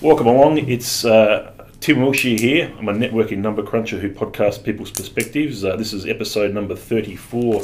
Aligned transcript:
Welcome 0.00 0.28
along. 0.28 0.58
It's 0.58 1.04
uh, 1.04 1.50
Tim 1.80 2.00
Wilshire 2.00 2.38
here. 2.38 2.72
I'm 2.78 2.88
a 2.88 2.92
networking 2.92 3.38
number 3.38 3.64
cruncher 3.64 3.98
who 3.98 4.08
podcasts 4.08 4.62
people's 4.62 4.92
perspectives. 4.92 5.64
Uh, 5.64 5.74
this 5.74 5.92
is 5.92 6.06
episode 6.06 6.54
number 6.54 6.76
34 6.76 7.56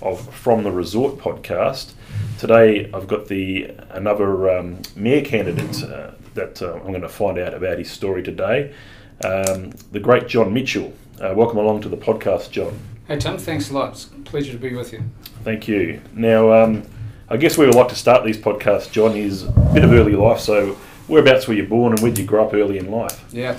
of 0.00 0.34
From 0.34 0.62
the 0.62 0.70
Resort 0.70 1.18
podcast. 1.18 1.92
Today 2.38 2.90
I've 2.94 3.06
got 3.06 3.28
the 3.28 3.72
another 3.90 4.56
um, 4.56 4.80
mayor 4.96 5.22
candidate 5.22 5.84
uh, 5.84 6.12
that 6.32 6.62
uh, 6.62 6.76
I'm 6.76 6.92
going 6.92 7.02
to 7.02 7.10
find 7.10 7.38
out 7.38 7.52
about 7.52 7.76
his 7.76 7.90
story 7.90 8.22
today. 8.22 8.74
Um, 9.22 9.72
the 9.90 10.00
great 10.00 10.28
John 10.28 10.54
Mitchell. 10.54 10.94
Uh, 11.20 11.34
welcome 11.36 11.58
along 11.58 11.82
to 11.82 11.90
the 11.90 11.98
podcast, 11.98 12.52
John. 12.52 12.74
Hey 13.06 13.18
Tim, 13.18 13.36
thanks 13.36 13.70
a 13.70 13.74
lot. 13.74 13.90
It's 13.90 14.06
a 14.06 14.08
pleasure 14.20 14.52
to 14.52 14.58
be 14.58 14.74
with 14.74 14.94
you. 14.94 15.02
Thank 15.44 15.68
you. 15.68 16.00
Now, 16.14 16.54
um, 16.54 16.84
I 17.28 17.36
guess 17.36 17.58
we 17.58 17.66
would 17.66 17.74
like 17.74 17.88
to 17.88 17.96
start 17.96 18.24
these 18.24 18.38
podcasts, 18.38 18.90
John, 18.90 19.14
is 19.14 19.42
a 19.42 19.50
bit 19.74 19.84
of 19.84 19.92
early 19.92 20.16
life. 20.16 20.40
So, 20.40 20.78
whereabouts 21.12 21.46
were 21.46 21.52
you 21.52 21.66
born 21.66 21.92
and 21.92 22.00
where 22.00 22.10
did 22.10 22.18
you 22.20 22.24
grow 22.24 22.46
up 22.46 22.54
early 22.54 22.78
in 22.78 22.90
life? 22.90 23.22
Yeah. 23.30 23.58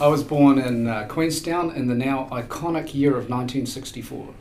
I 0.00 0.06
was 0.08 0.22
born 0.24 0.58
in 0.58 0.88
uh, 0.88 1.06
Queenstown 1.08 1.70
in 1.76 1.86
the 1.88 1.94
now 1.94 2.26
iconic 2.32 2.94
year 2.94 3.10
of 3.10 3.28
1964. 3.28 4.34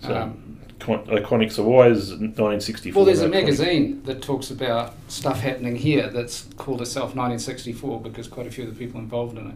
So, 0.00 0.14
Um, 0.14 0.60
con- 0.78 1.04
iconic. 1.06 1.50
So, 1.52 1.64
why 1.64 1.88
is 1.88 2.10
1964? 2.10 2.96
well, 2.98 3.04
there's 3.04 3.20
a 3.20 3.26
iconic? 3.28 3.30
magazine 3.32 4.02
that 4.04 4.22
talks 4.22 4.50
about 4.52 4.94
stuff 5.08 5.40
happening 5.40 5.74
here 5.74 6.08
that's 6.08 6.46
called 6.56 6.80
itself 6.80 7.16
1964 7.16 8.00
because 8.00 8.28
quite 8.28 8.46
a 8.46 8.50
few 8.50 8.64
of 8.64 8.70
the 8.72 8.78
people 8.78 9.00
involved 9.00 9.36
in 9.36 9.48
it. 9.48 9.54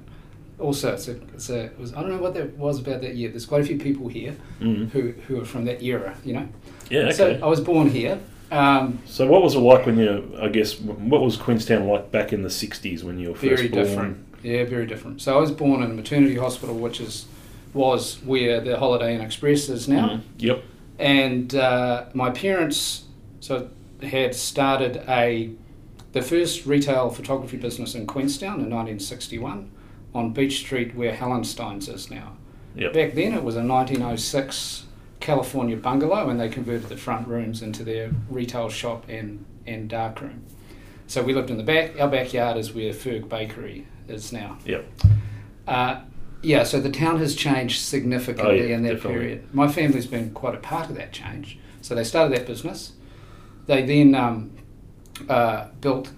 Also, 0.59 0.93
it's 0.95 1.07
a, 1.07 1.13
it's 1.35 1.49
a, 1.51 1.65
it 1.67 1.79
was, 1.79 1.95
I 1.95 2.01
don't 2.03 2.11
know 2.11 2.19
what 2.23 2.35
that 2.35 2.57
was 2.59 2.81
about 2.81 3.03
that 3.03 3.15
year. 3.15 3.31
There's 3.31 3.47
quite 3.47 3.61
a 3.61 3.65
few 3.65 3.79
people 3.79 4.09
here 4.09 4.35
Mm. 4.61 4.91
who, 4.91 5.13
who 5.29 5.41
are 5.41 5.45
from 5.45 5.65
that 5.67 5.81
era, 5.83 6.17
you 6.25 6.33
know. 6.33 6.49
Yeah, 6.91 7.01
okay. 7.03 7.13
So 7.13 7.39
I 7.43 7.47
was 7.47 7.61
born 7.61 7.89
here. 7.91 8.19
Um, 8.51 9.01
So, 9.07 9.27
what 9.27 9.43
was 9.43 9.55
it 9.55 9.59
like 9.61 9.87
when 9.87 9.99
you? 9.99 10.37
I 10.41 10.49
guess 10.49 10.79
what 10.81 11.21
was 11.21 11.37
Queenstown 11.37 11.87
like 11.89 12.11
back 12.13 12.33
in 12.33 12.43
the 12.43 12.49
'60s 12.51 13.03
when 13.03 13.19
you 13.19 13.31
were 13.31 13.35
first 13.35 13.57
very 13.63 13.69
born? 13.69 13.85
different. 13.85 14.19
Yeah, 14.43 14.65
very 14.65 14.87
different. 14.87 15.21
So 15.21 15.37
I 15.37 15.41
was 15.41 15.51
born 15.51 15.83
in 15.83 15.91
a 15.91 15.95
maternity 15.95 16.37
hospital, 16.37 16.77
which 16.77 17.01
is 17.01 17.27
was 17.75 18.19
where 18.25 18.61
the 18.61 18.79
Holiday 18.79 19.15
Inn 19.15 19.21
Express 19.21 19.69
is 19.69 19.89
now. 19.89 20.09
Mhm. 20.09 20.21
Yep. 20.39 20.63
And 20.99 21.55
uh, 21.55 22.05
my 22.15 22.31
parents 22.31 23.05
so 23.41 23.69
had 24.03 24.35
started 24.35 25.03
a 25.09 25.51
the 26.13 26.23
first 26.23 26.65
retail 26.67 27.11
photography 27.11 27.57
business 27.59 27.95
in 27.95 28.07
Queenstown 28.07 28.55
in 28.61 28.71
1961 28.71 29.71
on 30.15 30.33
Beach 30.33 30.59
Street, 30.61 30.95
where 30.95 31.13
Hallensteins 31.13 31.93
is 31.93 32.11
now. 32.11 32.33
Yep. 32.77 32.93
Back 32.95 33.15
then, 33.15 33.35
it 33.35 33.43
was 33.43 33.57
a 33.57 33.63
1906 33.63 34.85
California 35.27 35.77
bungalow, 35.77 36.29
and 36.31 36.39
they 36.39 36.49
converted 36.49 36.89
the 36.89 36.97
front 36.97 37.27
rooms 37.27 37.61
into 37.61 37.83
their 37.83 38.13
retail 38.31 38.69
shop 38.69 39.05
and 39.09 39.45
and 39.67 39.89
dark 39.89 40.21
room. 40.21 40.45
So 41.09 41.23
we 41.23 41.35
lived 41.35 41.51
in 41.51 41.57
the 41.57 41.65
back. 41.65 42.01
Our 42.01 42.09
backyard 42.09 42.57
is 42.57 42.73
where 42.73 42.93
Ferg 42.93 43.29
Bakery 43.29 43.87
is 44.09 44.33
now. 44.33 44.59
Yep. 44.65 44.85
Uh, 45.67 46.01
yeah, 46.43 46.63
so 46.63 46.79
the 46.81 46.91
town 46.91 47.19
has 47.19 47.35
changed 47.35 47.81
significantly 47.81 48.61
Oh, 48.61 48.65
yeah, 48.67 48.77
in 48.77 48.83
that 48.85 48.95
definitely. 48.95 49.19
period. 49.19 49.55
My 49.55 49.67
family's 49.67 50.07
been 50.07 50.31
quite 50.31 50.55
a 50.55 50.59
part 50.59 50.89
of 50.89 50.97
that 50.97 51.11
change. 51.13 51.59
So 51.83 51.97
they 51.97 52.05
started 52.05 52.37
that 52.39 52.47
business. 52.47 52.93
They 53.67 53.85
then 53.85 54.15
um, 54.15 54.53
uh, 55.29 55.67
built 55.81 56.13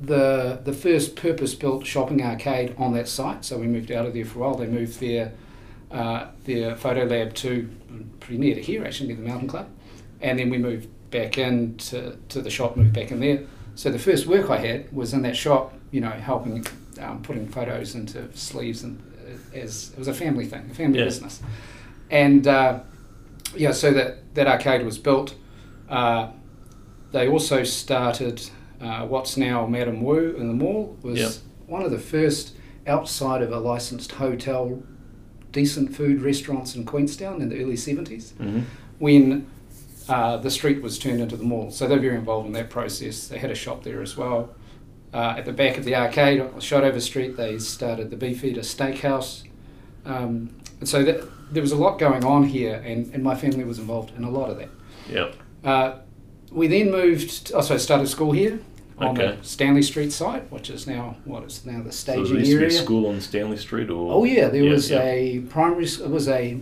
the 0.00 0.60
the 0.64 0.72
first 0.72 1.14
purpose-built 1.14 1.86
shopping 1.86 2.20
arcade 2.22 2.74
on 2.76 2.92
that 2.94 3.06
site. 3.06 3.44
So 3.44 3.56
we 3.58 3.68
moved 3.68 3.92
out 3.92 4.04
of 4.06 4.14
there 4.14 4.24
for 4.24 4.38
a 4.38 4.42
while. 4.42 4.54
They 4.56 4.66
moved 4.66 4.98
their 4.98 5.32
uh, 5.92 6.26
their 6.44 6.74
photo 6.76 7.04
lab 7.04 7.34
to 7.34 7.68
pretty 8.20 8.38
near 8.38 8.54
to 8.54 8.62
here, 8.62 8.84
actually, 8.84 9.08
near 9.08 9.16
the 9.16 9.28
Mountain 9.28 9.48
Club, 9.48 9.68
and 10.20 10.38
then 10.38 10.50
we 10.50 10.58
moved 10.58 10.88
back 11.10 11.36
in 11.38 11.76
to, 11.76 12.16
to 12.30 12.40
the 12.40 12.50
shop. 12.50 12.76
Moved 12.76 12.94
back 12.94 13.10
in 13.10 13.20
there. 13.20 13.40
So 13.74 13.90
the 13.90 13.98
first 13.98 14.26
work 14.26 14.50
I 14.50 14.58
had 14.58 14.92
was 14.92 15.12
in 15.12 15.22
that 15.22 15.36
shop. 15.36 15.74
You 15.90 16.00
know, 16.00 16.10
helping 16.10 16.66
um, 17.00 17.22
putting 17.22 17.46
photos 17.48 17.94
into 17.94 18.34
sleeves 18.36 18.82
and 18.82 18.98
uh, 19.28 19.56
as 19.58 19.90
it 19.92 19.98
was 19.98 20.08
a 20.08 20.14
family 20.14 20.46
thing, 20.46 20.68
a 20.70 20.74
family 20.74 20.98
Yeah. 20.98 21.04
business, 21.04 21.42
and 22.10 22.46
uh, 22.46 22.80
yeah, 23.54 23.72
so 23.72 23.92
that 23.92 24.34
that 24.34 24.46
arcade 24.46 24.84
was 24.84 24.98
built. 24.98 25.34
Uh, 25.88 26.28
they 27.10 27.28
also 27.28 27.62
started 27.64 28.42
uh, 28.80 29.04
what's 29.06 29.36
now 29.36 29.66
Madame 29.66 30.02
Wu 30.02 30.34
in 30.36 30.48
the 30.48 30.54
mall 30.54 30.96
was 31.02 31.18
Yep. 31.20 31.32
one 31.66 31.82
of 31.82 31.90
the 31.90 31.98
first 31.98 32.54
outside 32.86 33.42
of 33.42 33.52
a 33.52 33.58
licensed 33.58 34.12
hotel 34.12 34.82
decent 35.52 35.94
food 35.94 36.22
restaurants 36.22 36.74
in 36.74 36.84
Queenstown 36.84 37.40
in 37.40 37.48
the 37.48 37.62
early 37.62 37.74
70s 37.74 38.32
hmm 38.32 38.60
when 38.98 39.50
uh, 40.08 40.36
the 40.36 40.50
street 40.50 40.80
was 40.80 40.96
turned 40.96 41.20
into 41.20 41.36
the 41.36 41.42
mall. 41.42 41.72
So 41.72 41.88
they're 41.88 41.98
very 41.98 42.14
involved 42.14 42.46
in 42.46 42.52
that 42.52 42.70
process. 42.70 43.26
They 43.26 43.38
had 43.38 43.50
a 43.50 43.54
shop 43.56 43.82
there 43.82 44.00
as 44.00 44.16
well. 44.16 44.54
Uh, 45.12 45.34
at 45.36 45.44
the 45.44 45.52
back 45.52 45.76
of 45.76 45.84
the 45.84 45.96
arcade, 45.96 46.40
on 46.40 46.52
Shotover 46.60 47.00
Street, 47.00 47.36
they 47.36 47.58
started 47.58 48.10
the 48.10 48.16
Beefeater 48.16 48.60
Steakhouse. 48.60 49.42
Um, 50.04 50.54
and 50.78 50.88
so 50.88 51.02
that, 51.02 51.28
there 51.52 51.62
was 51.62 51.72
a 51.72 51.76
lot 51.76 51.98
going 51.98 52.24
on 52.24 52.44
here, 52.44 52.80
and, 52.84 53.12
and 53.12 53.24
my 53.24 53.34
family 53.34 53.64
was 53.64 53.80
involved 53.80 54.16
in 54.16 54.22
a 54.22 54.30
lot 54.30 54.50
of 54.50 54.58
that. 54.58 54.70
Yep. 55.08 55.34
Uh, 55.64 55.94
we 56.52 56.68
then 56.68 56.92
moved, 56.92 57.52
also 57.52 57.76
started 57.76 58.06
school 58.06 58.30
here 58.30 58.60
on 58.98 59.18
Okay. 59.18 59.36
the 59.36 59.44
Stanley 59.44 59.82
Street 59.82 60.12
site, 60.12 60.50
which 60.52 60.68
is 60.70 60.86
now 60.86 61.16
what 61.24 61.42
is 61.44 61.64
now 61.66 61.82
the 61.82 61.90
So 61.92 62.12
there 62.14 62.24
staging 62.26 62.36
to 62.36 62.42
be 62.42 62.52
area. 62.54 62.66
a 62.68 62.70
school 62.70 63.06
on 63.06 63.20
Stanley 63.20 63.56
Street, 63.56 63.90
or 63.90 64.12
Oh 64.12 64.24
yeah, 64.24 64.48
there 64.48 64.62
Yeah, 64.64 64.70
was 64.72 64.90
yeah. 64.90 65.02
a 65.02 65.40
primary. 65.48 65.84
It 65.86 66.10
was 66.10 66.28
a. 66.28 66.58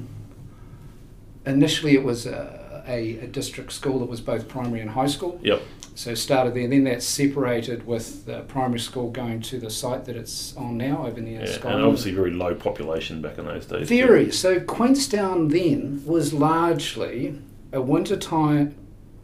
Initially, 1.47 1.95
it 1.95 2.05
was 2.05 2.27
a, 2.27 2.85
a, 2.87 3.19
a 3.21 3.27
district 3.27 3.73
school 3.73 3.99
that 4.01 4.09
was 4.09 4.21
both 4.21 4.47
primary 4.49 4.81
and 4.81 4.91
high 4.91 5.07
school. 5.07 5.41
Yep. 5.43 5.63
So 5.95 6.15
started 6.15 6.55
there. 6.55 6.69
Then 6.69 6.85
that 6.85 7.03
separated 7.03 7.87
with 7.87 8.27
the 8.27 8.41
primary 8.43 8.79
school 8.79 9.11
going 9.11 9.41
to 9.43 9.59
the 9.59 9.71
site 9.71 10.05
that 10.05 10.17
it's 10.17 10.55
on 10.57 10.77
now 10.77 11.07
over 11.07 11.21
near 11.21 11.41
Yeah, 11.41 11.47
Scotland. 11.53 11.77
and 11.79 11.85
obviously 11.87 12.13
very 12.13 12.31
low 12.31 12.55
population 12.55 13.21
back 13.23 13.39
in 13.39 13.47
those 13.47 13.67
days. 13.67 13.89
too. 13.89 13.97
Very. 13.97 14.31
So 14.31 14.61
Queenstown 14.61 15.49
then 15.49 16.03
was 16.07 16.33
largely 16.33 17.39
a 17.73 17.81
wintertime. 17.83 18.75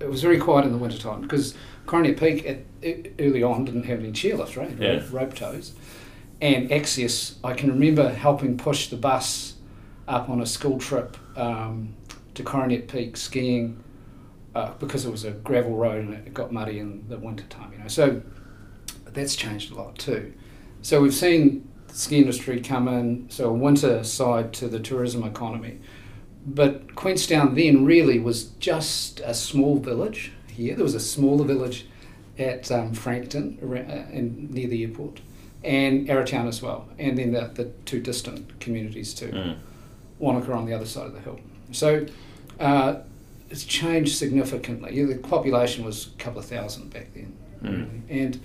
It 0.01 0.09
was 0.09 0.23
very 0.23 0.39
quiet 0.39 0.67
in 0.67 0.73
the 0.73 0.79
wintertime 0.79 1.23
because 1.23 1.55
Coronet 1.87 2.19
Peak 2.19 2.47
at, 2.47 2.59
early 3.19 3.43
on 3.43 3.65
didn't 3.65 3.85
have 3.85 4.01
any 4.01 4.13
chairlifts, 4.13 4.57
right? 4.57 4.71
Yeah. 4.79 5.03
Rope 5.11 5.35
tows. 5.35 5.73
And 6.41 6.71
access, 6.71 7.37
I 7.43 7.55
can 7.55 7.71
remember 7.71 8.11
helping 8.11 8.59
push 8.59 8.89
the 8.89 8.97
bus 8.97 9.55
up 10.07 10.29
on 10.29 10.41
a 10.41 10.47
school 10.47 10.79
trip 10.79 11.17
um, 11.37 11.95
to 12.35 12.43
Coronet 12.43 12.89
Peak 12.89 13.17
skiing 13.17 13.83
uh, 14.55 14.73
because 14.79 15.05
it 15.05 15.11
was 15.11 15.25
a 15.25 15.33
gravel 15.33 15.75
road 15.75 16.05
and 16.05 16.15
it 16.15 16.35
got 16.35 16.53
muddy 16.53 16.79
in 16.79 17.05
the 17.09 17.19
winter 17.19 17.45
time, 17.45 17.73
you 17.73 17.79
know. 17.79 17.89
So 17.89 18.23
that's 19.07 19.37
changed 19.37 19.73
a 19.73 19.75
lot 19.75 19.99
too. 19.99 20.33
So 20.83 21.01
we've 21.01 21.15
seen 21.15 21.69
the 21.89 21.95
ski 21.95 22.19
industry 22.19 22.61
come 22.61 22.89
in, 22.89 23.29
so 23.31 23.49
a 23.51 23.53
winter 23.53 24.05
side 24.05 24.53
to 24.55 24.69
the 24.69 24.79
tourism 24.79 25.25
economy. 25.25 25.81
But 26.47 26.95
Queenstown 26.95 27.55
then 27.57 27.85
really 27.85 28.21
was 28.21 28.45
just 28.61 29.21
a 29.21 29.35
small 29.35 29.79
village 29.79 30.33
here. 30.47 30.77
There 30.77 30.85
was 30.85 30.95
a 30.95 31.01
smaller 31.01 31.45
village 31.45 31.87
at 32.39 32.71
um, 32.71 32.95
Frankton 32.95 33.59
uh, 33.63 34.13
in, 34.13 34.49
near 34.51 34.69
the 34.69 34.83
airport 34.85 35.21
and 35.65 36.07
Arrowtown 36.07 36.47
as 36.47 36.63
well. 36.63 36.89
And 36.99 37.19
then 37.19 37.33
the, 37.33 37.51
the 37.53 37.65
two 37.85 38.01
distant 38.01 38.61
communities 38.61 39.13
too. 39.13 39.31
Mm. 39.31 39.57
Wanaka 40.19 40.53
on 40.53 40.65
the 40.65 40.73
other 40.73 40.87
side 40.87 41.07
of 41.07 41.13
the 41.13 41.21
hill. 41.21 41.41
So 41.73 42.07
uh, 42.61 42.97
it's 43.51 43.65
changed 43.65 44.17
significantly. 44.17 45.05
The 45.05 45.19
population 45.19 45.85
was 45.85 46.07
a 46.07 46.23
couple 46.23 46.39
of 46.39 46.47
thousand 46.47 46.93
back 46.93 47.13
then. 47.13 47.37
Mm. 47.63 48.01
And 48.09 48.41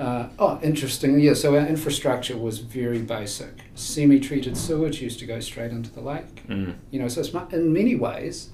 uh, 0.00 0.28
oh, 0.38 0.58
interesting. 0.62 1.20
Yeah, 1.20 1.34
so 1.34 1.56
our 1.56 1.66
infrastructure 1.66 2.36
was 2.36 2.58
very 2.60 3.00
basic. 3.02 3.52
Semi-treated 3.74 4.56
sewage 4.56 5.00
used 5.02 5.18
to 5.20 5.26
go 5.26 5.40
straight 5.40 5.70
into 5.70 5.90
the 5.90 6.00
lake. 6.00 6.46
Mm. 6.48 6.76
You 6.90 7.00
know, 7.00 7.08
so 7.08 7.20
it's, 7.20 7.32
in 7.52 7.72
many 7.72 7.94
ways, 7.94 8.50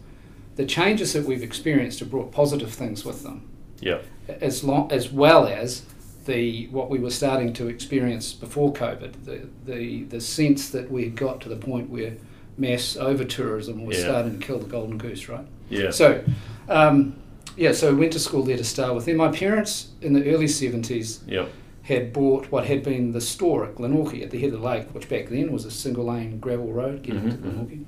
the 0.57 0.67
changes 0.67 1.13
that 1.13 1.25
we've 1.25 1.43
experienced 1.43 2.01
have 2.01 2.11
brought 2.11 2.33
positive 2.33 2.73
things 2.73 3.05
with 3.05 3.23
them, 3.23 3.49
Yep. 3.81 4.05
as 4.41 4.65
long 4.65 4.91
as 4.91 5.13
well 5.13 5.47
as 5.47 5.83
the 6.25 6.67
what 6.73 6.91
we 6.91 6.99
were 6.99 7.11
starting 7.11 7.53
to 7.53 7.69
experience 7.69 8.33
before 8.33 8.73
COVID. 8.73 9.13
The 9.25 9.47
the 9.65 10.03
the 10.05 10.21
sense 10.21 10.71
that 10.71 10.91
we 10.91 11.05
had 11.05 11.15
got 11.15 11.41
to 11.43 11.49
the 11.49 11.57
point 11.57 11.89
where 11.91 12.15
mass 12.59 12.97
over 12.97 13.25
tourism 13.25 13.85
was 13.85 13.99
Yeah. 13.99 14.05
starting 14.05 14.39
to 14.41 14.45
kill 14.47 14.59
the 14.59 14.67
golden 14.67 14.99
goose, 14.99 15.29
right? 15.29 15.47
Yeah. 15.71 15.91
So, 15.91 16.25
um, 16.69 17.15
yeah, 17.57 17.73
so 17.73 17.93
we 17.93 18.01
went 18.01 18.13
to 18.13 18.19
school 18.21 18.43
there 18.43 18.57
to 18.57 18.65
start 18.65 18.95
with. 18.95 19.05
Then 19.07 19.17
my 19.17 19.29
parents 19.31 19.89
in 20.03 20.13
the 20.13 20.31
early 20.33 20.47
70s 20.47 21.21
Yep. 21.27 21.49
had 21.83 22.13
bought 22.13 22.51
what 22.51 22.67
had 22.67 22.83
been 22.83 23.13
the 23.13 23.21
store 23.21 23.65
at 23.67 23.75
Glenorchy 23.77 24.23
at 24.23 24.31
the 24.31 24.39
head 24.39 24.53
of 24.53 24.61
the 24.61 24.67
lake, 24.67 24.93
which 24.95 25.09
back 25.09 25.29
then 25.29 25.53
was 25.53 25.65
a 25.65 25.71
single 25.71 26.05
lane 26.05 26.39
gravel 26.39 26.73
road 26.73 27.03
getting 27.03 27.31
to 27.31 27.37
Mhm, 27.37 27.39
mhm. 27.39 27.67
Glenorchy. 27.69 27.85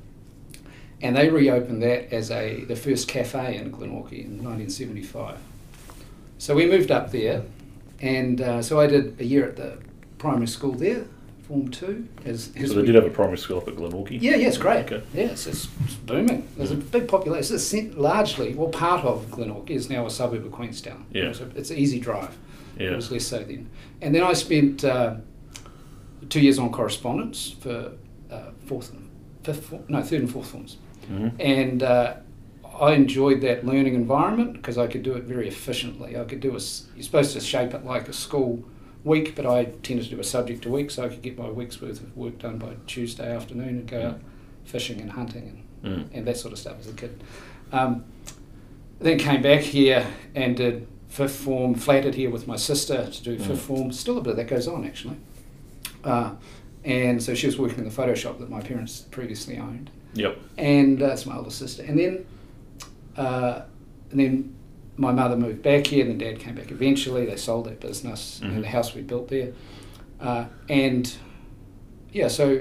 And 1.01 1.17
they 1.17 1.29
reopened 1.29 1.83
that 1.83 2.13
as 2.13 2.31
a 2.31 2.65
the 2.65 2.75
first 2.77 3.07
cafe 3.09 3.57
in 3.57 3.71
Glenorchy 3.71 4.25
in 4.25 4.43
1975. 4.43 5.39
So 6.39 6.55
we 6.57 6.67
moved 6.67 6.91
up 6.91 7.11
there, 7.13 7.43
and 8.01 8.41
uh, 8.41 8.63
so 8.63 8.81
I 8.81 8.87
did 8.87 9.15
a 9.21 9.25
year 9.25 9.45
at 9.45 9.57
the 9.57 9.79
primary 10.19 10.47
school 10.49 10.73
there, 10.73 11.05
Form 11.49 11.71
Two. 11.71 12.07
As, 12.27 12.53
as 12.57 12.69
So 12.69 12.75
they 12.75 12.81
we- 12.83 12.87
did 12.87 12.95
have 12.95 13.07
a 13.07 13.11
primary 13.11 13.39
school 13.39 13.57
up 13.59 13.69
at 13.69 13.75
Glenorchy. 13.75 14.21
yeah, 14.21 14.37
yeah, 14.37 14.49
it's 14.49 14.59
great. 14.59 14.85
Okay. 14.85 15.03
Yeah, 15.15 15.25
it's, 15.25 15.47
it's, 15.47 15.67
booming. 16.07 16.47
There's 16.59 16.71
a 16.71 16.77
big 16.77 17.09
population. 17.09 17.55
It's 17.57 17.73
largely, 17.97 18.55
well, 18.55 18.69
part 18.69 19.05
of 19.05 19.27
Glenorchy 19.31 19.71
is 19.71 19.89
now 19.89 20.05
a 20.07 20.11
suburb 20.11 20.45
of 20.45 20.53
Queenstown. 20.53 21.07
Yeah. 21.11 21.25
It's, 21.31 21.41
a, 21.41 21.49
it's 21.57 21.71
an 21.71 21.79
easy 21.79 22.01
drive. 22.01 22.37
Yeah. 22.79 22.91
It 22.93 22.97
was 22.97 23.11
less 23.11 23.27
so 23.27 23.39
then. 23.39 23.69
And 24.03 24.15
then 24.15 24.23
I 24.23 24.35
spent 24.35 24.85
uh, 24.85 25.17
two 26.29 26.41
years 26.41 26.59
on 26.59 26.71
correspondence 26.71 27.51
for 27.61 27.93
uh, 28.31 28.51
fourth 28.67 28.93
and 28.93 29.09
fifth, 29.43 29.65
form, 29.67 29.85
no, 29.89 30.03
third 30.03 30.21
and 30.21 30.31
fourth 30.31 30.49
forms. 30.51 30.77
Mhm. 31.11 31.33
And 31.41 31.83
uh, 31.83 32.17
I 32.79 32.93
enjoyed 32.93 33.41
that 33.41 33.65
learning 33.65 33.95
environment 33.95 34.53
because 34.53 34.77
I 34.77 34.87
could 34.87 35.03
do 35.03 35.15
it 35.15 35.25
very 35.25 35.49
efficiently. 35.49 36.19
I 36.19 36.25
could 36.25 36.41
do 36.41 36.51
a, 36.51 36.53
you're 36.53 36.61
supposed 37.03 37.33
to 37.33 37.41
shape 37.41 37.73
it 37.73 37.85
like 37.87 38.07
a 38.09 38.13
school 38.13 38.63
week, 39.09 39.35
but 39.35 39.45
I 39.47 39.65
tended 39.87 40.05
to 40.05 40.11
do 40.15 40.21
a 40.21 40.25
subject 40.25 40.65
a 40.67 40.69
week 40.71 40.91
so 40.91 41.05
I 41.05 41.09
could 41.09 41.23
get 41.23 41.37
my 41.39 41.51
week's 41.51 41.81
worth 41.81 42.01
of 42.01 42.17
work 42.17 42.39
done 42.39 42.59
by 42.59 42.75
Tuesday 42.87 43.35
afternoon 43.35 43.69
and 43.81 43.87
go 43.87 44.01
out 44.09 44.21
fishing 44.65 45.01
and 45.01 45.11
hunting 45.11 45.49
and 45.49 45.65
Mm. 45.81 46.09
and 46.13 46.27
that 46.27 46.37
sort 46.37 46.53
of 46.53 46.59
stuff 46.59 46.77
as 46.81 46.89
a 46.89 46.93
kid. 46.93 47.23
Um, 47.73 48.05
then 48.99 49.17
came 49.19 49.43
back 49.43 49.61
here 49.61 50.05
and 50.35 50.57
did 50.57 50.89
fifth 51.09 51.37
form, 51.37 51.75
flatted 51.77 52.17
here 52.17 52.31
with 52.31 52.49
my 52.49 52.57
sister 52.57 53.09
to 53.09 53.23
do 53.23 53.39
fifth 53.39 53.61
Mm. 53.63 53.69
form. 53.69 53.93
Still 53.93 54.19
a 54.19 54.21
bit 54.21 54.31
of 54.33 54.37
that 54.39 54.49
goes 54.49 54.67
on 54.67 54.85
actually. 54.85 55.17
Uh, 56.03 56.33
and 56.85 57.23
so 57.23 57.33
she 57.35 57.47
was 57.47 57.57
working 57.59 57.79
in 57.79 57.85
the 57.85 57.91
photo 57.93 58.15
shop 58.15 58.41
that 58.41 58.51
my 58.51 58.61
parents 58.61 59.03
previously 59.13 59.57
owned. 59.57 59.91
Yep. 60.15 60.37
And 60.57 61.01
uh, 61.01 61.07
it's 61.13 61.27
my 61.27 61.37
older 61.37 61.51
sister. 61.51 61.85
And 61.85 61.97
then, 61.97 62.27
uh, 63.17 63.63
and 64.11 64.19
then 64.21 64.55
my 64.99 65.13
mother 65.13 65.37
moved 65.37 65.63
back 65.63 65.87
here, 65.87 66.05
and 66.05 66.11
then 66.21 66.35
dad 66.35 66.41
came 66.41 66.55
back 66.57 66.71
eventually. 66.71 67.25
They 67.25 67.37
sold 67.37 67.65
that 67.67 67.81
business 67.81 68.41
Mhm. 68.43 68.57
and 68.57 68.65
the 68.65 68.69
house 68.69 68.95
we 68.95 69.01
built 69.03 69.29
there. 69.29 69.53
Uh, 70.21 70.47
and 70.69 71.11
yeah, 72.13 72.29
so 72.29 72.61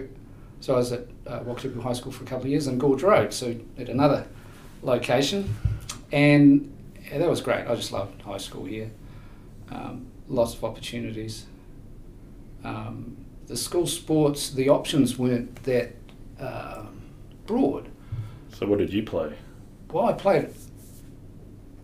so 0.60 0.74
I 0.76 0.78
was 0.78 0.92
at 0.92 1.08
uh, 1.26 1.40
Wakatipu 1.42 1.82
High 1.82 1.94
School 1.94 2.12
for 2.12 2.24
a 2.24 2.28
couple 2.28 2.46
of 2.46 2.50
years 2.52 2.68
and 2.68 2.80
Gorge 2.80 3.04
Road, 3.04 3.34
so 3.34 3.56
at 3.78 3.90
another 3.90 4.26
location, 4.84 5.50
and 6.12 6.72
yeah, 7.12 7.18
that 7.18 7.30
was 7.30 7.42
great. 7.42 7.68
I 7.68 7.76
just 7.76 7.92
loved 7.92 8.22
high 8.22 8.38
school 8.38 8.66
here. 8.66 8.90
Um, 9.72 10.06
lots 10.30 10.54
of 10.56 10.64
opportunities. 10.64 11.46
Um, 12.64 13.18
the 13.48 13.56
school 13.58 13.88
sports, 13.88 14.50
the 14.52 14.70
options 14.70 15.18
weren't 15.18 15.64
that 15.64 15.96
uh, 16.40 16.84
broad. 17.46 17.90
So 18.54 18.68
what 18.68 18.80
did 18.80 18.92
you 18.94 19.04
play? 19.04 19.34
Well, 19.92 20.06
I 20.06 20.14
played 20.14 20.50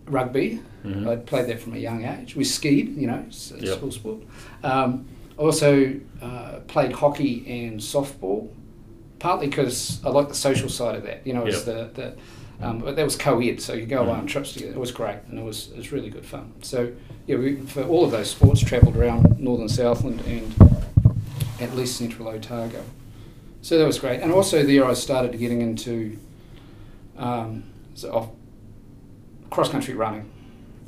rugby. 0.07 0.59
Mhm. 0.85 1.07
I'd 1.07 1.25
played 1.25 1.47
that 1.47 1.59
from 1.59 1.73
a 1.73 1.77
young 1.77 2.03
age. 2.05 2.35
We 2.35 2.43
skied, 2.43 2.95
you 2.97 3.07
know, 3.07 3.23
it's 3.27 3.51
a 3.51 3.59
Yep. 3.59 3.77
school 3.77 3.91
sport. 3.91 4.17
Um, 4.63 5.05
also 5.37 5.93
uh, 6.21 6.59
played 6.67 6.91
hockey 6.93 7.43
and 7.47 7.79
softball, 7.79 8.49
partly 9.19 9.47
because 9.47 9.99
I 10.05 10.09
like 10.09 10.27
the 10.29 10.35
social 10.35 10.69
side 10.69 10.95
of 10.95 11.03
that. 11.03 11.25
You 11.25 11.33
know, 11.33 11.45
it's 11.45 11.63
the, 11.63 11.89
the 11.93 12.13
um, 12.61 12.79
but 12.79 12.95
that 12.95 13.03
was 13.03 13.15
co-ed, 13.15 13.59
so 13.61 13.73
you 13.73 13.85
go 13.85 14.01
away 14.03 14.11
Mm. 14.13 14.19
on 14.19 14.27
trips 14.27 14.53
together. 14.53 14.73
It 14.73 14.79
was 14.79 14.91
great, 14.91 15.17
and 15.29 15.39
it 15.39 15.43
was 15.43 15.69
it 15.71 15.77
was 15.77 15.91
really 15.91 16.09
good 16.09 16.25
fun. 16.25 16.51
So 16.61 16.91
yeah, 17.27 17.37
we, 17.37 17.55
for 17.55 17.83
all 17.83 18.05
of 18.05 18.11
those 18.11 18.29
sports, 18.29 18.61
travelled 18.61 18.95
around 18.95 19.39
northern 19.39 19.67
Southland 19.69 20.21
and 20.27 20.53
at 21.59 21.75
least 21.75 21.97
central 21.97 22.27
Otago. 22.27 22.81
So 23.61 23.77
that 23.77 23.85
was 23.87 23.97
great, 23.99 24.19
and 24.21 24.31
also 24.31 24.63
there 24.63 24.85
I 24.85 24.93
started 24.93 25.37
getting 25.39 25.61
into 25.61 26.17
um, 27.17 27.63
so 27.95 28.11
off 28.13 28.27
cross 29.53 29.69
country 29.69 29.93
running 29.93 30.29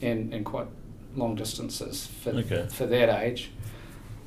and, 0.01 0.33
and 0.33 0.43
quite 0.45 0.67
long 1.15 1.35
distances 1.35 2.07
for, 2.21 2.31
Okay. 2.31 2.67
for 2.71 2.85
that 2.87 3.09
age. 3.23 3.51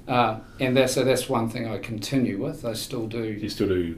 Uh, 0.06 0.38
and 0.60 0.76
that's, 0.76 0.94
so 0.94 1.04
that's 1.04 1.28
one 1.28 1.50
thing 1.50 1.68
I 1.68 1.78
continue 1.78 2.42
with. 2.42 2.64
I 2.64 2.72
still 2.72 3.06
do. 3.06 3.24
You 3.24 3.48
still 3.50 3.68
do 3.68 3.96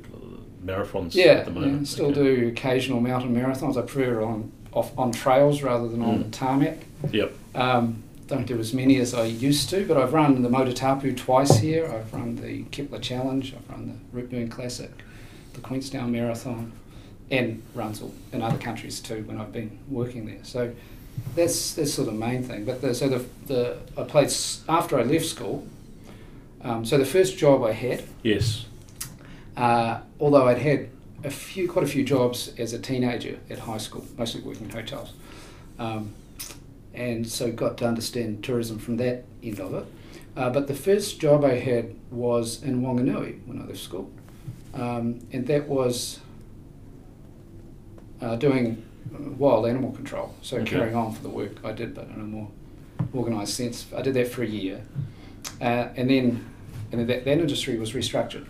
marathons 0.65 1.15
Yeah, 1.15 1.25
at 1.27 1.45
the 1.45 1.53
moment? 1.53 1.79
yeah, 1.81 1.85
still 1.85 2.07
Okay. 2.07 2.15
do 2.37 2.49
occasional 2.49 3.01
mountain 3.01 3.35
marathons. 3.35 3.77
I 3.77 3.83
prefer 3.83 4.23
on 4.23 4.51
off 4.73 4.97
on 4.97 5.11
trails 5.11 5.63
rather 5.63 5.89
than 5.89 6.01
on 6.03 6.25
Mm. 6.25 6.31
tarmac. 6.31 6.79
Yep. 7.13 7.33
Um, 7.57 8.03
don't 8.29 8.47
do 8.47 8.57
as 8.61 8.73
many 8.73 8.99
as 9.01 9.15
I 9.15 9.25
used 9.25 9.69
to, 9.71 9.85
but 9.87 9.97
I've 9.97 10.13
run 10.13 10.43
the 10.43 10.49
Motatapu 10.49 11.17
twice 11.17 11.59
here. 11.59 11.87
I've 11.93 12.13
run 12.15 12.37
the 12.37 12.63
Kepler 12.71 13.01
Challenge. 13.01 13.53
I've 13.57 13.69
run 13.71 13.89
the 13.89 14.17
Routeburn 14.21 14.49
Classic, 14.49 14.91
the 15.55 15.61
Queenstown 15.61 16.13
Marathon, 16.13 16.71
and 17.31 17.63
runs 17.75 18.03
in 18.33 18.43
other 18.43 18.59
countries 18.59 19.01
too 19.01 19.23
when 19.27 19.39
I've 19.41 19.53
been 19.53 19.79
working 19.89 20.27
there. 20.27 20.43
So 20.43 20.73
that's 21.35 21.75
that's 21.75 21.95
sort 21.95 22.09
of 22.09 22.15
the 22.15 22.21
main 22.21 22.43
thing. 22.43 22.65
But 22.65 22.81
the, 22.81 22.95
so 22.95 23.09
the, 23.09 23.25
the 23.47 23.79
I 23.97 24.03
played 24.05 24.33
after 24.69 24.99
I 24.99 25.03
left 25.03 25.27
school. 25.27 25.67
Um, 26.63 26.85
so 26.85 26.99
the 26.99 27.07
first 27.07 27.39
job 27.39 27.63
I 27.65 27.73
had 27.73 28.05
Yes. 28.23 28.67
uh, 29.57 30.01
although 30.21 30.47
I'd 30.47 30.59
had 30.59 30.91
a 31.25 31.31
few, 31.31 31.67
quite 31.69 31.85
a 31.85 31.89
few 31.89 32.05
jobs 32.05 32.53
as 32.59 32.73
a 32.75 32.79
teenager 32.79 33.39
at 33.49 33.61
high 33.61 33.79
school, 33.79 34.05
mostly 34.19 34.43
working 34.43 34.65
in 34.67 34.71
hotels, 34.71 35.13
um, 35.79 36.13
and 36.93 37.27
so 37.27 37.51
got 37.53 37.79
to 37.79 37.87
understand 37.87 38.43
tourism 38.45 38.79
from 38.79 38.97
that 38.99 39.25
end 39.43 39.59
of 39.61 39.73
it. 39.75 39.87
Uh, 40.37 40.51
but 40.51 40.67
the 40.69 40.75
first 40.75 41.19
job 41.21 41.45
I 41.45 41.55
had 41.59 41.95
was 42.11 42.63
in 42.63 42.83
Wanganui 42.83 43.47
when 43.47 43.61
I 43.61 43.65
left 43.67 43.81
school, 43.81 44.11
um, 44.75 45.21
and 45.33 45.47
that 45.47 45.67
was 45.69 46.21
uh, 48.21 48.37
doing 48.37 48.85
uh, 49.15 49.31
wild 49.33 49.67
animal 49.67 49.93
control. 49.93 50.35
So 50.43 50.59
Okay. 50.59 50.77
carrying 50.77 50.97
on 50.97 51.13
for 51.13 51.23
the 51.23 51.29
work 51.29 51.65
I 51.65 51.73
did, 51.73 51.95
but 51.95 52.09
in 52.09 52.21
a 52.21 52.25
more 52.25 52.49
organised 53.15 53.55
sense. 53.55 53.87
I 53.97 54.03
did 54.03 54.15
that 54.15 54.29
for 54.29 54.43
a 54.43 54.47
year, 54.47 54.83
uh, 55.61 55.89
and 55.97 56.11
then 56.11 56.45
and 56.93 57.09
that, 57.09 57.25
that 57.25 57.39
industry 57.39 57.79
was 57.79 57.93
restructured. 57.93 58.47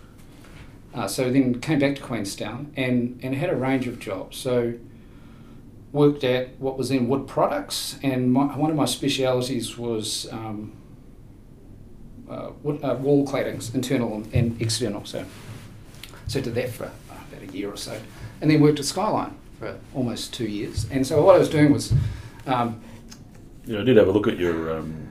Uh, 0.93 1.07
so 1.07 1.31
then 1.31 1.59
came 1.61 1.79
back 1.79 1.95
to 1.95 2.01
Queenstown 2.01 2.73
and, 2.75 3.17
and 3.23 3.35
had 3.35 3.49
a 3.49 3.55
range 3.55 3.87
of 3.87 3.99
jobs. 3.99 4.35
So 4.37 4.73
worked 5.93 6.23
at 6.23 6.59
what 6.59 6.77
was 6.77 6.89
then 6.89 7.07
wood 7.07 7.27
products, 7.27 7.97
and 8.03 8.31
my, 8.31 8.45
one 8.57 8.69
of 8.71 8.75
my 8.75 8.85
specialities 8.85 9.77
was 9.77 10.27
um, 10.31 10.73
uh, 12.29 12.51
wood, 12.63 12.83
uh, 12.83 12.95
wall 12.95 13.25
claddings, 13.25 13.73
internal 13.73 14.15
and, 14.15 14.33
and 14.33 14.61
external. 14.61 15.05
So 15.05 15.25
so 16.27 16.41
did 16.41 16.55
that 16.55 16.69
for 16.69 16.85
uh, 16.85 16.89
about 17.09 17.49
a 17.49 17.51
year 17.53 17.69
or 17.69 17.77
so, 17.77 17.99
and 18.41 18.49
then 18.49 18.59
worked 18.59 18.79
at 18.79 18.85
Skyline 18.85 19.35
for 19.61 19.77
almost 19.93 20.33
two 20.33 20.47
years. 20.47 20.87
And 20.89 21.05
so 21.05 21.23
what 21.23 21.35
I 21.35 21.37
was 21.37 21.49
doing 21.49 21.71
was 21.71 21.93
um, 22.47 22.81
Yeah, 23.65 23.81
I 23.81 23.83
did 23.83 23.95
have 23.97 24.07
a 24.07 24.11
look 24.11 24.27
at 24.27 24.37
your, 24.39 24.77
um, 24.77 25.07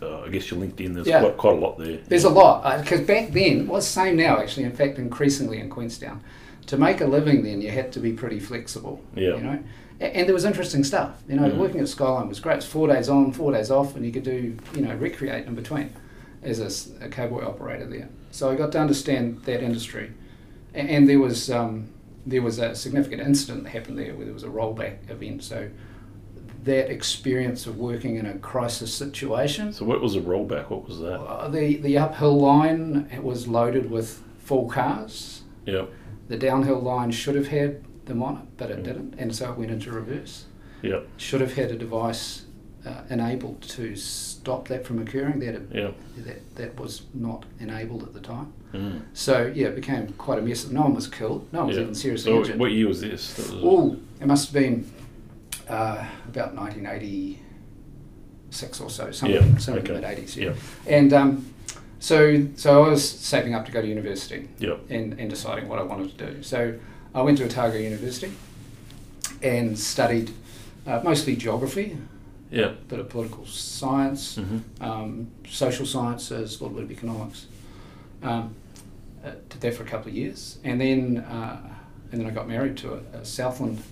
uh, 0.00 0.20
I 0.20 0.28
guess 0.28 0.48
your 0.50 0.60
LinkedIn. 0.60 0.94
There's 0.94 1.08
Yeah. 1.08 1.18
quite, 1.20 1.36
quite 1.36 1.54
a 1.56 1.60
lot 1.60 1.78
there. 1.78 1.98
There's 2.06 2.22
a 2.24 2.30
lot 2.30 2.80
because 2.82 3.00
back 3.00 3.30
then, 3.32 3.66
well, 3.66 3.82
same 3.82 4.16
now 4.16 4.38
actually. 4.38 4.62
In 4.64 4.72
fact, 4.72 4.98
increasingly 4.98 5.58
in 5.58 5.68
Queenstown, 5.68 6.20
to 6.66 6.76
make 6.78 7.00
a 7.00 7.06
living 7.06 7.42
then 7.42 7.60
you 7.60 7.70
had 7.70 7.90
to 7.92 7.98
be 8.00 8.12
pretty 8.12 8.38
flexible. 8.38 9.02
Yeah. 9.16 9.34
You 9.36 9.42
know, 9.42 9.58
A- 10.00 10.16
and 10.16 10.28
there 10.28 10.34
was 10.34 10.44
interesting 10.44 10.84
stuff. 10.84 11.20
You 11.28 11.34
know, 11.34 11.50
Mhm. 11.50 11.56
working 11.58 11.80
at 11.80 11.88
Skyline 11.88 12.28
was 12.28 12.38
great. 12.38 12.58
It's 12.58 12.66
four 12.66 12.86
days 12.86 13.08
on, 13.08 13.32
four 13.32 13.50
days 13.50 13.68
off, 13.72 13.96
and 13.96 14.06
you 14.06 14.12
could 14.12 14.22
do 14.22 14.54
you 14.76 14.82
know 14.82 14.94
recreate 14.94 15.46
in 15.48 15.56
between 15.56 15.90
as 16.44 16.92
a 17.00 17.08
cowboy 17.08 17.44
operator 17.44 17.86
there. 17.86 18.08
So 18.30 18.48
I 18.48 18.54
got 18.54 18.70
to 18.72 18.78
understand 18.78 19.40
that 19.46 19.60
industry, 19.60 20.10
A- 20.72 20.78
and 20.78 21.08
there 21.08 21.18
was 21.18 21.50
um, 21.50 21.86
there 22.28 22.42
was 22.42 22.58
a 22.58 22.74
significant 22.74 23.22
incident 23.22 23.64
that 23.64 23.70
happened 23.70 23.98
there 23.98 24.14
where 24.14 24.24
there 24.24 24.34
was 24.34 24.42
a 24.44 24.48
rollback 24.48 25.10
event. 25.10 25.42
So 25.42 25.68
that 26.64 26.90
experience 26.90 27.66
of 27.66 27.78
working 27.78 28.16
in 28.16 28.26
a 28.26 28.34
crisis 28.38 28.92
situation. 28.92 29.72
So 29.72 29.84
what 29.84 30.00
was 30.00 30.14
a 30.16 30.20
rollback? 30.20 30.70
What 30.70 30.86
was 30.86 30.98
that? 31.00 31.20
Uh, 31.20 31.48
the 31.48 31.76
the 31.76 31.96
uphill 31.98 32.38
line 32.38 33.08
it 33.12 33.22
was 33.22 33.48
loaded 33.48 33.90
with 33.90 34.22
full 34.38 34.68
cars. 34.68 35.42
Yeah. 35.66 35.86
The 36.28 36.36
downhill 36.36 36.80
line 36.80 37.10
should 37.10 37.34
have 37.36 37.48
had 37.48 37.84
them 38.06 38.22
on 38.22 38.36
it, 38.36 38.42
but 38.56 38.70
it 38.70 38.80
Mm. 38.80 38.84
didn't, 38.84 39.14
and 39.18 39.34
so 39.34 39.50
it 39.52 39.58
went 39.58 39.70
into 39.70 39.90
reverse. 39.92 40.44
Yeah. 40.82 41.00
Should 41.16 41.40
have 41.40 41.54
had 41.54 41.70
a 41.70 41.76
device 41.76 42.44
uh, 42.88 43.02
enabled 43.10 43.60
to 43.62 43.94
stop 43.96 44.68
that 44.68 44.84
from 44.86 44.98
occurring. 45.00 45.38
That, 45.40 45.60
Yeah. 45.72 45.90
that 46.26 46.54
that 46.56 46.78
was 46.80 47.02
not 47.14 47.44
enabled 47.60 48.02
at 48.02 48.12
the 48.14 48.20
time. 48.20 48.52
Mm. 48.72 49.00
So 49.14 49.50
yeah, 49.54 49.68
it 49.68 49.74
became 49.76 50.08
quite 50.18 50.38
a 50.38 50.42
mess. 50.42 50.66
No 50.68 50.82
one 50.82 50.94
was 50.94 51.06
killed. 51.08 51.46
No 51.52 51.60
one 51.60 51.68
was 51.68 51.76
yeah. 51.76 51.82
even 51.84 51.94
seriously 51.94 52.32
So 52.32 52.38
injured. 52.38 52.58
what 52.58 52.72
year 52.72 52.88
was 52.88 53.00
this? 53.00 53.36
Was- 53.38 53.52
Oh, 53.62 53.96
it 54.20 54.26
must 54.26 54.48
have 54.48 54.54
been 54.62 54.84
uh, 55.68 56.04
about 56.28 56.54
1986 56.54 58.80
or 58.80 58.90
so, 58.90 59.10
something, 59.10 59.36
Yeah, 59.36 59.58
something 59.58 59.84
in 59.86 59.90
okay. 59.92 60.00
the 60.00 60.08
mid 60.16 60.28
80s. 60.28 60.36
Yeah. 60.36 60.44
Yeah. 60.46 60.54
And 60.96 61.12
um, 61.12 61.46
so, 62.00 62.46
so 62.56 62.84
I 62.84 62.88
was 62.90 63.08
saving 63.08 63.54
up 63.54 63.64
to 63.66 63.72
go 63.72 63.80
to 63.82 63.86
university 63.88 64.48
Yeah. 64.58 64.76
and, 64.88 65.18
and 65.20 65.28
deciding 65.30 65.68
what 65.68 65.78
I 65.78 65.82
wanted 65.82 66.16
to 66.18 66.26
do. 66.32 66.42
So 66.42 66.74
I 67.14 67.22
went 67.22 67.38
to 67.38 67.44
Otago 67.44 67.76
University 67.78 68.32
and 69.42 69.78
studied 69.78 70.30
uh, 70.86 71.00
mostly 71.04 71.36
geography, 71.36 71.96
Yeah. 72.50 72.66
a 72.66 72.70
bit 72.70 72.98
of 72.98 73.08
political 73.10 73.44
science, 73.46 74.36
hmm 74.36 74.58
um, 74.80 75.30
social 75.48 75.86
sciences, 75.86 76.60
a 76.60 76.64
little 76.64 76.76
bit 76.78 76.84
of 76.84 76.90
economics. 76.90 77.46
Um, 78.22 78.54
uh, 79.24 79.32
did 79.48 79.60
that 79.60 79.74
for 79.74 79.82
a 79.82 79.86
couple 79.86 80.08
of 80.08 80.14
years, 80.16 80.58
and 80.64 80.80
then 80.80 81.18
uh, 81.18 81.56
and 82.12 82.20
then 82.20 82.26
I 82.26 82.30
got 82.30 82.48
married 82.48 82.76
to 82.78 82.94
a, 82.94 83.18
a 83.18 83.24
Southland, 83.24 83.82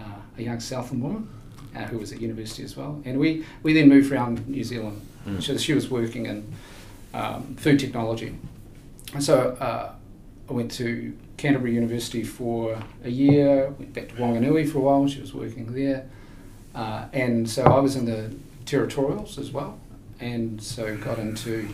uh, 0.00 0.04
a 0.38 0.42
young 0.42 0.60
Southland 0.60 1.02
woman 1.02 1.28
uh, 1.74 1.84
who 1.84 1.98
was 1.98 2.12
at 2.12 2.20
university 2.20 2.62
as 2.62 2.76
well, 2.76 3.02
and 3.04 3.18
we, 3.18 3.44
we 3.62 3.72
then 3.72 3.88
moved 3.88 4.12
around 4.12 4.46
New 4.48 4.64
Zealand. 4.64 5.00
Mm. 5.26 5.42
So 5.42 5.56
she 5.56 5.74
was 5.74 5.90
working 5.90 6.26
in 6.26 6.52
um, 7.12 7.56
food 7.56 7.78
technology, 7.80 8.34
and 9.12 9.22
so 9.22 9.56
uh, 9.60 9.92
I 10.48 10.52
went 10.52 10.70
to 10.72 11.16
Canterbury 11.36 11.74
University 11.74 12.22
for 12.22 12.78
a 13.04 13.10
year. 13.10 13.70
Went 13.70 13.92
back 13.92 14.08
to 14.08 14.14
Wanganui 14.14 14.70
for 14.70 14.78
a 14.78 14.82
while. 14.82 15.08
She 15.08 15.20
was 15.20 15.34
working 15.34 15.72
there, 15.74 16.08
uh, 16.74 17.06
and 17.12 17.48
so 17.48 17.64
I 17.64 17.78
was 17.80 17.96
in 17.96 18.04
the 18.06 18.30
territorials 18.66 19.38
as 19.38 19.50
well. 19.52 19.78
and 20.20 20.62
so 20.62 20.96
got 20.98 21.18
into 21.18 21.68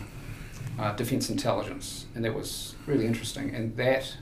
uh, 0.79 0.93
defence 0.95 1.29
intelligence, 1.29 2.05
and 2.15 2.25
that 2.25 2.33
was 2.33 2.75
really 2.87 3.05
interesting. 3.05 3.53
And 3.53 3.77
that 3.77 4.17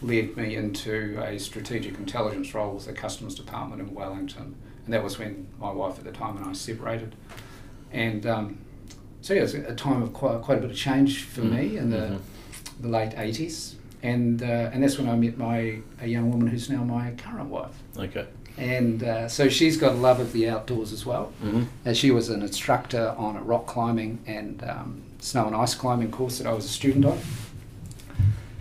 led 0.00 0.36
me 0.36 0.56
into 0.56 1.20
a 1.22 1.38
strategic 1.38 1.96
intelligence 1.98 2.54
role 2.54 2.74
with 2.74 2.86
the 2.86 2.92
customs 2.92 3.34
department 3.34 3.82
in 3.82 3.94
Wellington, 3.94 4.56
and 4.84 4.94
that 4.94 5.04
was 5.04 5.18
when 5.18 5.46
my 5.60 5.70
wife 5.70 5.98
at 5.98 6.04
the 6.04 6.12
time 6.12 6.36
and 6.38 6.46
I 6.46 6.54
separated. 6.54 7.14
And 7.92 8.24
um, 8.26 8.58
so 9.20 9.34
yeah, 9.34 9.40
it 9.40 9.42
was 9.42 9.54
a 9.54 9.74
time 9.74 10.02
of 10.02 10.12
quite, 10.14 10.40
quite 10.40 10.58
a 10.58 10.60
bit 10.62 10.70
of 10.70 10.76
change 10.76 11.24
for 11.24 11.42
Mm. 11.42 11.50
me 11.52 11.76
in 11.76 11.90
the, 11.90 11.96
Mhm. 11.96 12.20
the 12.80 12.88
late 12.88 13.12
eighties, 13.18 13.76
and 14.02 14.42
uh, 14.42 14.70
and 14.72 14.82
that's 14.82 14.98
when 14.98 15.08
I 15.08 15.14
met 15.14 15.36
my 15.38 15.78
a 16.00 16.06
young 16.08 16.30
woman 16.32 16.48
who's 16.48 16.68
now 16.70 16.82
my 16.84 17.12
current 17.12 17.50
wife. 17.50 17.76
Okay. 17.98 18.26
And 18.58 19.02
uh, 19.02 19.28
so 19.28 19.48
she's 19.48 19.76
got 19.76 19.92
a 19.92 19.96
love 19.96 20.20
of 20.20 20.32
the 20.32 20.48
outdoors 20.48 20.92
as 20.92 21.06
well. 21.06 21.32
Mm-hmm. 21.42 21.64
Uh, 21.86 21.92
she 21.94 22.10
was 22.10 22.28
an 22.28 22.42
instructor 22.42 23.14
on 23.16 23.36
a 23.36 23.42
rock 23.42 23.66
climbing 23.66 24.18
and 24.26 24.62
um, 24.64 25.02
snow 25.20 25.46
and 25.46 25.56
ice 25.56 25.74
climbing 25.74 26.10
course 26.10 26.38
that 26.38 26.46
I 26.46 26.52
was 26.52 26.64
a 26.66 26.68
student 26.68 27.04
on. 27.04 27.18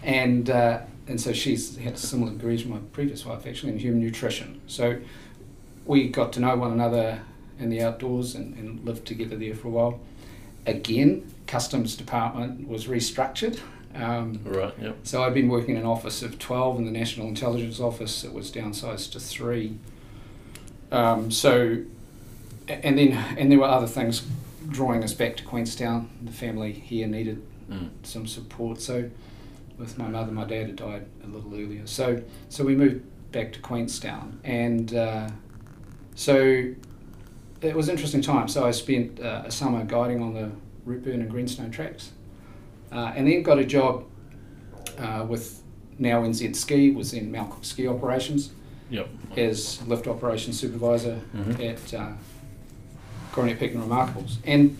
And, 0.03 0.49
uh, 0.49 0.79
and 1.07 1.19
so 1.19 1.33
she's 1.33 1.77
had 1.77 1.93
a 1.93 1.97
similar 1.97 2.31
degree 2.31 2.57
to 2.57 2.67
my 2.67 2.79
previous 2.93 3.25
wife, 3.25 3.45
actually, 3.45 3.73
in 3.73 3.79
human 3.79 3.99
nutrition. 4.01 4.61
So 4.67 4.99
we 5.85 6.07
got 6.09 6.33
to 6.33 6.39
know 6.39 6.55
one 6.55 6.71
another 6.71 7.21
in 7.59 7.69
the 7.69 7.81
outdoors 7.81 8.33
and, 8.33 8.55
and 8.57 8.85
lived 8.85 9.05
together 9.05 9.35
there 9.35 9.53
for 9.53 9.67
a 9.67 9.71
while. 9.71 9.99
Again, 10.65 11.33
customs 11.47 11.95
department 11.95 12.67
was 12.67 12.87
restructured. 12.87 13.59
Um, 13.95 14.39
Right. 14.45 14.73
Yep. 14.81 14.97
so 15.03 15.23
I'd 15.23 15.33
been 15.33 15.49
working 15.49 15.71
in 15.75 15.81
an 15.81 15.85
office 15.87 16.21
of 16.23 16.39
12 16.39 16.79
in 16.79 16.85
the 16.85 16.91
National 16.91 17.27
Intelligence 17.27 17.79
Office. 17.79 18.23
It 18.23 18.33
was 18.33 18.51
downsized 18.51 19.11
to 19.13 19.19
three. 19.19 19.77
Um, 20.91 21.31
so, 21.31 21.77
and 22.67 22.97
then, 22.97 23.13
and 23.37 23.51
there 23.51 23.59
were 23.59 23.65
other 23.65 23.87
things 23.87 24.25
drawing 24.69 25.03
us 25.03 25.13
back 25.13 25.35
to 25.37 25.43
Queenstown. 25.43 26.09
The 26.23 26.31
family 26.31 26.71
here 26.71 27.07
needed 27.07 27.41
Mm. 27.69 27.89
some 28.03 28.27
support. 28.27 28.81
So, 28.81 29.09
with 29.77 29.97
my 29.97 30.07
mother, 30.09 30.31
my 30.31 30.43
dad 30.43 30.67
had 30.67 30.75
died 30.75 31.05
a 31.23 31.27
little 31.27 31.53
earlier. 31.53 31.83
So, 31.87 32.21
so 32.49 32.65
we 32.65 32.75
moved 32.75 33.01
back 33.31 33.53
to 33.53 33.59
Queenstown, 33.59 34.39
and 34.43 34.93
uh, 34.93 35.29
so 36.13 36.35
it 37.61 37.75
was 37.75 37.87
an 37.87 37.93
interesting 37.95 38.21
time. 38.21 38.49
So 38.49 38.65
I 38.65 38.71
spent 38.71 39.21
uh, 39.21 39.43
a 39.45 39.51
summer 39.51 39.85
guiding 39.85 40.21
on 40.21 40.33
the 40.33 40.51
Routeburn 40.85 41.21
and 41.21 41.29
Greenstone 41.31 41.71
tracks, 41.71 42.11
uh, 42.91 43.13
and 43.15 43.27
then 43.27 43.43
got 43.43 43.59
a 43.59 43.65
job 43.65 44.05
uh, 44.99 45.25
with 45.27 45.61
now 45.97 46.21
NZ 46.23 46.55
Ski, 46.55 46.91
was 46.91 47.13
in 47.13 47.31
Mount 47.31 47.51
Cook 47.51 47.63
Ski 47.63 47.87
Operations 47.87 48.51
Yep. 48.89 49.07
as 49.37 49.81
lift 49.87 50.07
operations 50.07 50.59
supervisor 50.59 51.21
Mhm. 51.35 51.59
at 51.71 51.93
uh, 51.93 52.11
Coronet 53.31 53.59
Peak 53.59 53.73
and 53.73 53.83
Remarkables. 53.83 54.37
And 54.45 54.77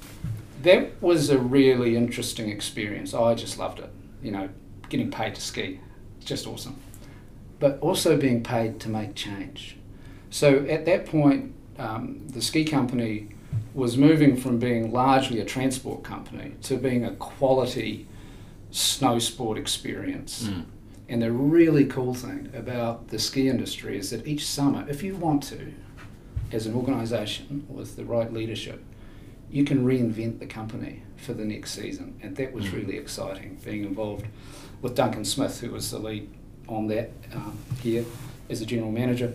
that 0.64 1.02
was 1.02 1.30
a 1.30 1.38
really 1.38 1.96
interesting 1.96 2.50
experience. 2.50 3.14
I 3.14 3.34
just 3.36 3.58
loved 3.58 3.80
it. 3.80 3.90
You 4.22 4.32
know, 4.32 4.50
getting 4.90 5.10
paid 5.10 5.36
to 5.36 5.42
ski, 5.42 5.80
It's 6.18 6.26
just 6.26 6.46
awesome. 6.46 6.76
But 7.60 7.80
also 7.80 8.18
being 8.18 8.44
paid 8.44 8.80
to 8.82 8.90
make 8.90 9.16
change. 9.16 9.78
So 10.30 10.66
at 10.66 10.86
that 10.86 11.06
point, 11.06 11.54
um, 11.80 12.28
the 12.28 12.42
ski 12.42 12.64
company 12.66 13.30
was 13.74 13.98
moving 13.98 14.36
from 14.36 14.60
being 14.60 14.92
largely 14.92 15.40
a 15.40 15.46
transport 15.46 16.04
company 16.04 16.54
to 16.64 16.78
being 16.78 17.06
a 17.06 17.12
quality 17.12 18.06
snow 18.72 19.20
sport 19.20 19.58
experience. 19.58 20.44
Mm. 20.44 20.66
And 21.10 21.22
the 21.22 21.32
really 21.32 21.86
cool 21.86 22.14
thing 22.14 22.50
about 22.54 23.10
the 23.10 23.20
ski 23.20 23.48
industry 23.50 23.98
is 23.98 24.10
that 24.12 24.26
each 24.28 24.46
summer, 24.46 24.86
if 24.90 25.04
you 25.04 25.16
want 25.16 25.44
to, 25.44 25.74
as 26.52 26.66
an 26.66 26.74
organisation 26.74 27.66
with 27.70 27.96
the 27.96 28.04
right 28.06 28.32
leadership, 28.32 28.84
you 29.50 29.66
can 29.66 29.86
reinvent 29.86 30.40
the 30.40 30.46
company 30.46 31.04
for 31.18 31.34
the 31.34 31.44
next 31.46 31.72
season. 31.72 32.18
And 32.22 32.36
that 32.38 32.54
was 32.54 32.66
Mm. 32.66 32.74
really 32.74 32.98
exciting, 32.98 33.58
being 33.64 33.84
involved 33.84 34.26
with 34.82 34.96
Duncan 34.96 35.26
Smith, 35.26 35.60
who 35.60 35.72
was 35.72 35.92
the 35.92 36.00
lead 36.00 36.30
on 36.68 36.88
that 36.88 37.12
um, 37.34 37.58
here 37.82 38.06
as 38.50 38.62
a 38.62 38.66
general 38.66 38.92
manager, 38.92 39.34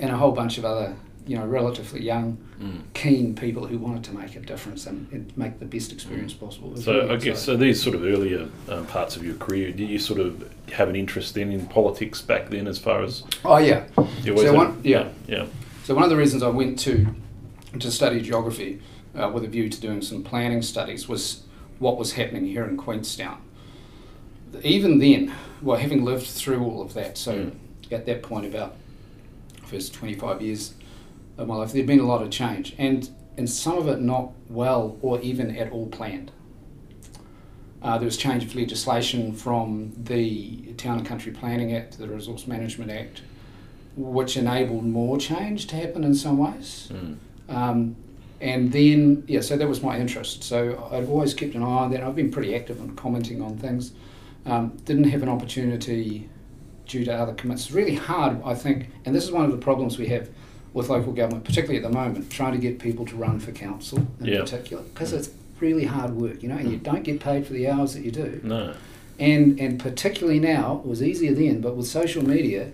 and 0.00 0.10
a 0.10 0.16
whole 0.16 0.32
bunch 0.32 0.58
of 0.58 0.64
other, 0.64 0.94
you 1.26 1.36
know, 1.38 1.46
relatively 1.46 2.02
young, 2.02 2.36
Mm. 2.60 2.80
keen 2.94 3.34
people 3.34 3.66
who 3.66 3.78
wanted 3.78 4.04
to 4.04 4.14
make 4.14 4.36
a 4.36 4.40
difference 4.40 4.86
and, 4.86 5.08
and 5.10 5.36
make 5.36 5.58
the 5.58 5.64
best 5.64 5.90
experience 5.92 6.32
possible. 6.32 6.76
So 6.76 6.92
really 6.94 7.10
I 7.10 7.16
guess 7.16 7.24
so. 7.42 7.52
exciting. 7.52 7.60
These 7.60 7.82
sort 7.82 7.96
of 7.96 8.04
earlier 8.04 8.48
um, 8.68 8.86
parts 8.86 9.16
of 9.16 9.24
your 9.24 9.34
career, 9.36 9.72
did 9.72 9.88
you 9.88 9.98
sort 9.98 10.20
of 10.20 10.48
have 10.72 10.88
an 10.88 10.96
interest 10.96 11.34
then 11.34 11.50
in 11.50 11.66
politics 11.66 12.20
back 12.22 12.50
then, 12.50 12.66
as 12.68 12.78
far 12.78 13.02
as 13.02 13.24
Oh, 13.44 13.56
yeah. 13.56 13.84
So 13.96 14.04
had- 14.44 14.54
one- 14.54 14.80
yeah. 14.84 15.08
yeah, 15.26 15.46
So 15.84 15.94
one 15.94 16.04
of 16.04 16.10
the 16.10 16.16
reasons 16.16 16.42
I 16.42 16.48
went 16.48 16.78
to 16.80 17.06
to 17.80 17.90
study 17.90 18.20
geography 18.20 18.80
uh, 19.18 19.28
with 19.34 19.42
a 19.44 19.48
view 19.48 19.68
to 19.68 19.80
doing 19.80 20.00
some 20.00 20.22
planning 20.22 20.62
studies 20.62 21.08
was 21.08 21.42
what 21.80 21.96
was 21.98 22.12
happening 22.12 22.44
here 22.46 22.64
in 22.64 22.76
Queenstown. 22.76 23.38
Even 24.62 24.98
then, 25.00 25.32
well, 25.60 25.78
having 25.78 26.04
lived 26.04 26.26
through 26.26 26.62
all 26.64 26.80
of 26.82 26.94
that, 26.94 27.18
so 27.18 27.32
Mm. 27.34 27.52
at 27.90 28.06
that 28.06 28.22
point, 28.22 28.46
about 28.46 28.76
first 29.66 29.92
twenty 29.92 30.14
five 30.14 30.40
years 30.40 30.74
of 31.36 31.48
my 31.48 31.56
life, 31.56 31.72
there'd 31.72 31.86
been 31.86 32.00
a 32.00 32.06
lot 32.06 32.22
of 32.22 32.30
change, 32.30 32.74
and 32.78 33.10
and 33.36 33.50
some 33.50 33.76
of 33.78 33.88
it 33.88 34.00
not 34.00 34.32
well 34.48 34.96
or 35.02 35.20
even 35.20 35.56
at 35.56 35.72
all 35.72 35.88
planned. 35.88 36.30
Uh, 37.82 37.98
there 37.98 38.06
was 38.06 38.16
change 38.16 38.44
of 38.44 38.54
legislation 38.54 39.32
from 39.32 39.92
the 40.04 40.72
Town 40.78 40.98
and 40.98 41.06
Country 41.06 41.32
Planning 41.32 41.74
Act 41.76 41.92
to 41.92 41.98
the 41.98 42.08
Resource 42.08 42.46
Management 42.46 42.90
Act, 42.90 43.20
which 43.96 44.36
enabled 44.36 44.84
more 44.84 45.18
change 45.18 45.66
to 45.66 45.76
happen 45.76 46.02
in 46.02 46.14
some 46.14 46.38
ways. 46.38 46.90
Mm. 46.92 47.16
Um, 47.48 47.96
and 48.40 48.72
then, 48.72 49.24
yeah, 49.26 49.40
so 49.40 49.56
that 49.56 49.68
was 49.68 49.82
my 49.82 49.98
interest. 49.98 50.44
So 50.44 50.88
I've 50.90 51.10
always 51.10 51.34
kept 51.34 51.54
an 51.54 51.62
eye 51.62 51.66
on 51.66 51.90
that. 51.90 52.02
I've 52.02 52.16
been 52.16 52.30
pretty 52.30 52.54
active 52.54 52.78
in 52.78 52.96
commenting 52.96 53.42
on 53.42 53.58
things. 53.58 53.92
Um, 54.46 54.76
didn't 54.84 55.04
have 55.04 55.22
an 55.22 55.28
opportunity 55.28 56.28
due 56.86 57.04
to 57.04 57.12
other 57.12 57.34
commitments. 57.34 57.66
It's 57.66 57.72
really 57.72 57.96
hard, 57.96 58.40
I 58.44 58.54
think, 58.54 58.88
and 59.04 59.14
this 59.14 59.24
is 59.24 59.30
one 59.30 59.44
of 59.44 59.50
the 59.50 59.58
problems 59.58 59.98
we 59.98 60.06
have 60.06 60.30
with 60.74 60.88
local 60.90 61.12
government, 61.12 61.44
particularly 61.44 61.82
at 61.82 61.88
the 61.90 61.96
moment, 61.96 62.28
trying 62.30 62.52
to 62.52 62.58
get 62.58 62.78
people 62.78 63.06
to 63.06 63.16
run 63.16 63.38
for 63.38 63.52
council 63.52 64.06
in 64.20 64.26
Yeah. 64.26 64.40
particular, 64.40 64.82
because 64.82 65.12
it's 65.14 65.30
really 65.60 65.84
hard 65.86 66.14
work, 66.16 66.42
you 66.42 66.48
know, 66.48 66.56
and 66.56 66.70
you 66.70 66.76
don't 66.76 67.04
get 67.04 67.20
paid 67.20 67.46
for 67.46 67.52
the 67.54 67.68
hours 67.68 67.94
that 67.94 68.04
you 68.04 68.10
do. 68.10 68.40
No. 68.42 68.74
And 69.18 69.58
and 69.60 69.78
particularly 69.78 70.40
now, 70.40 70.82
it 70.84 70.88
was 70.88 71.00
easier 71.02 71.32
then, 71.32 71.60
but 71.60 71.76
with 71.76 71.86
social 71.86 72.26
media, 72.26 72.72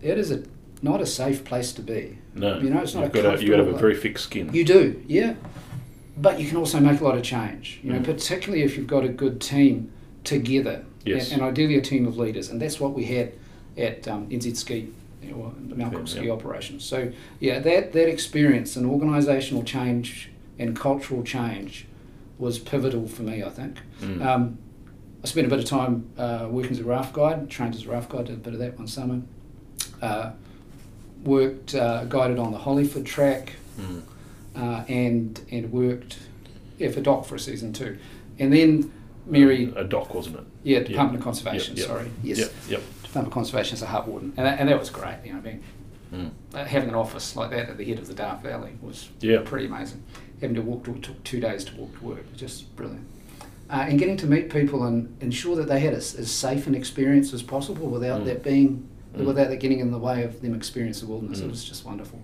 it 0.00 0.16
is 0.16 0.30
a 0.30 0.44
not 0.80 1.00
a 1.02 1.06
safe 1.06 1.44
place 1.44 1.72
to 1.72 1.82
be. 1.82 2.16
No. 2.34 2.58
You 2.58 2.70
know, 2.70 2.80
it's 2.80 2.94
not 2.94 3.02
You've 3.02 3.14
a 3.16 3.22
got 3.22 3.36
to, 3.36 3.42
you've 3.42 3.50
got 3.50 3.56
to 3.58 3.64
have 3.66 3.74
a 3.74 3.78
very 3.78 3.96
thick 3.96 4.16
skin. 4.18 4.48
You 4.54 4.64
do, 4.64 5.02
yeah. 5.08 5.34
But 6.16 6.38
you 6.40 6.46
can 6.48 6.56
also 6.56 6.78
make 6.80 7.00
a 7.00 7.04
lot 7.04 7.16
of 7.16 7.22
change, 7.22 7.80
you 7.82 7.92
know, 7.92 7.98
Mm. 7.98 8.04
particularly 8.04 8.62
if 8.62 8.76
you've 8.76 8.86
got 8.86 9.04
a 9.04 9.08
good 9.08 9.40
team 9.40 9.90
together. 10.24 10.84
Yes. 11.04 11.32
And, 11.32 11.40
and 11.42 11.50
ideally 11.50 11.76
a 11.76 11.80
team 11.80 12.06
of 12.06 12.16
leaders. 12.16 12.48
And 12.50 12.60
that's 12.62 12.78
what 12.78 12.92
we 12.94 13.04
had 13.06 13.32
at 13.76 14.06
um, 14.06 14.26
NZ 14.28 14.56
Ski, 14.56 14.88
you 15.22 15.30
know, 15.32 15.54
the 15.68 15.74
Mount 15.76 16.14
Yeah, 16.14 16.32
operations. 16.32 16.84
So, 16.84 17.12
yeah, 17.40 17.58
that, 17.60 17.92
that 17.92 18.08
experience 18.08 18.76
and 18.76 18.86
organisational 18.86 19.64
change 19.66 20.30
and 20.58 20.74
cultural 20.76 21.22
change 21.22 21.86
was 22.38 22.58
pivotal 22.58 23.06
for 23.08 23.22
me, 23.22 23.42
I 23.42 23.50
think. 23.50 23.78
Mm. 24.00 24.24
Um, 24.24 24.58
I 25.22 25.26
spent 25.26 25.46
a 25.46 25.50
bit 25.50 25.58
of 25.58 25.64
time 25.66 26.10
uh, 26.16 26.48
working 26.50 26.70
as 26.72 26.78
a 26.80 26.84
raft 26.84 27.12
guide, 27.12 27.50
trained 27.50 27.74
as 27.74 27.84
a 27.84 27.90
raft 27.90 28.08
guide, 28.08 28.26
did 28.26 28.34
a 28.36 28.38
bit 28.38 28.54
of 28.54 28.58
that 28.60 28.78
one 28.78 28.86
summer. 28.86 29.20
Uh, 30.00 30.30
worked, 31.24 31.74
uh, 31.74 32.04
guided 32.04 32.38
on 32.38 32.52
the 32.52 32.58
Hollyford 32.58 33.04
track, 33.04 33.54
Mm. 33.78 34.02
uh, 34.56 34.84
and 34.88 35.40
and 35.50 35.72
worked 35.72 36.18
yeah 36.78 36.90
for 36.90 37.00
Doc 37.00 37.24
for 37.24 37.36
a 37.36 37.38
season 37.38 37.72
too, 37.72 37.96
and 38.38 38.52
then 38.52 38.92
Mary 39.26 39.72
a 39.76 39.84
dock, 39.84 40.12
wasn't 40.14 40.36
it? 40.36 40.42
yeah 40.64 40.80
Department 40.80 41.18
of 41.18 41.24
Conservation 41.24 41.76
Yep, 41.76 41.78
yep. 41.78 41.86
sorry 41.86 42.10
yes 42.22 42.38
Yep. 42.38 42.52
Yep. 42.68 42.82
Conservation 43.12 43.74
as 43.74 43.82
a 43.82 43.86
hut 43.86 44.06
warden 44.08 44.32
and 44.36 44.46
that, 44.46 44.58
and 44.60 44.68
that 44.68 44.78
was 44.78 44.90
great 44.90 45.16
you 45.24 45.32
know 45.32 45.40
being 45.40 45.62
Mm. 46.12 46.30
uh, 46.54 46.64
having 46.64 46.88
an 46.88 46.96
office 46.96 47.36
like 47.36 47.50
that 47.50 47.68
at 47.68 47.78
the 47.78 47.84
head 47.84 48.00
of 48.00 48.08
the 48.08 48.14
Dart 48.14 48.42
Valley 48.42 48.72
was 48.82 49.10
Yeah. 49.20 49.42
pretty 49.44 49.66
amazing. 49.66 50.02
Having 50.40 50.56
to 50.56 50.62
walk 50.62 50.82
to, 50.86 50.94
took 50.94 51.22
two 51.22 51.38
days 51.38 51.62
to 51.66 51.76
walk 51.76 51.96
to 52.00 52.04
work 52.04 52.24
was 52.32 52.40
just 52.40 52.74
brilliant. 52.74 53.06
Uh, 53.70 53.86
and 53.88 53.96
getting 53.96 54.16
to 54.16 54.26
meet 54.26 54.50
people 54.50 54.82
and 54.82 55.14
ensure 55.20 55.54
that 55.54 55.68
they 55.68 55.78
had 55.78 55.94
as, 55.94 56.16
as 56.16 56.28
safe 56.28 56.66
an 56.66 56.74
experience 56.74 57.32
as 57.32 57.44
possible 57.44 57.86
without 57.86 58.22
Mm. 58.22 58.24
that 58.24 58.42
being 58.42 58.88
Mm. 59.16 59.24
without 59.24 59.50
that 59.50 59.60
getting 59.60 59.78
in 59.78 59.92
the 59.92 59.98
way 60.00 60.24
of 60.24 60.42
them 60.42 60.52
experiencing 60.52 61.06
the 61.06 61.12
wilderness. 61.12 61.40
Mm. 61.42 61.44
It 61.44 61.50
was 61.50 61.62
just 61.64 61.84
wonderful. 61.84 62.18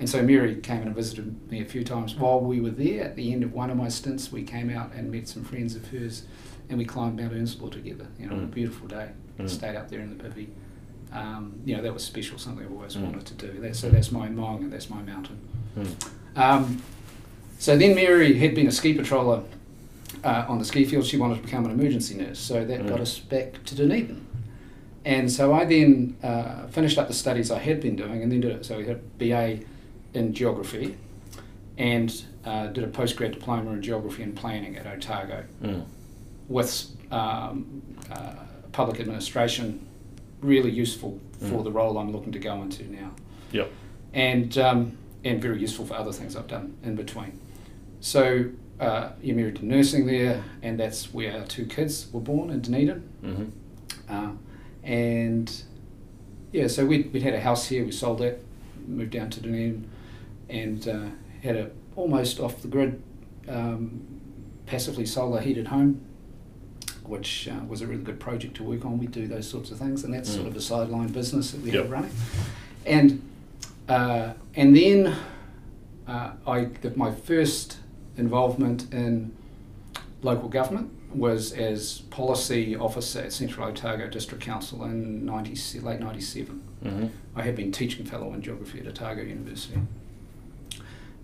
And 0.00 0.08
so 0.10 0.20
Mary 0.20 0.56
came 0.56 0.82
and 0.82 0.92
visited 0.92 1.36
me 1.48 1.60
a 1.60 1.64
few 1.64 1.84
times 1.84 2.16
while 2.16 2.40
we 2.40 2.60
were 2.60 2.70
there. 2.70 3.04
At 3.04 3.14
the 3.14 3.32
end 3.32 3.44
of 3.44 3.52
one 3.52 3.70
of 3.70 3.76
my 3.76 3.88
stints, 3.88 4.32
we 4.32 4.42
came 4.42 4.68
out 4.68 4.92
and 4.96 5.12
met 5.12 5.28
some 5.28 5.44
friends 5.44 5.76
of 5.76 5.86
hers, 5.90 6.24
and 6.68 6.76
we 6.76 6.84
climbed 6.84 7.16
Mount 7.20 7.32
Earnshaw 7.34 7.68
together. 7.68 8.08
You 8.18 8.26
know, 8.26 8.34
on 8.34 8.40
a 8.42 8.46
Mm. 8.46 8.50
beautiful 8.54 8.88
day. 8.88 9.10
Mm. 9.38 9.48
Stayed 9.48 9.76
up 9.76 9.88
there 9.90 10.00
in 10.00 10.16
the 10.16 10.22
Bivvy. 10.24 10.48
Um, 11.12 11.54
you 11.64 11.76
know, 11.76 11.82
that 11.82 11.92
was 11.94 12.04
special. 12.04 12.38
Something 12.38 12.66
I've 12.66 12.72
always 12.72 12.94
Mm. 12.96 13.04
wanted 13.04 13.26
to 13.26 13.34
do. 13.34 13.60
That, 13.60 13.76
so 13.76 13.88
that's 13.88 14.10
my 14.12 14.28
maunga 14.28 14.62
and 14.62 14.72
that's 14.72 14.90
my 14.90 15.02
mountain. 15.02 15.38
Mm. 15.78 15.94
Um, 16.36 16.82
so 17.58 17.76
then 17.76 17.94
Mary 17.94 18.34
had 18.38 18.54
been 18.54 18.66
a 18.66 18.72
ski 18.72 18.94
patroller 18.94 19.42
uh, 20.24 20.44
on 20.48 20.58
the 20.58 20.64
ski 20.64 20.84
field. 20.84 21.04
She 21.06 21.16
wanted 21.16 21.36
to 21.36 21.42
become 21.42 21.64
an 21.64 21.70
emergency 21.70 22.14
nurse, 22.16 22.38
so 22.40 22.64
that 22.64 22.80
Mm. 22.80 22.88
got 22.88 23.00
us 23.00 23.18
back 23.18 23.62
to 23.64 23.74
Dunedin. 23.76 24.24
And 25.04 25.30
so 25.30 25.52
I 25.54 25.64
then 25.64 26.16
uh, 26.22 26.66
finished 26.66 26.98
up 26.98 27.08
the 27.08 27.14
studies 27.14 27.50
I 27.50 27.58
had 27.60 27.80
been 27.80 27.94
doing, 27.96 28.22
and 28.22 28.30
then 28.32 28.40
did 28.40 28.50
it. 28.50 28.64
So 28.66 28.76
we 28.78 28.86
had 28.86 28.96
a 28.96 29.00
BA 29.18 29.60
in 30.14 30.34
geography, 30.34 30.96
and 31.78 32.22
uh, 32.44 32.66
did 32.68 32.82
a 32.84 32.88
postgrad 32.88 33.32
diploma 33.32 33.70
in 33.72 33.80
geography 33.82 34.22
and 34.24 34.34
planning 34.34 34.76
at 34.76 34.86
Otago 34.86 35.44
Mm. 35.62 35.84
with 36.48 36.90
um, 37.12 37.82
uh, 38.10 38.34
public 38.78 39.00
administration, 39.00 39.84
really 40.40 40.70
useful 40.70 41.18
for 41.40 41.56
Mm. 41.60 41.64
the 41.64 41.72
role 41.72 41.98
I'm 41.98 42.12
looking 42.12 42.30
to 42.32 42.38
go 42.38 42.62
into 42.62 42.84
now, 43.00 43.10
Yep. 43.50 43.68
and 44.14 44.56
um, 44.58 44.92
and 45.24 45.42
very 45.42 45.58
useful 45.60 45.84
for 45.84 45.94
other 45.94 46.12
things 46.12 46.36
I've 46.36 46.46
done 46.46 46.74
in 46.84 46.94
between. 46.94 47.32
So 48.00 48.20
uh, 48.78 49.08
you 49.20 49.34
married 49.34 49.56
to 49.56 49.66
nursing 49.66 50.06
there, 50.06 50.44
and 50.62 50.78
that's 50.78 51.12
where 51.12 51.32
our 51.40 51.44
two 51.44 51.66
kids 51.66 52.06
were 52.12 52.20
born 52.20 52.50
in 52.50 52.60
Dunedin. 52.60 53.00
hmm 53.20 53.44
Uh, 54.08 54.30
and 54.84 55.46
yeah, 56.52 56.68
so 56.68 56.86
we'd, 56.86 57.12
we'd 57.12 57.24
had 57.24 57.34
a 57.34 57.40
house 57.40 57.66
here. 57.66 57.84
We 57.84 57.90
sold 57.90 58.20
it, 58.20 58.36
moved 58.86 59.10
down 59.10 59.28
to 59.30 59.40
Dunedin, 59.40 59.88
and 60.48 60.86
uh, 60.86 61.06
had 61.42 61.56
a 61.56 61.70
almost 61.96 62.38
off 62.38 62.62
the 62.62 62.68
grid, 62.68 63.02
um, 63.48 64.00
passively 64.66 65.04
solar 65.04 65.40
heated 65.40 65.66
home, 65.66 66.00
which 67.08 67.48
uh, 67.48 67.64
was 67.68 67.80
a 67.82 67.86
really 67.86 68.02
good 68.02 68.20
project 68.20 68.56
to 68.56 68.62
work 68.62 68.84
on. 68.84 68.98
We 68.98 69.06
do 69.06 69.26
those 69.26 69.48
sorts 69.48 69.70
of 69.70 69.78
things, 69.78 70.04
and 70.04 70.12
that's 70.14 70.30
Mm. 70.30 70.34
sort 70.36 70.46
of 70.48 70.56
a 70.56 70.60
sideline 70.60 71.08
business 71.08 71.50
that 71.52 71.60
we 71.62 71.70
Yep. 71.72 71.82
have 71.82 71.90
running. 71.90 72.10
And 72.86 73.22
uh, 73.88 74.34
and 74.54 74.76
then 74.76 75.14
uh, 76.06 76.32
I 76.46 76.64
the, 76.82 76.92
my 76.96 77.10
first 77.12 77.78
involvement 78.16 78.92
in 78.92 79.32
local 80.22 80.48
government 80.48 80.90
was 81.14 81.52
as 81.52 82.00
policy 82.10 82.76
officer 82.76 83.20
at 83.20 83.32
Central 83.32 83.66
Otago 83.68 84.08
District 84.08 84.42
Council 84.44 84.84
in 84.84 85.24
90, 85.24 85.80
late 85.80 86.00
97. 86.00 86.60
hmm 86.82 87.06
I 87.34 87.42
had 87.42 87.56
been 87.56 87.72
teaching 87.72 88.04
fellow 88.04 88.32
in 88.34 88.42
geography 88.42 88.80
at 88.80 88.86
Otago 88.86 89.22
University. 89.22 89.80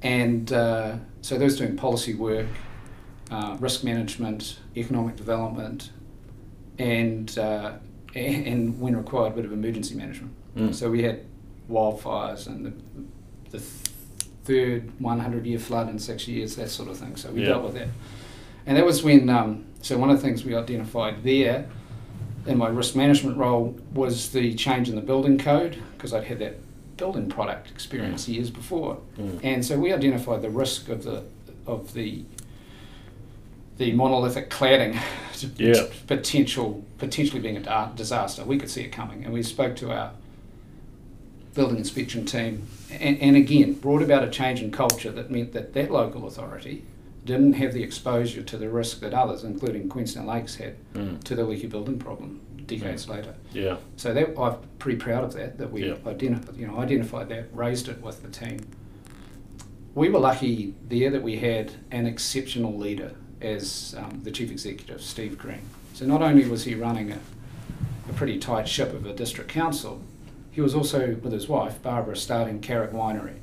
And 0.03 0.53
uh, 0.53 0.97
so 1.23 1.37
those 1.38 1.57
doing 1.59 1.76
policy 1.76 2.14
work, 2.14 2.47
uh, 3.31 3.57
risk 3.61 3.85
management, 3.85 4.59
economic 4.76 5.16
development, 5.16 5.90
and, 6.78 7.37
uh, 7.38 7.73
and, 8.14 8.47
and 8.47 8.81
when 8.81 8.97
required, 8.97 9.33
a 9.33 9.37
bit 9.37 9.45
of 9.45 9.52
emergency 9.52 9.95
management. 9.95 10.33
Mm. 10.57 10.75
So 10.75 10.90
we 10.90 11.02
had 11.02 11.25
wildfires 11.71 12.47
and 12.47 12.66
the, 12.66 12.73
the 13.50 13.64
third 14.45 14.90
100 15.00 15.47
year 15.47 15.59
flood 15.59 15.88
in 15.88 15.99
six 15.99 16.28
years, 16.28 16.57
that 16.57 16.69
sort 16.69 16.88
of 16.88 16.99
thing. 16.99 17.16
So 17.16 17.31
we 17.31 17.43
Yeah. 17.43 17.49
dealt 17.49 17.64
with 17.64 17.75
that. 17.75 17.88
And 18.66 18.76
that 18.76 18.85
was 18.85 19.02
when, 19.02 19.28
um, 19.28 19.64
so 19.83 19.99
one 19.99 20.11
of 20.11 20.16
the 20.16 20.23
things 20.26 20.45
we 20.45 20.54
identified 20.54 21.23
there 21.23 21.66
in 22.47 22.59
my 22.59 22.69
risk 22.69 22.95
management 22.95 23.37
role 23.37 23.75
was 23.95 24.31
the 24.31 24.54
change 24.54 24.88
in 24.88 24.97
the 24.97 25.02
building 25.02 25.38
code, 25.38 25.78
because 25.97 26.12
I'd 26.12 26.25
had 26.25 26.38
that 26.40 26.57
building 26.97 27.28
product 27.28 27.71
experience 27.71 28.28
years 28.28 28.50
before. 28.50 28.99
Mm. 29.19 29.40
And 29.43 29.64
so 29.64 29.78
we 29.78 29.93
identified 29.93 30.43
the 30.43 30.50
risk 30.50 30.88
of 30.88 31.04
the, 31.04 31.25
of 31.66 31.93
the, 31.95 32.25
the 33.76 33.93
monolithic 33.93 34.50
cladding 34.50 34.99
Yeah. 35.57 35.87
potential, 36.07 36.85
potentially 36.99 37.40
being 37.40 37.57
a 37.57 37.93
disaster. 37.97 38.45
We 38.45 38.59
could 38.59 38.71
see 38.71 38.83
it 38.83 38.93
coming, 38.93 39.25
and 39.25 39.33
we 39.33 39.43
spoke 39.43 39.76
to 39.76 39.90
our 39.93 40.12
building 41.54 41.76
inspection 41.78 42.25
team, 42.25 42.66
and, 42.90 43.19
and 43.19 43.37
again 43.37 43.75
brought 43.75 44.02
about 44.02 44.25
a 44.25 44.31
change 44.31 44.61
in 44.62 44.71
culture 44.71 45.11
that 45.12 45.31
meant 45.31 45.52
that 45.52 45.73
that 45.75 45.90
local 45.90 46.26
authority 46.26 46.85
didn't 47.25 47.54
have 47.54 47.73
the 47.73 47.83
exposure 47.83 48.43
to 48.43 48.57
the 48.59 48.69
risk 48.69 49.00
that 49.00 49.14
others, 49.14 49.45
including 49.45 49.88
Queenstown 49.88 50.26
Lakes, 50.26 50.57
had 50.57 50.76
Mm. 50.95 51.23
to 51.25 51.35
the 51.35 51.45
leaky 51.45 51.66
building 51.66 51.99
problem 51.99 52.40
decades 52.66 53.09
later. 53.09 53.35
Yeah. 53.52 53.76
So 53.97 54.12
that 54.14 54.38
I'm 54.38 54.57
pretty 54.78 54.99
proud 54.99 55.25
of 55.25 55.33
that. 55.35 55.59
That 55.59 55.71
we 55.73 55.87
Yeah. 55.87 55.95
identi- 56.04 56.57
you 56.59 56.66
know 56.66 56.78
identified 56.78 57.28
that, 57.31 57.47
raised 57.52 57.88
it 57.88 58.00
with 58.02 58.23
the 58.23 58.28
team. 58.28 58.61
We 59.95 60.09
were 60.09 60.19
lucky 60.21 60.75
there 60.88 61.11
that 61.11 61.23
we 61.23 61.37
had 61.37 61.73
an 61.90 62.07
exceptional 62.07 62.76
leader 62.76 63.12
as 63.44 63.94
um, 63.98 64.20
the 64.24 64.30
chief 64.30 64.50
executive, 64.50 65.00
Steve 65.02 65.38
Green. 65.38 65.60
So 65.92 66.06
not 66.06 66.22
only 66.22 66.48
was 66.48 66.64
he 66.64 66.74
running 66.74 67.12
a, 67.12 67.18
a 68.09 68.12
pretty 68.14 68.38
tight 68.38 68.68
ship 68.68 68.92
of 68.92 69.07
a 69.07 69.12
district 69.12 69.50
council, 69.50 70.00
he 70.50 70.61
was 70.61 70.74
also 70.74 71.16
with 71.22 71.33
his 71.33 71.48
wife 71.48 71.83
Barbara 71.83 72.16
starting 72.16 72.61
Carrick 72.61 72.92
Winery. 72.92 73.37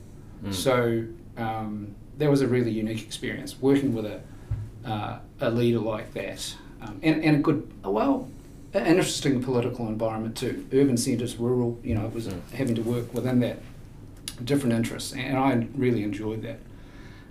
Mm. 0.44 0.54
So 0.54 1.04
um, 1.38 1.96
that 2.18 2.30
was 2.30 2.42
a 2.42 2.48
really 2.48 2.72
unique 2.72 3.04
experience 3.04 3.60
working 3.62 3.94
with 3.94 4.06
a 4.06 4.22
uh, 4.84 5.20
a 5.40 5.52
leader 5.52 5.78
like 5.78 6.12
that, 6.16 6.56
um, 6.82 7.00
and 7.04 7.24
and 7.24 7.36
a 7.36 7.40
good 7.40 7.72
well, 7.84 8.28
an 8.74 8.88
interesting 8.88 9.42
political 9.44 9.88
environment 9.88 10.36
too. 10.36 10.66
Urban 10.74 10.98
centres, 10.98 11.38
rural. 11.38 11.78
You 11.84 11.94
know, 11.96 12.06
it 12.06 12.14
was 12.14 12.28
Mm. 12.28 12.52
having 12.54 12.76
to 12.76 12.82
work 12.82 13.14
within 13.14 13.40
that 13.42 13.60
different 14.44 14.74
interests, 14.74 15.14
and 15.14 15.38
I 15.38 15.68
really 15.76 16.04
enjoyed 16.04 16.42
that. 16.42 16.60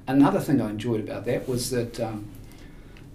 Another 0.07 0.39
thing 0.39 0.61
I 0.61 0.71
enjoyed 0.71 1.01
about 1.01 1.25
that 1.25 1.49
was 1.49 1.71
that 1.71 1.99
um, 1.99 2.27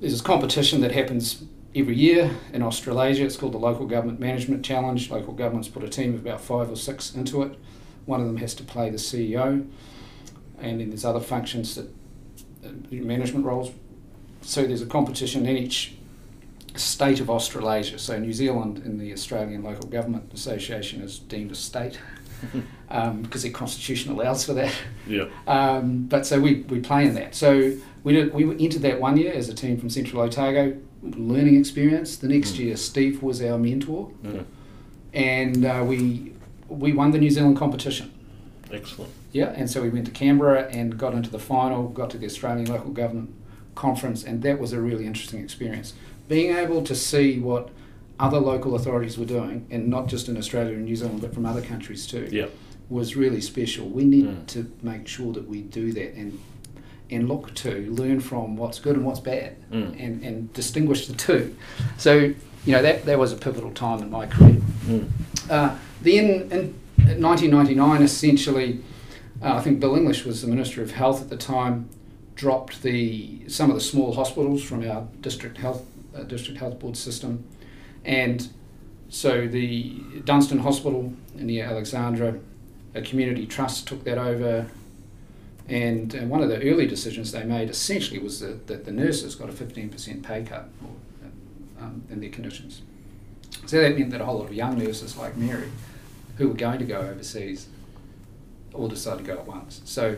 there's 0.06 0.14
this 0.14 0.22
competition 0.22 0.82
that 0.82 0.92
happens 0.92 1.46
every 1.74 1.96
year 1.96 2.30
in 2.54 2.62
Australasia. 2.62 3.26
It's 3.26 3.38
called 3.38 3.54
the 3.54 3.58
Local 3.58 3.88
Government 3.88 4.20
Management 4.20 4.64
Challenge. 4.64 5.10
Local 5.10 5.34
governments 5.34 5.68
put 5.68 5.84
a 5.84 5.90
team 5.90 6.14
of 6.14 6.20
about 6.20 6.42
five 6.42 6.70
or 6.70 6.76
six 6.76 7.16
into 7.16 7.42
it. 7.42 7.58
One 8.06 8.22
of 8.22 8.28
them 8.28 8.38
has 8.38 8.54
to 8.56 8.64
play 8.64 8.92
the 8.92 8.98
CEO, 8.98 9.68
and 10.60 10.80
then 10.80 10.90
there's 10.90 11.06
other 11.06 11.20
functions 11.20 11.74
that 11.74 11.88
uh, 12.64 12.70
management 12.92 13.48
roles. 13.48 13.72
So 14.42 14.68
there's 14.68 14.84
a 14.84 14.86
competition 14.86 15.48
in 15.48 15.58
each 15.58 15.96
state 16.76 17.20
of 17.20 17.32
Australasia. 17.32 17.98
So 17.98 18.20
New 18.20 18.34
Zealand 18.34 18.84
in 18.86 19.00
the 19.00 19.12
Australian 19.12 19.64
Local 19.64 19.90
Government 19.90 20.32
Association 20.36 21.02
is 21.02 21.18
deemed 21.18 21.52
a 21.52 21.56
state 21.56 22.00
because 22.88 23.42
their 23.42 23.52
constitution 23.52 24.12
allows 24.12 24.46
for 24.46 24.54
that. 24.54 24.72
Yeah. 25.08 25.30
Um, 25.48 26.04
but 26.04 26.28
so 26.28 26.40
we, 26.40 26.62
we 26.70 26.80
play 26.80 27.08
in 27.08 27.16
that. 27.16 27.34
So 27.34 27.74
we 28.06 28.14
did, 28.14 28.34
we 28.34 28.44
entered 28.64 28.84
that 28.84 29.02
one 29.02 29.18
year 29.18 29.34
as 29.34 29.50
a 29.50 29.54
team 29.54 29.78
from 29.78 29.90
Central 29.90 30.22
Otago, 30.22 30.78
learning 31.02 31.58
experience. 31.58 32.16
The 32.16 32.28
next 32.30 32.54
Mm. 32.54 32.60
year, 32.60 32.78
Steve 32.78 33.22
was 33.24 33.42
our 33.42 33.58
mentor, 33.58 34.12
Mm. 34.24 34.46
and 35.14 35.66
uh, 35.66 35.84
we 35.86 36.32
we 36.68 36.94
won 36.94 37.12
the 37.12 37.20
New 37.20 37.30
Zealand 37.30 37.58
competition. 37.58 38.10
Excellent. 38.72 39.12
Yeah, 39.32 39.54
and 39.56 39.70
so 39.70 39.84
we 39.84 39.90
went 39.90 40.06
to 40.06 40.12
Canberra 40.12 40.68
and 40.72 40.98
got 40.98 41.14
into 41.14 41.30
the 41.30 41.38
final, 41.40 41.90
got 41.90 42.10
to 42.12 42.18
the 42.18 42.26
Australian 42.26 42.66
Local 42.68 42.90
Government 42.92 43.30
Conference, 43.76 44.24
and 44.24 44.42
that 44.42 44.60
was 44.60 44.74
a 44.74 44.82
really 44.82 45.06
interesting 45.06 45.40
experience. 45.44 45.94
Being 46.28 46.56
able 46.56 46.82
to 46.84 46.96
see 46.96 47.38
what 47.40 47.70
other 48.20 48.40
local 48.40 48.74
authorities 48.74 49.16
were 49.18 49.26
doing, 49.28 49.68
and 49.70 49.88
not 49.88 50.08
just 50.08 50.28
in 50.28 50.38
Australia 50.38 50.74
and 50.74 50.86
New 50.86 50.96
Zealand, 50.96 51.22
but 51.22 51.34
from 51.36 51.46
other 51.46 51.62
countries 51.62 52.08
too, 52.08 52.28
Yeah. 52.32 52.48
was 52.90 53.16
really 53.16 53.42
special. 53.42 53.88
We 53.88 54.06
need 54.06 54.26
Mm. 54.26 54.46
to 54.48 54.66
make 54.82 55.08
sure 55.08 55.34
that 55.34 55.48
we 55.48 55.62
do 55.62 55.92
that 55.94 56.16
and 56.16 56.40
and 57.10 57.28
look 57.30 57.54
to 57.56 57.90
learn 57.92 58.20
from 58.20 58.56
what's 58.58 58.80
good 58.80 58.96
and 58.96 59.06
what's 59.06 59.20
bad, 59.20 59.56
Mm. 59.72 60.00
and, 60.04 60.24
and 60.24 60.54
distinguish 60.54 61.08
the 61.08 61.14
two. 61.16 61.56
So 61.98 62.14
you 62.66 62.72
know 62.72 62.82
that 62.82 63.06
that 63.06 63.20
was 63.20 63.32
a 63.32 63.36
pivotal 63.36 63.72
time 63.72 64.02
in 64.02 64.10
my 64.10 64.26
career. 64.26 64.62
Mm. 64.88 65.08
Uh, 65.50 65.76
then 66.02 66.26
in 66.52 66.74
1999, 67.22 68.02
essentially, 68.02 68.80
uh, 69.42 69.54
I 69.54 69.62
think 69.62 69.80
Bill 69.80 69.96
English 69.96 70.26
was 70.26 70.42
the 70.42 70.48
Minister 70.48 70.82
of 70.82 70.92
Health 70.92 71.22
at 71.22 71.30
the 71.30 71.38
time, 71.38 71.90
dropped 72.36 72.82
the 72.82 73.48
some 73.48 73.70
of 73.70 73.76
the 73.76 73.82
small 73.82 74.14
hospitals 74.14 74.64
from 74.64 74.88
our 74.90 75.08
district 75.22 75.58
health 75.58 75.86
uh, 76.16 76.24
district 76.24 76.60
health 76.60 76.80
board 76.80 76.98
system, 76.98 77.44
and 78.04 78.50
so 79.10 79.48
the 79.48 79.92
Dunstan 80.26 80.60
Hospital 80.60 81.14
near 81.36 81.66
Alexandra, 81.66 82.40
a 82.96 83.02
community 83.02 83.46
trust 83.46 83.88
took 83.88 84.04
that 84.06 84.18
over. 84.18 84.68
And, 85.68 86.14
and 86.14 86.30
one 86.30 86.44
of 86.44 86.50
the 86.50 86.62
early 86.70 86.86
decisions 86.86 87.32
they 87.32 87.44
made 87.44 87.70
essentially 87.70 88.20
was 88.20 88.40
that, 88.42 88.68
that 88.68 88.86
the 88.86 88.92
nurses 88.92 89.34
got 89.36 89.50
a 89.50 89.54
15% 89.54 90.22
pay 90.24 90.44
cut 90.44 90.70
or, 90.84 91.84
um, 91.84 92.04
in 92.10 92.22
their 92.22 92.30
conditions. 92.30 92.82
So 93.66 93.80
that 93.82 93.98
meant 93.98 94.12
that 94.12 94.22
a 94.22 94.26
whole 94.26 94.38
lot 94.40 94.46
of 94.48 94.54
young 94.54 94.78
nurses 94.78 95.18
like 95.18 95.36
Mary, 95.38 95.70
who 96.38 96.50
were 96.50 96.54
going 96.54 96.78
to 96.80 96.86
go 96.86 97.00
overseas, 97.00 97.68
all 98.74 98.88
decided 98.88 99.26
to 99.26 99.34
go 99.34 99.40
at 99.40 99.48
once. 99.48 99.82
So, 99.86 100.18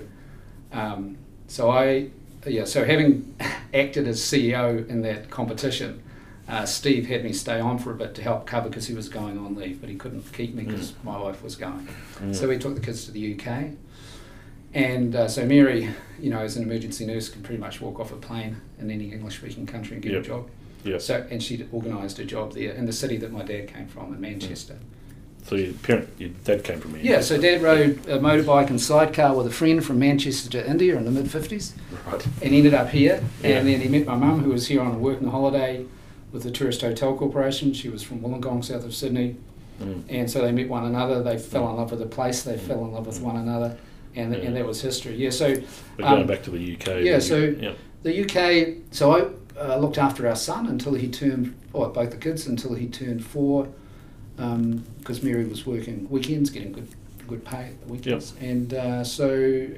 um, 0.74 1.18
so 1.48 1.70
I, 1.70 2.10
yeah, 2.46 2.66
so 2.66 2.84
having 2.84 3.34
acted 3.74 4.06
as 4.08 4.20
CEO 4.20 4.86
in 4.90 5.02
that 5.04 5.30
competition, 5.30 6.04
uh, 6.50 6.66
Steve 6.66 7.08
had 7.08 7.24
me 7.24 7.32
stay 7.34 7.60
on 7.60 7.78
for 7.78 7.92
a 7.92 7.96
bit 7.96 8.16
to 8.16 8.22
help 8.22 8.46
cover 8.48 8.68
because 8.70 8.88
he 8.88 8.94
was 8.94 9.08
going 9.10 9.38
on 9.38 9.56
leave, 9.56 9.80
but 9.80 9.90
he 9.90 9.96
couldn't 9.96 10.32
keep 10.34 10.56
me 10.56 10.64
because 10.64 10.92
Mm. 10.92 11.04
my 11.04 11.18
wife 11.18 11.44
was 11.44 11.56
going. 11.56 11.88
Mm. 12.20 12.36
So 12.36 12.48
we 12.50 12.58
took 12.58 12.76
the 12.76 12.82
kids 12.82 13.06
to 13.06 13.12
the 13.12 13.34
UK. 13.34 13.72
And 14.78 15.16
uh, 15.16 15.28
so 15.28 15.44
Mary, 15.46 15.90
you 16.20 16.30
know, 16.30 16.40
as 16.40 16.56
an 16.56 16.62
emergency 16.64 17.06
nurse, 17.06 17.30
can 17.30 17.42
pretty 17.42 17.60
much 17.60 17.82
walk 17.82 18.00
off 18.00 18.12
a 18.12 18.16
plane 18.16 18.58
in 18.80 18.92
any 18.92 19.12
English-speaking 19.12 19.66
country 19.66 19.96
and 19.96 20.04
get 20.04 20.12
Yep. 20.12 20.24
a 20.24 20.28
job. 20.28 20.50
Yeah. 20.84 20.98
So, 21.00 21.26
and 21.32 21.42
she'd 21.42 21.68
organised 21.74 22.20
a 22.20 22.26
job 22.26 22.54
there 22.54 22.74
in 22.74 22.86
the 22.86 22.94
city 22.94 23.18
that 23.18 23.32
my 23.32 23.42
dad 23.44 23.74
came 23.74 23.88
from, 23.88 24.14
in 24.14 24.22
Manchester. 24.22 24.78
So 25.46 25.56
your 25.56 25.74
parent, 25.74 26.10
your 26.20 26.30
dad 26.44 26.64
came 26.64 26.80
from 26.80 26.94
here. 26.94 27.14
Yeah, 27.14 27.22
so 27.22 27.40
dad 27.42 27.64
rode 27.64 28.06
a 28.08 28.20
motorbike 28.20 28.70
and 28.70 28.80
sidecar 28.80 29.36
with 29.36 29.48
a 29.48 29.52
friend 29.52 29.84
from 29.84 29.98
Manchester 29.98 30.50
to 30.52 30.70
India 30.70 30.96
in 30.96 31.06
the 31.06 31.12
mid 31.12 31.26
50s 31.26 31.72
Right. 32.06 32.24
and 32.44 32.54
ended 32.54 32.74
up 32.76 32.90
here. 32.90 33.24
Yeah. 33.42 33.50
And 33.60 33.68
then 33.68 33.82
he 33.82 33.88
met 33.88 34.06
my 34.06 34.16
mum, 34.16 34.44
who 34.44 34.52
was 34.52 34.68
here 34.68 34.82
on 34.82 34.94
a 34.94 34.98
working 35.00 35.30
holiday 35.30 35.86
with 36.32 36.44
the 36.44 36.52
Tourist 36.52 36.82
Hotel 36.82 37.16
Corporation. 37.18 37.74
She 37.74 37.90
was 37.90 38.04
from 38.04 38.20
Wollongong, 38.20 38.64
south 38.64 38.84
of 38.86 38.94
Sydney. 38.94 39.38
Mm. 39.82 40.04
And 40.10 40.30
so 40.30 40.42
they 40.42 40.52
met 40.52 40.70
one 40.70 40.86
another. 40.86 41.24
They 41.24 41.38
fell 41.40 41.68
in 41.70 41.78
love 41.78 41.92
with 41.92 42.00
the 42.02 42.06
place. 42.06 42.44
They 42.44 42.58
fell 42.58 42.84
in 42.86 42.92
love 42.92 43.08
with 43.08 43.22
one 43.22 43.38
another. 43.38 43.78
And 44.18 44.34
Yeah. 44.34 44.40
and 44.40 44.56
that 44.58 44.66
was 44.66 44.82
history. 44.82 45.16
Yeah, 45.16 45.30
so 45.30 45.54
But 45.96 46.04
going 46.06 46.22
Um, 46.22 46.28
back 46.28 46.44
to 46.44 46.52
the 46.52 46.60
UK. 46.60 47.02
yeah, 47.04 47.20
so- 47.20 47.54
yeah. 47.60 47.74
the 48.04 48.14
UK. 48.24 48.78
So 48.92 49.12
I 49.12 49.26
uh, 49.60 49.78
looked 49.80 49.98
after 49.98 50.28
our 50.28 50.36
son 50.36 50.68
until 50.68 50.94
he 50.96 51.08
turned, 51.08 51.54
or 51.74 51.88
both 51.90 52.12
the 52.12 52.18
kids 52.18 52.46
until 52.48 52.74
he 52.76 52.88
turned 52.88 53.24
four, 53.26 53.68
because 54.36 55.24
Mary 55.24 55.46
was 55.46 55.66
working 55.66 56.08
weekends, 56.10 56.50
getting 56.50 56.72
good 56.72 56.88
good 57.28 57.44
pay 57.44 57.66
at 57.72 57.82
the 57.86 57.92
weekends. 57.94 58.34
And 58.40 58.74
uh, 58.74 59.04
so, 59.04 59.30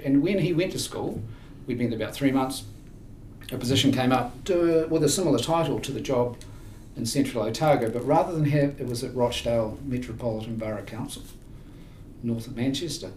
and 0.06 0.22
when 0.22 0.38
he 0.38 0.54
went 0.54 0.72
to 0.74 0.80
school, 0.80 1.20
we'd 1.66 1.80
been 1.80 1.90
there 1.90 1.98
about 1.98 2.14
three 2.14 2.32
months. 2.32 2.64
A 3.52 3.58
position 3.58 3.92
came 3.92 4.12
up 4.12 4.44
to, 4.44 4.86
with 4.88 5.04
a 5.04 5.10
similar 5.10 5.40
title 5.40 5.80
to 5.80 5.92
the 5.92 6.00
job 6.02 6.38
in 6.96 7.08
Central 7.08 7.44
Otago, 7.44 7.90
but 7.90 8.06
rather 8.06 8.34
than 8.34 8.46
have 8.46 8.80
it 8.80 8.86
was 8.86 9.04
at 9.04 9.16
Rochdale 9.16 9.80
Metropolitan 9.84 10.58
Borough 10.58 10.84
Council, 10.84 11.24
north 12.22 12.46
of 12.46 12.56
Manchester. 12.56 13.10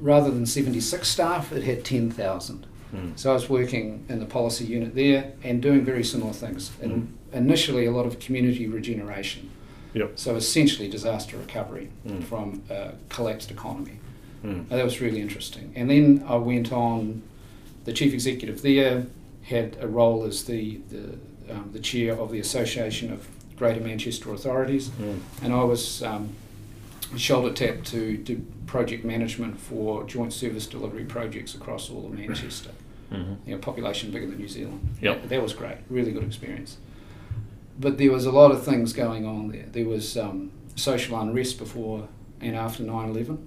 Rather 0.00 0.30
than 0.30 0.46
seventy 0.46 0.80
six 0.80 1.08
staff, 1.08 1.52
it 1.52 1.62
had 1.64 1.84
ten 1.84 2.10
thousand. 2.10 2.66
Mm. 2.94 3.18
So 3.18 3.30
I 3.30 3.34
was 3.34 3.48
working 3.48 4.04
in 4.08 4.18
the 4.18 4.26
policy 4.26 4.64
unit 4.64 4.94
there 4.94 5.32
and 5.44 5.62
doing 5.62 5.84
very 5.84 6.02
similar 6.04 6.32
things. 6.32 6.70
And 6.82 7.16
initially, 7.32 7.86
a 7.86 7.92
lot 7.92 8.06
of 8.06 8.18
community 8.18 8.66
regeneration. 8.66 9.50
Yep. 9.94 10.12
So 10.16 10.36
essentially, 10.36 10.88
disaster 10.88 11.36
recovery 11.36 11.88
Mm. 12.06 12.24
from 12.24 12.62
a 12.70 12.92
collapsed 13.08 13.50
economy. 13.50 13.98
Mm. 14.44 14.64
Uh, 14.70 14.76
That 14.76 14.84
was 14.84 15.00
really 15.00 15.20
interesting. 15.20 15.72
And 15.76 15.90
then 15.90 16.24
I 16.26 16.36
went 16.36 16.72
on. 16.72 17.22
The 17.84 17.92
chief 17.92 18.12
executive 18.12 18.60
there 18.62 19.06
had 19.42 19.76
a 19.80 19.86
role 19.88 20.24
as 20.24 20.44
the 20.44 20.80
the, 20.90 21.04
um, 21.54 21.70
the 21.72 21.80
chair 21.80 22.14
of 22.18 22.30
the 22.30 22.38
Association 22.40 23.12
of 23.12 23.26
Greater 23.56 23.80
Manchester 23.80 24.32
Authorities, 24.32 24.88
Mm. 24.90 25.18
and 25.42 25.52
I 25.52 25.64
was 25.64 26.02
um, 26.02 26.28
shoulder 27.16 27.52
tap 27.52 27.82
to 27.84 28.16
do 28.16 28.44
project 28.66 29.04
management 29.04 29.58
for 29.58 30.04
joint 30.04 30.32
service 30.32 30.66
delivery 30.66 31.04
projects 31.04 31.54
across 31.54 31.90
all 31.90 32.06
of 32.06 32.12
Manchester 32.12 32.70
Mhm. 33.12 33.36
you 33.44 33.52
know, 33.54 33.58
population 33.58 34.12
bigger 34.12 34.26
than 34.28 34.38
New 34.38 34.46
Zealand. 34.48 34.80
Yep. 35.02 35.28
That 35.28 35.42
was 35.42 35.52
great, 35.52 35.78
really 35.88 36.12
good 36.12 36.22
experience. 36.22 36.76
But 37.80 37.98
there 37.98 38.12
was 38.12 38.26
a 38.26 38.30
lot 38.30 38.52
of 38.52 38.62
things 38.62 38.92
going 38.92 39.26
on 39.26 39.48
there. 39.48 39.66
There 39.72 39.86
was 39.86 40.16
um, 40.16 40.52
social 40.76 41.18
unrest 41.18 41.58
before 41.58 42.06
and 42.40 42.54
after 42.54 42.82
9 42.84 43.08
11. 43.10 43.38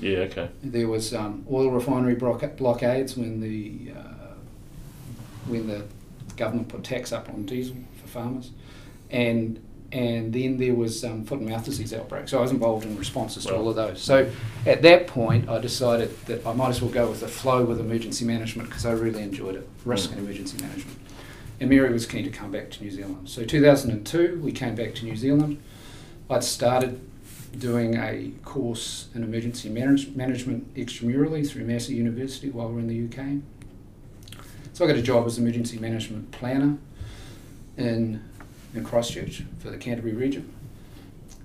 Yeah, 0.00 0.18
okay. 0.20 0.48
There 0.64 0.88
was 0.88 1.14
um, 1.14 1.44
oil 1.50 1.70
refinery 1.70 2.16
block- 2.16 2.56
blockades 2.56 3.16
when 3.16 3.40
the, 3.40 3.92
uh, 3.96 4.34
when 5.46 5.68
the 5.68 5.84
government 6.36 6.66
put 6.68 6.82
tax 6.82 7.12
up 7.12 7.28
on 7.28 7.44
diesel 7.44 7.76
for 8.00 8.08
farmers. 8.08 8.50
And 9.10 9.60
and 9.92 10.32
then 10.32 10.56
there 10.56 10.74
was 10.74 11.04
um, 11.04 11.24
foot 11.24 11.40
and 11.40 11.48
mouth 11.48 11.64
disease 11.64 11.92
outbreak. 11.92 12.26
So 12.28 12.38
I 12.38 12.40
was 12.42 12.50
involved 12.50 12.86
in 12.86 12.96
responses 12.96 13.44
to 13.44 13.54
all 13.54 13.68
of 13.68 13.76
those. 13.76 14.00
So 14.00 14.30
at 14.66 14.80
that 14.82 15.06
point, 15.06 15.48
I 15.50 15.58
decided 15.58 16.16
that 16.26 16.46
I 16.46 16.52
might 16.54 16.70
as 16.70 16.80
well 16.80 16.90
go 16.90 17.10
with 17.10 17.20
the 17.20 17.28
flow 17.28 17.64
with 17.64 17.78
emergency 17.78 18.24
management 18.24 18.68
because 18.70 18.86
I 18.86 18.92
really 18.92 19.22
enjoyed 19.22 19.54
it, 19.56 19.68
risk 19.84 20.10
Mm. 20.10 20.16
and 20.16 20.26
emergency 20.26 20.62
management. 20.62 20.98
And 21.60 21.68
Mary 21.70 21.92
was 21.92 22.06
keen 22.06 22.24
to 22.24 22.30
come 22.30 22.50
back 22.50 22.70
to 22.70 22.82
New 22.82 22.90
Zealand. 22.90 23.28
So 23.28 23.44
2002, 23.44 24.40
we 24.42 24.50
came 24.50 24.74
back 24.74 24.94
to 24.96 25.04
New 25.04 25.14
Zealand. 25.16 25.58
I'd 26.30 26.42
started 26.42 26.98
doing 27.58 27.96
a 27.96 28.32
course 28.44 29.08
in 29.14 29.22
emergency 29.22 29.68
manage- 29.68 30.08
management 30.16 30.74
extramurally 30.74 31.46
through 31.46 31.64
Massey 31.66 31.94
University 31.94 32.48
while 32.48 32.68
we 32.68 32.74
were 32.76 32.80
in 32.80 32.88
the 32.88 32.96
UK. 32.96 33.42
So 34.72 34.84
I 34.86 34.88
got 34.88 34.96
a 34.96 35.02
job 35.02 35.26
as 35.26 35.36
emergency 35.36 35.78
management 35.78 36.30
planner 36.32 36.78
in, 37.76 38.22
in 38.74 38.84
Christchurch 38.84 39.42
for 39.58 39.70
the 39.70 39.76
Canterbury 39.76 40.14
region. 40.14 40.52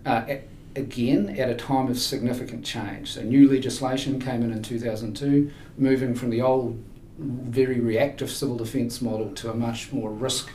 Uh, 0.06 0.24
a- 0.28 0.44
again, 0.76 1.30
at 1.30 1.50
a 1.50 1.56
time 1.56 1.88
of 1.88 1.98
significant 2.00 2.64
change. 2.64 3.12
So 3.14 3.24
new 3.24 3.50
legislation 3.50 4.22
came 4.22 4.44
in 4.44 4.52
in 4.52 4.62
2002, 4.62 5.52
moving 5.78 6.14
from 6.14 6.30
the 6.30 6.42
old 6.42 6.84
very 7.18 7.80
reactive 7.80 8.30
civil 8.30 8.58
defence 8.58 9.02
model 9.02 9.34
to 9.34 9.50
a 9.50 9.56
much 9.56 9.92
more 9.92 10.12
risk 10.12 10.52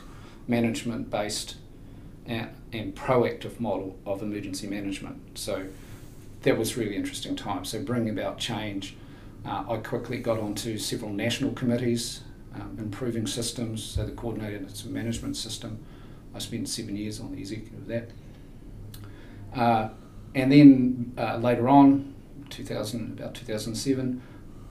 management 0.47 1.09
based 1.09 1.57
and, 2.25 2.49
and 2.71 2.95
proactive 2.95 3.59
model 3.59 3.97
of 4.05 4.21
emergency 4.21 4.67
management. 4.67 5.37
So 5.37 5.65
that 6.43 6.57
was 6.57 6.77
really 6.77 6.95
interesting 6.95 7.35
time. 7.35 7.65
So 7.65 7.83
bringing 7.83 8.09
about 8.17 8.37
change, 8.37 8.95
uh, 9.45 9.65
I 9.69 9.77
quickly 9.77 10.19
got 10.19 10.39
onto 10.39 10.77
several 10.77 11.11
national 11.11 11.51
committees, 11.51 12.21
um, 12.55 12.77
improving 12.79 13.27
systems, 13.27 13.83
so 13.83 14.05
the 14.05 14.11
coordinated 14.13 14.85
management 14.85 15.35
system. 15.35 15.79
I 16.35 16.39
spent 16.39 16.67
seven 16.67 16.95
years 16.95 17.19
on 17.19 17.31
the 17.31 17.39
executive 17.39 17.73
of 17.73 17.87
that. 17.87 18.09
Uh, 19.55 19.89
and 20.35 20.51
then 20.51 21.13
uh, 21.17 21.37
later 21.37 21.69
on, 21.69 22.15
2000, 22.49 23.19
about 23.19 23.35
2007, 23.35 24.21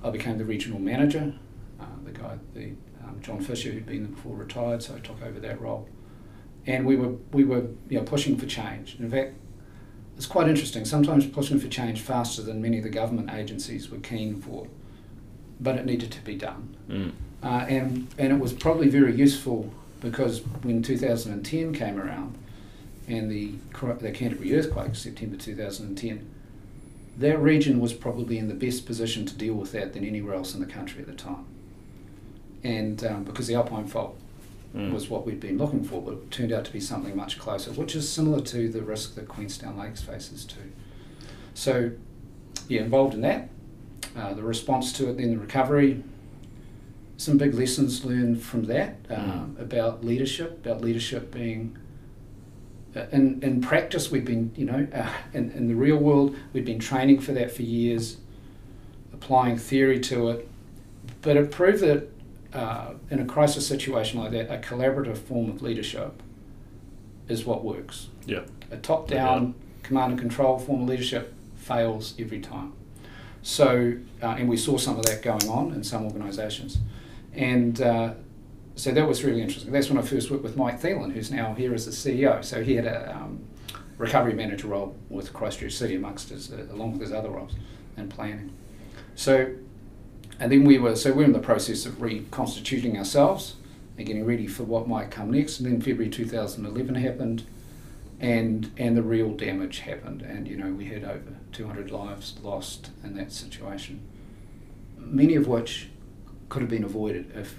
I 0.02 0.10
became 0.10 0.38
the 0.38 0.44
regional 0.44 0.80
manager. 0.80 1.34
Uh, 1.80 1.84
the 2.04 2.10
guy, 2.10 2.38
the 2.54 2.72
um, 3.04 3.20
John 3.20 3.40
Fisher, 3.40 3.70
who'd 3.70 3.86
been 3.86 4.04
there 4.04 4.12
before, 4.12 4.36
retired, 4.36 4.82
so 4.82 4.94
I 4.94 4.98
took 4.98 5.22
over 5.22 5.38
that 5.40 5.60
role. 5.60 5.88
And 6.66 6.86
we 6.86 6.96
were 6.96 7.14
we 7.32 7.42
were 7.42 7.66
you 7.88 7.98
know 7.98 8.04
pushing 8.04 8.36
for 8.36 8.46
change. 8.46 8.96
In 9.00 9.10
fact, 9.10 9.34
it's 10.16 10.26
quite 10.26 10.48
interesting. 10.48 10.84
Sometimes 10.84 11.26
pushing 11.26 11.58
for 11.58 11.66
change 11.66 12.00
faster 12.00 12.40
than 12.40 12.62
many 12.62 12.78
of 12.78 12.84
the 12.84 12.90
government 12.90 13.30
agencies 13.32 13.90
were 13.90 13.98
keen 13.98 14.40
for, 14.40 14.68
but 15.58 15.76
it 15.76 15.84
needed 15.84 16.12
to 16.12 16.20
be 16.20 16.36
done. 16.36 16.76
Mm. 16.88 17.12
Uh, 17.42 17.66
and 17.68 18.08
and 18.16 18.32
it 18.32 18.38
was 18.38 18.52
probably 18.52 18.88
very 18.88 19.14
useful 19.14 19.74
because 20.02 20.40
when 20.62 20.82
2010 20.82 21.72
came 21.74 21.98
around, 21.98 22.36
and 23.08 23.30
the 23.30 23.54
the 24.00 24.10
Canterbury 24.12 24.54
earthquake, 24.54 24.94
September 24.94 25.36
2010, 25.36 26.28
that 27.18 27.38
region 27.40 27.80
was 27.80 27.92
probably 27.92 28.38
in 28.38 28.48
the 28.48 28.54
best 28.54 28.84
position 28.86 29.24
to 29.26 29.34
deal 29.34 29.54
with 29.54 29.72
that 29.72 29.92
than 29.92 30.04
anywhere 30.04 30.34
else 30.34 30.54
in 30.54 30.60
the 30.60 30.66
country 30.66 31.00
at 31.00 31.06
the 31.06 31.14
time. 31.14 31.44
And 32.64 33.04
um, 33.04 33.24
because 33.24 33.46
the 33.46 33.54
Alpine 33.54 33.86
fault 33.86 34.18
Mm. 34.74 34.90
was 34.90 35.10
what 35.10 35.26
we'd 35.26 35.38
been 35.38 35.58
looking 35.58 35.84
for, 35.84 36.00
but 36.00 36.12
it 36.14 36.30
turned 36.30 36.50
out 36.50 36.64
to 36.64 36.72
be 36.72 36.80
something 36.80 37.14
much 37.14 37.38
closer, 37.38 37.70
which 37.72 37.94
is 37.94 38.08
similar 38.10 38.40
to 38.40 38.70
the 38.70 38.80
risk 38.80 39.16
that 39.16 39.28
Queenstown 39.28 39.76
Lakes 39.76 40.00
faces 40.00 40.46
too. 40.46 40.72
So, 41.52 41.90
yeah, 42.68 42.80
involved 42.80 43.12
in 43.12 43.20
that. 43.20 43.50
Uh, 44.16 44.32
the 44.32 44.42
response 44.42 44.94
to 44.94 45.10
it, 45.10 45.18
then 45.18 45.32
the 45.32 45.36
recovery. 45.38 46.02
Some 47.22 47.38
big 47.38 47.54
lessons 47.54 48.04
learned 48.04 48.42
from 48.42 48.64
that 48.64 48.96
um, 49.08 49.56
about 49.56 50.04
leadership, 50.04 50.66
about 50.66 50.80
leadership 50.80 51.30
being. 51.30 51.78
Uh, 52.96 53.04
in, 53.12 53.40
in 53.44 53.60
practice, 53.60 54.10
we've 54.10 54.24
been, 54.24 54.50
you 54.56 54.64
know, 54.64 54.88
uh, 54.92 55.08
in, 55.32 55.52
in 55.52 55.68
the 55.68 55.76
real 55.76 55.98
world, 55.98 56.34
we've 56.52 56.64
been 56.64 56.80
training 56.80 57.20
for 57.20 57.30
that 57.30 57.52
for 57.52 57.62
years, 57.62 58.16
applying 59.12 59.56
theory 59.56 60.00
to 60.00 60.30
it, 60.30 60.48
but 61.20 61.36
it 61.36 61.52
proved 61.52 61.80
that 61.82 62.10
uh, 62.52 62.94
in 63.08 63.20
a 63.20 63.24
crisis 63.24 63.68
situation 63.68 64.18
like 64.18 64.32
that, 64.32 64.52
a 64.52 64.58
collaborative 64.58 65.16
form 65.16 65.48
of 65.48 65.62
leadership 65.62 66.20
is 67.28 67.44
what 67.44 67.62
works. 67.62 68.08
Yeah. 68.26 68.40
A 68.72 68.78
top 68.78 69.06
down 69.06 69.54
command 69.84 70.10
and 70.10 70.20
control 70.20 70.58
form 70.58 70.82
of 70.82 70.88
leadership 70.88 71.32
fails 71.54 72.14
every 72.18 72.40
time. 72.40 72.72
So, 73.42 73.94
uh, 74.20 74.26
and 74.26 74.48
we 74.48 74.56
saw 74.56 74.76
some 74.76 74.98
of 74.98 75.06
that 75.06 75.22
going 75.22 75.48
on 75.48 75.72
in 75.72 75.84
some 75.84 76.04
organisations. 76.04 76.78
And 77.34 77.80
uh, 77.80 78.14
so 78.74 78.92
that 78.92 79.06
was 79.06 79.24
really 79.24 79.40
interesting. 79.40 79.72
That's 79.72 79.88
when 79.88 79.98
I 79.98 80.02
first 80.02 80.30
worked 80.30 80.42
with 80.42 80.56
Mike 80.56 80.80
Theelen, 80.80 81.12
who's 81.12 81.30
now 81.30 81.54
here 81.54 81.74
as 81.74 81.86
the 81.86 81.92
CEO. 81.92 82.44
So 82.44 82.62
he 82.62 82.76
had 82.76 82.86
a 82.86 83.14
um, 83.14 83.44
recovery 83.98 84.34
manager 84.34 84.68
role 84.68 84.96
with 85.08 85.32
Christchurch 85.32 85.72
City, 85.72 85.94
amongst 85.94 86.30
his, 86.30 86.52
uh, 86.52 86.66
along 86.70 86.92
with 86.92 87.00
his 87.00 87.12
other 87.12 87.30
roles 87.30 87.54
in 87.96 88.08
planning. 88.08 88.52
So 89.14 89.54
and 90.42 90.50
then 90.50 90.64
we 90.64 90.76
were 90.76 90.96
so 90.96 91.12
we 91.12 91.18
were 91.18 91.24
in 91.24 91.32
the 91.32 91.38
process 91.38 91.86
of 91.86 92.02
reconstituting 92.02 92.98
ourselves 92.98 93.54
and 93.96 94.04
getting 94.04 94.26
ready 94.26 94.48
for 94.48 94.64
what 94.64 94.88
might 94.88 95.08
come 95.08 95.30
next. 95.30 95.60
And 95.60 95.70
then 95.70 95.80
February 95.80 96.10
2011 96.10 96.96
happened, 96.96 97.44
and 98.18 98.72
and 98.76 98.96
the 98.96 99.04
real 99.04 99.30
damage 99.30 99.80
happened. 99.80 100.22
And 100.22 100.48
you 100.48 100.56
know 100.56 100.72
we 100.72 100.86
had 100.86 101.04
over 101.04 101.36
200 101.52 101.92
lives 101.92 102.34
lost 102.42 102.90
in 103.04 103.14
that 103.14 103.30
situation, 103.30 104.00
many 104.96 105.36
of 105.36 105.46
which 105.46 105.90
could 106.52 106.60
have 106.60 106.70
been 106.70 106.84
avoided 106.84 107.32
if 107.34 107.56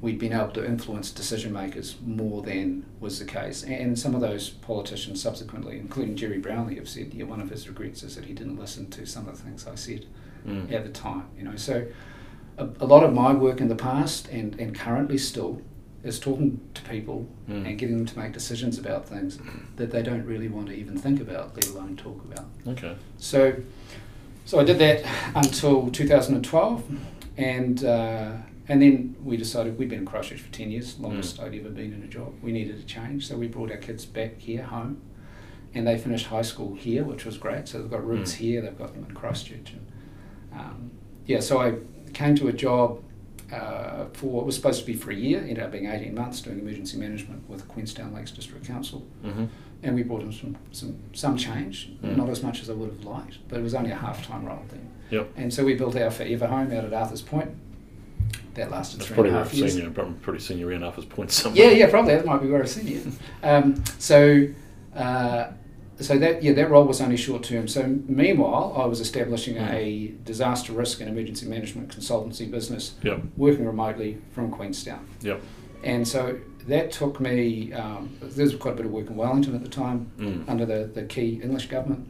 we'd 0.00 0.18
been 0.18 0.32
able 0.32 0.48
to 0.48 0.64
influence 0.64 1.10
decision 1.10 1.52
makers 1.52 1.96
more 2.04 2.40
than 2.42 2.84
was 2.98 3.18
the 3.18 3.24
case. 3.26 3.62
And 3.62 3.98
some 3.98 4.14
of 4.14 4.22
those 4.22 4.48
politicians 4.48 5.20
subsequently, 5.22 5.78
including 5.78 6.16
Gerry 6.16 6.38
Brownlee, 6.38 6.76
have 6.76 6.88
said 6.88 7.12
yeah, 7.12 7.24
one 7.24 7.40
of 7.42 7.50
his 7.50 7.68
regrets 7.68 8.02
is 8.02 8.16
that 8.16 8.24
he 8.24 8.32
didn't 8.32 8.58
listen 8.58 8.88
to 8.90 9.04
some 9.06 9.28
of 9.28 9.36
the 9.36 9.42
things 9.42 9.66
I 9.66 9.74
said 9.74 10.06
Mm. 10.46 10.70
at 10.72 10.84
the 10.84 10.90
time. 10.90 11.24
You 11.38 11.44
know, 11.44 11.56
so 11.56 11.86
a, 12.58 12.68
a 12.80 12.86
lot 12.86 13.02
of 13.02 13.14
my 13.14 13.32
work 13.32 13.60
in 13.62 13.68
the 13.68 13.74
past 13.76 14.28
and, 14.28 14.58
and 14.60 14.74
currently 14.78 15.16
still 15.16 15.60
is 16.02 16.18
talking 16.20 16.60
to 16.74 16.82
people 16.82 17.26
Mm. 17.48 17.66
and 17.66 17.78
getting 17.78 17.96
them 17.98 18.06
to 18.06 18.18
make 18.18 18.32
decisions 18.32 18.78
about 18.78 19.06
things 19.08 19.38
that 19.76 19.90
they 19.90 20.02
don't 20.02 20.24
really 20.26 20.48
want 20.48 20.66
to 20.68 20.74
even 20.74 20.96
think 20.98 21.18
about, 21.20 21.54
let 21.54 21.66
alone 21.68 21.96
talk 21.96 22.18
about. 22.30 22.46
Okay. 22.66 22.94
So, 23.18 23.54
so 24.44 24.60
I 24.60 24.64
did 24.64 24.78
that 24.80 24.98
until 25.34 25.90
2012, 25.90 26.82
and 27.36 27.84
uh, 27.84 28.32
and 28.68 28.80
then 28.80 29.16
we 29.22 29.36
decided 29.36 29.78
we'd 29.78 29.88
been 29.90 30.00
in 30.00 30.06
Christchurch 30.06 30.40
for 30.40 30.50
10 30.52 30.70
years, 30.70 30.98
longest 30.98 31.38
I'd 31.40 31.54
ever 31.54 31.68
been 31.68 31.92
in 31.92 32.02
a 32.02 32.06
job. 32.06 32.32
We 32.42 32.50
needed 32.52 32.78
a 32.78 32.82
change, 32.82 33.26
so 33.28 33.36
we 33.36 33.46
brought 33.46 33.70
our 33.70 33.76
kids 33.76 34.06
back 34.06 34.38
here 34.38 34.62
home, 34.62 35.02
and 35.74 35.86
they 35.86 35.98
finished 35.98 36.26
high 36.26 36.42
school 36.42 36.74
here, 36.74 37.04
which 37.04 37.24
was 37.26 37.36
great. 37.36 37.68
So 37.68 37.78
they've 37.82 37.90
got 37.90 38.06
roots 38.06 38.32
Mm. 38.34 38.38
here, 38.38 38.62
they've 38.62 38.78
got 38.78 38.94
them 38.94 39.04
in 39.08 39.14
Christchurch, 39.14 39.72
and 39.72 39.86
um, 40.58 40.90
yeah, 41.26 41.40
so 41.40 41.60
I 41.60 41.74
came 42.14 42.34
to 42.36 42.48
a 42.48 42.52
job 42.52 43.02
uh, 43.52 44.06
for 44.14 44.40
it 44.42 44.46
was 44.46 44.56
supposed 44.56 44.80
to 44.80 44.86
be 44.86 44.94
for 44.94 45.10
a 45.10 45.14
year, 45.14 45.40
ended 45.40 45.58
up 45.60 45.70
being 45.72 45.86
18 45.86 46.14
months 46.14 46.40
doing 46.40 46.58
emergency 46.60 46.96
management 46.96 47.48
with 47.48 47.68
Queenstown 47.68 48.14
Lakes 48.14 48.30
District 48.30 48.64
Council. 48.66 49.06
Mm-hmm. 49.22 49.44
And 49.82 49.94
we 49.94 50.02
brought 50.02 50.22
in 50.22 50.32
some, 50.32 50.56
some, 50.72 50.96
some 51.12 51.36
change, 51.36 51.90
Mm. 52.02 52.16
not 52.16 52.30
as 52.30 52.42
much 52.42 52.62
as 52.62 52.70
I 52.70 52.72
would 52.72 52.88
have 52.90 53.04
liked, 53.04 53.38
but 53.48 53.58
it 53.58 53.62
was 53.62 53.74
only 53.74 53.90
a 53.90 53.96
half 53.96 54.26
time 54.26 54.46
role 54.46 54.62
then. 54.70 54.88
Yep. 55.10 55.30
And 55.36 55.52
so 55.52 55.64
we 55.64 55.74
built 55.74 55.96
our 55.96 56.10
forever 56.10 56.46
home 56.46 56.72
out 56.72 56.84
at 56.84 56.92
Arthur's 56.92 57.22
Point. 57.22 57.50
That 58.54 58.70
lasted 58.70 59.00
That's 59.00 59.08
three 59.08 59.14
probably 59.14 59.30
and 59.30 59.36
a 59.36 59.40
where 59.40 59.44
half 59.44 59.52
I've 59.52 59.58
years. 59.58 59.76
you. 59.76 59.94
I'm 59.98 60.14
pretty 60.14 60.38
seen 60.40 60.58
you 60.58 60.68
around 60.68 60.84
Arthur's 60.84 61.04
Point 61.04 61.30
somewhere. 61.32 61.64
Yeah, 61.64 61.70
yeah, 61.72 61.90
probably 61.90 62.14
that 62.14 62.24
might 62.24 62.40
be 62.40 62.48
where 62.48 62.62
I've 62.62 62.68
seen 62.68 62.86
you. 62.86 63.12
Um, 63.42 63.82
so, 63.98 64.46
uh, 64.94 65.48
so 66.00 66.18
that 66.18 66.42
yeah, 66.42 66.52
that 66.52 66.70
role 66.70 66.84
was 66.84 67.00
only 67.00 67.16
short 67.16 67.42
term. 67.44 67.66
So 67.68 67.82
meanwhile, 68.06 68.74
I 68.76 68.86
was 68.86 69.00
establishing 69.00 69.56
a 69.58 70.12
disaster 70.24 70.72
risk 70.72 71.00
and 71.00 71.08
emergency 71.10 71.46
management 71.46 71.96
consultancy 71.96 72.50
business, 72.50 72.94
Yep. 73.02 73.22
working 73.36 73.64
remotely 73.66 74.18
from 74.32 74.50
Queenstown. 74.50 75.06
Yep. 75.22 75.40
And 75.84 76.06
so 76.06 76.38
that 76.66 76.90
took 76.92 77.20
me. 77.20 77.72
Um, 77.72 78.16
there 78.20 78.44
was 78.46 78.54
quite 78.56 78.74
a 78.74 78.76
bit 78.76 78.86
of 78.86 78.92
work 78.92 79.08
in 79.08 79.16
Wellington 79.16 79.54
at 79.54 79.62
the 79.62 79.68
time 79.68 80.10
Mm. 80.18 80.48
under 80.48 80.64
the 80.64 80.90
the 80.92 81.02
key 81.02 81.40
English 81.42 81.66
government. 81.68 82.06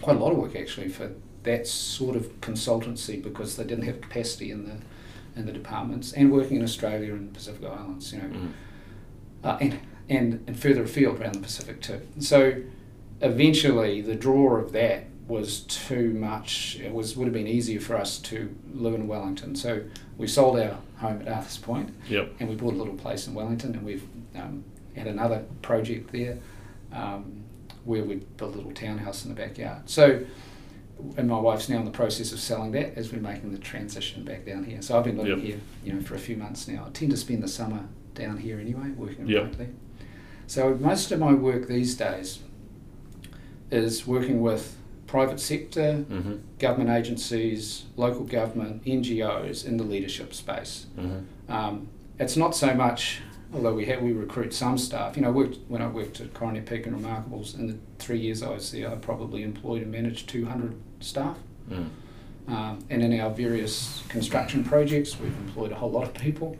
Quite 0.00 0.16
a 0.16 0.18
lot 0.18 0.30
of 0.32 0.38
work 0.38 0.54
actually 0.56 0.88
for 0.88 1.10
that 1.46 1.66
sort 1.66 2.14
of 2.16 2.40
consultancy 2.40 3.22
because 3.22 3.56
they 3.56 3.64
didn't 3.64 3.84
have 3.84 4.00
capacity 4.00 4.50
in 4.50 4.64
the 4.66 4.76
in 5.38 5.46
the 5.46 5.52
departments 5.52 6.12
and 6.12 6.30
working 6.32 6.56
in 6.58 6.62
Australia 6.62 7.12
and 7.12 7.32
Pacific 7.32 7.64
Islands. 7.64 8.12
You 8.12 8.18
know 8.22 8.28
Mm. 8.28 8.52
uh, 9.44 9.58
and, 9.60 9.78
and, 10.08 10.44
and 10.46 10.58
further 10.58 10.82
afield 10.84 11.20
around 11.20 11.34
the 11.34 11.40
Pacific 11.40 11.80
too. 11.82 12.00
So 12.20 12.62
eventually 13.20 14.00
the 14.00 14.14
draw 14.14 14.56
of 14.56 14.72
that 14.72 15.04
was 15.28 15.60
too 15.60 16.10
much. 16.14 16.78
It 16.80 16.92
was 16.92 17.16
would 17.16 17.26
have 17.26 17.34
been 17.34 17.46
easier 17.48 17.80
for 17.80 17.96
us 17.96 18.18
to 18.18 18.54
live 18.72 18.94
in 18.94 19.08
Wellington. 19.08 19.56
So 19.56 19.82
we 20.16 20.26
sold 20.26 20.58
our 20.58 20.78
home 20.98 21.20
at 21.22 21.28
Arthur's 21.28 21.58
Point 21.58 21.90
Yep. 22.08 22.34
and 22.40 22.48
we 22.48 22.54
bought 22.54 22.74
a 22.74 22.76
little 22.76 22.94
place 22.94 23.26
in 23.26 23.34
Wellington 23.34 23.74
and 23.74 23.84
we've 23.84 24.04
um, 24.36 24.64
had 24.96 25.06
another 25.08 25.44
project 25.62 26.12
there 26.12 26.38
um, 26.92 27.42
where 27.84 28.04
we 28.04 28.16
built 28.36 28.54
a 28.54 28.56
little 28.56 28.72
townhouse 28.72 29.24
in 29.24 29.34
the 29.34 29.40
backyard. 29.40 29.88
So 29.90 30.24
and 31.16 31.28
my 31.28 31.38
wife's 31.38 31.68
now 31.68 31.78
in 31.78 31.84
the 31.84 31.90
process 31.90 32.32
of 32.32 32.40
selling 32.40 32.72
that 32.72 32.96
as 32.96 33.12
we're 33.12 33.20
making 33.20 33.52
the 33.52 33.58
transition 33.58 34.24
back 34.24 34.44
down 34.46 34.64
here. 34.64 34.80
So 34.82 34.96
I've 34.98 35.04
been 35.04 35.18
living 35.18 35.38
Yep. 35.38 35.44
here, 35.46 35.60
you 35.84 35.92
know, 35.92 36.00
for 36.00 36.14
a 36.14 36.18
few 36.18 36.36
months 36.36 36.66
now. 36.68 36.84
I 36.86 36.90
tend 36.90 37.10
to 37.10 37.16
spend 37.16 37.42
the 37.42 37.48
summer 37.48 37.84
down 38.14 38.38
here 38.38 38.58
anyway, 38.58 38.90
working 38.96 39.26
Yep. 39.28 39.42
remotely. 39.42 39.68
So 40.46 40.74
most 40.76 41.12
of 41.12 41.18
my 41.20 41.34
work 41.34 41.68
these 41.68 41.94
days 41.96 42.38
is 43.70 44.06
working 44.06 44.40
with 44.40 44.76
private 45.06 45.38
sector, 45.40 46.04
Mm-hmm. 46.10 46.34
government 46.58 46.90
agencies, 46.90 47.84
local 47.96 48.24
government, 48.24 48.84
NGOs 48.84 49.64
in 49.66 49.76
the 49.76 49.84
leadership 49.84 50.34
space. 50.34 50.86
Mm-hmm. 50.98 51.52
Um, 51.52 51.88
it's 52.18 52.36
not 52.36 52.54
so 52.56 52.74
much, 52.74 53.20
although 53.52 53.74
we 53.74 53.84
have, 53.86 54.02
we 54.02 54.12
recruit 54.12 54.52
some 54.54 54.78
staff. 54.78 55.16
You 55.16 55.22
know, 55.22 55.28
I 55.28 55.32
worked 55.32 55.58
when 55.68 55.82
I 55.82 55.86
worked 55.88 56.20
at 56.20 56.32
Coronet 56.34 56.66
Peak 56.66 56.86
and 56.86 56.96
Remarkables 56.98 57.54
in 57.58 57.66
the 57.68 57.76
three 57.98 58.18
years 58.18 58.42
I 58.42 58.50
was 58.50 58.70
there, 58.72 58.90
I 58.90 58.94
probably 58.96 59.42
employed 59.42 59.82
and 59.82 59.92
managed 59.92 60.28
200 60.28 60.74
staff. 61.00 61.38
Mm. 61.70 61.88
Um, 62.48 62.78
and 62.90 63.02
in 63.02 63.18
our 63.20 63.30
various 63.30 64.02
construction 64.08 64.62
projects, 64.64 65.18
we've 65.18 65.36
employed 65.38 65.72
a 65.72 65.74
whole 65.74 65.90
lot 65.90 66.04
of 66.04 66.14
people. 66.14 66.56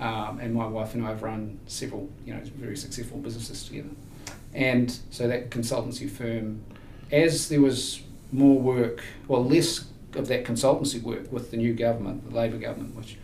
Um, 0.00 0.40
and 0.40 0.54
my 0.54 0.66
wife 0.66 0.94
and 0.94 1.04
I 1.04 1.08
have 1.08 1.22
run 1.22 1.58
several, 1.66 2.10
you 2.26 2.34
know, 2.34 2.40
very 2.56 2.76
successful 2.76 3.18
businesses 3.18 3.64
together. 3.64 3.90
And 4.52 4.94
so 5.10 5.28
that 5.28 5.50
consultancy 5.50 6.10
firm, 6.10 6.62
as 7.10 7.48
there 7.48 7.60
was 7.60 8.02
more 8.30 8.58
work, 8.58 9.04
well, 9.28 9.44
less 9.44 9.86
of 10.14 10.28
that 10.28 10.44
consultancy 10.44 11.00
work 11.02 11.30
with 11.32 11.50
the 11.50 11.56
new 11.56 11.72
government, 11.72 12.28
the 12.28 12.36
Labor 12.36 12.58
government, 12.58 12.94
which 12.94 13.16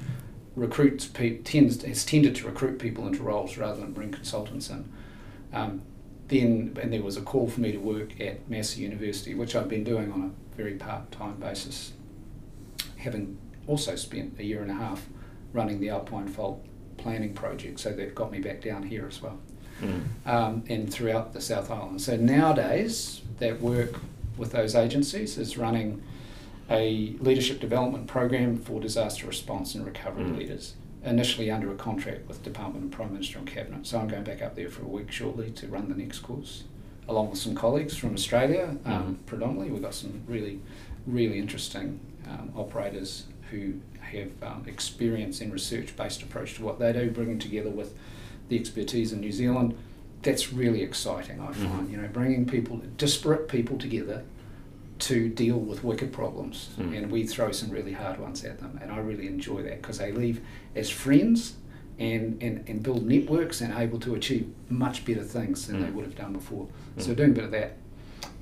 recruits 0.57 1.07
pe- 1.07 1.39
tends 1.39 1.83
has 1.83 2.05
tended 2.05 2.35
to 2.37 2.47
recruit 2.47 2.79
people 2.79 3.07
into 3.07 3.23
roles 3.23 3.57
rather 3.57 3.81
than 3.81 3.93
bring 3.93 4.11
consultants 4.11 4.71
in. 4.71 4.91
Um, 5.53 5.83
then 6.29 6.77
and 6.81 6.93
there 6.93 7.03
was 7.03 7.17
a 7.17 7.23
call 7.23 7.49
for 7.49 7.61
me 7.61 7.73
to 7.73 7.79
work 7.79 8.21
at 8.21 8.49
Massey 8.49 8.83
University, 8.83 9.35
which 9.35 9.57
I've 9.57 9.69
been 9.69 9.85
doing 9.85 10.13
on 10.13 10.23
a 10.23 10.48
very 10.59 10.75
part-time 10.75 11.37
basis, 11.37 11.93
having 12.99 13.39
also 13.69 13.95
spent 13.95 14.35
a 14.41 14.45
year 14.45 14.61
and 14.61 14.71
a 14.71 14.75
half 14.75 15.07
running 15.53 15.81
the 15.81 15.89
Alpine 15.89 16.27
Fault 16.27 16.63
planning 16.99 17.33
project. 17.33 17.79
So 17.81 17.93
they've 17.93 18.15
got 18.15 18.33
me 18.33 18.41
back 18.41 18.61
down 18.61 18.83
here 18.83 19.07
as 19.07 19.23
well 19.23 19.39
Mm. 19.81 20.03
um, 20.27 20.65
and 20.69 20.93
throughout 20.93 21.33
the 21.33 21.41
South 21.41 21.71
Island. 21.71 22.03
So 22.03 22.17
nowadays, 22.17 23.21
that 23.39 23.61
work 23.63 24.01
with 24.37 24.51
those 24.51 24.75
agencies 24.75 25.39
is 25.39 25.57
running 25.57 26.03
a 26.69 27.15
leadership 27.21 27.61
development 27.61 28.09
program 28.09 28.57
for 28.59 28.81
disaster 28.81 29.29
response 29.29 29.77
and 29.77 29.87
recovery 29.87 30.25
Mm. 30.25 30.37
leaders. 30.39 30.75
Initially 31.05 31.49
under 31.49 31.71
a 31.71 31.77
contract 31.77 32.27
with 32.27 32.43
Department 32.43 32.87
of 32.87 32.91
Prime 32.91 33.13
Minister 33.13 33.39
and 33.39 33.47
Cabinet. 33.47 33.87
So 33.87 34.01
I'm 34.01 34.09
going 34.09 34.25
back 34.25 34.43
up 34.43 34.57
there 34.57 34.69
for 34.69 34.83
a 34.83 34.89
week 34.89 35.13
shortly 35.13 35.53
to 35.53 35.69
run 35.69 35.89
the 35.89 35.95
next 35.95 36.19
course, 36.19 36.65
along 37.09 37.31
with 37.31 37.39
some 37.39 37.55
colleagues 37.55 37.97
from 37.97 38.15
Australia. 38.15 38.77
Um, 38.85 38.93
Mhm. 38.93 39.27
Predominantly, 39.27 39.71
we've 39.71 39.83
got 39.83 39.95
some 39.95 40.21
really, 40.27 40.61
really 41.07 41.39
interesting 41.39 42.01
um, 42.29 42.51
operators 42.55 43.25
who 43.51 43.75
have 44.01 44.31
um, 44.43 44.65
experience 44.67 45.41
in 45.41 45.51
research-based 45.51 46.23
approach 46.23 46.55
to 46.57 46.63
what 46.63 46.79
they 46.79 46.93
do, 46.93 47.11
bringing 47.11 47.39
together 47.39 47.71
with 47.71 47.97
the 48.51 48.59
expertise 48.59 49.13
in 49.13 49.21
New 49.21 49.33
Zealand. 49.33 49.75
That's 50.23 50.53
really 50.53 50.83
exciting, 50.83 51.41
I 51.41 51.53
find. 51.53 51.89
Mhm. 51.89 51.91
You 51.93 51.97
know, 51.99 52.09
bringing 52.13 52.45
people, 52.47 52.81
disparate 52.99 53.49
people 53.49 53.79
together 53.79 54.23
to 55.01 55.29
deal 55.29 55.59
with 55.59 55.85
wicked 55.85 56.13
problems, 56.13 56.71
Mm. 56.79 56.97
and 56.99 57.11
we 57.13 57.25
throw 57.25 57.53
some 57.53 57.71
really 57.71 57.93
hard 57.93 58.19
ones 58.19 58.45
at 58.45 58.59
them. 58.59 58.79
And 58.83 58.91
I 58.91 58.99
really 58.99 59.29
enjoy 59.29 59.63
that 59.63 59.81
because 59.81 59.99
they 59.99 60.11
leave 60.13 60.41
as 60.75 60.91
friends 60.91 61.55
and, 62.01 62.43
and, 62.43 62.69
and 62.69 62.83
build 62.83 63.07
networks 63.07 63.61
and 63.61 63.73
able 63.75 64.01
to 64.01 64.15
achieve 64.17 64.49
much 64.69 65.05
better 65.05 65.23
things 65.23 65.67
than 65.69 65.81
they 65.81 65.89
Mm. 65.89 65.95
would 65.95 66.05
have 66.05 66.17
done 66.17 66.33
before. 66.33 66.67
So 67.01 67.15
doing 67.15 67.31
a 67.31 67.35
bit 67.35 67.45
of 67.45 67.51
that. 67.53 67.77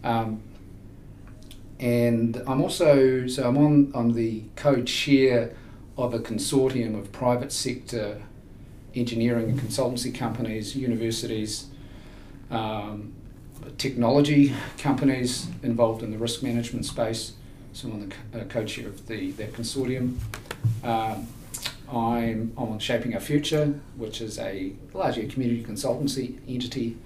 Um, 0.03 0.43
and 1.79 2.43
I'm 2.47 2.63
also 2.63 3.27
so 3.27 3.47
I'm 3.47 3.59
on 3.59 3.93
I'm 3.95 4.13
the 4.15 4.45
co-chair 4.57 5.55
of 5.99 6.15
a 6.15 6.19
consortium 6.19 6.99
of 6.99 7.13
private 7.13 7.53
sector 7.53 8.23
engineering 8.95 9.51
and 9.51 9.61
consultancy 9.61 10.15
companies, 10.15 10.75
universities, 10.75 11.67
um, 12.51 13.13
technology 13.77 14.55
companies 14.79 15.49
involved 15.63 16.03
in 16.03 16.11
the 16.11 16.19
risk 16.19 16.43
management 16.43 16.87
space. 16.87 17.33
So 17.73 17.89
I'm 17.89 18.09
the 18.09 18.15
co- 18.33 18.41
uh, 18.41 18.45
co-chair 18.45 18.89
of 18.89 19.07
the 19.07 19.33
that 19.33 19.53
consortium. 19.53 20.17
Um, 20.83 21.27
I'm, 21.89 22.53
I'm 22.57 22.73
on 22.73 22.79
Shaping 22.79 23.15
Our 23.15 23.21
Future, 23.21 23.79
which 23.97 24.21
is 24.21 24.39
a 24.39 24.73
largely 24.93 25.27
a 25.27 25.29
community 25.29 25.63
consultancy 25.63 26.39
entity 26.49 26.97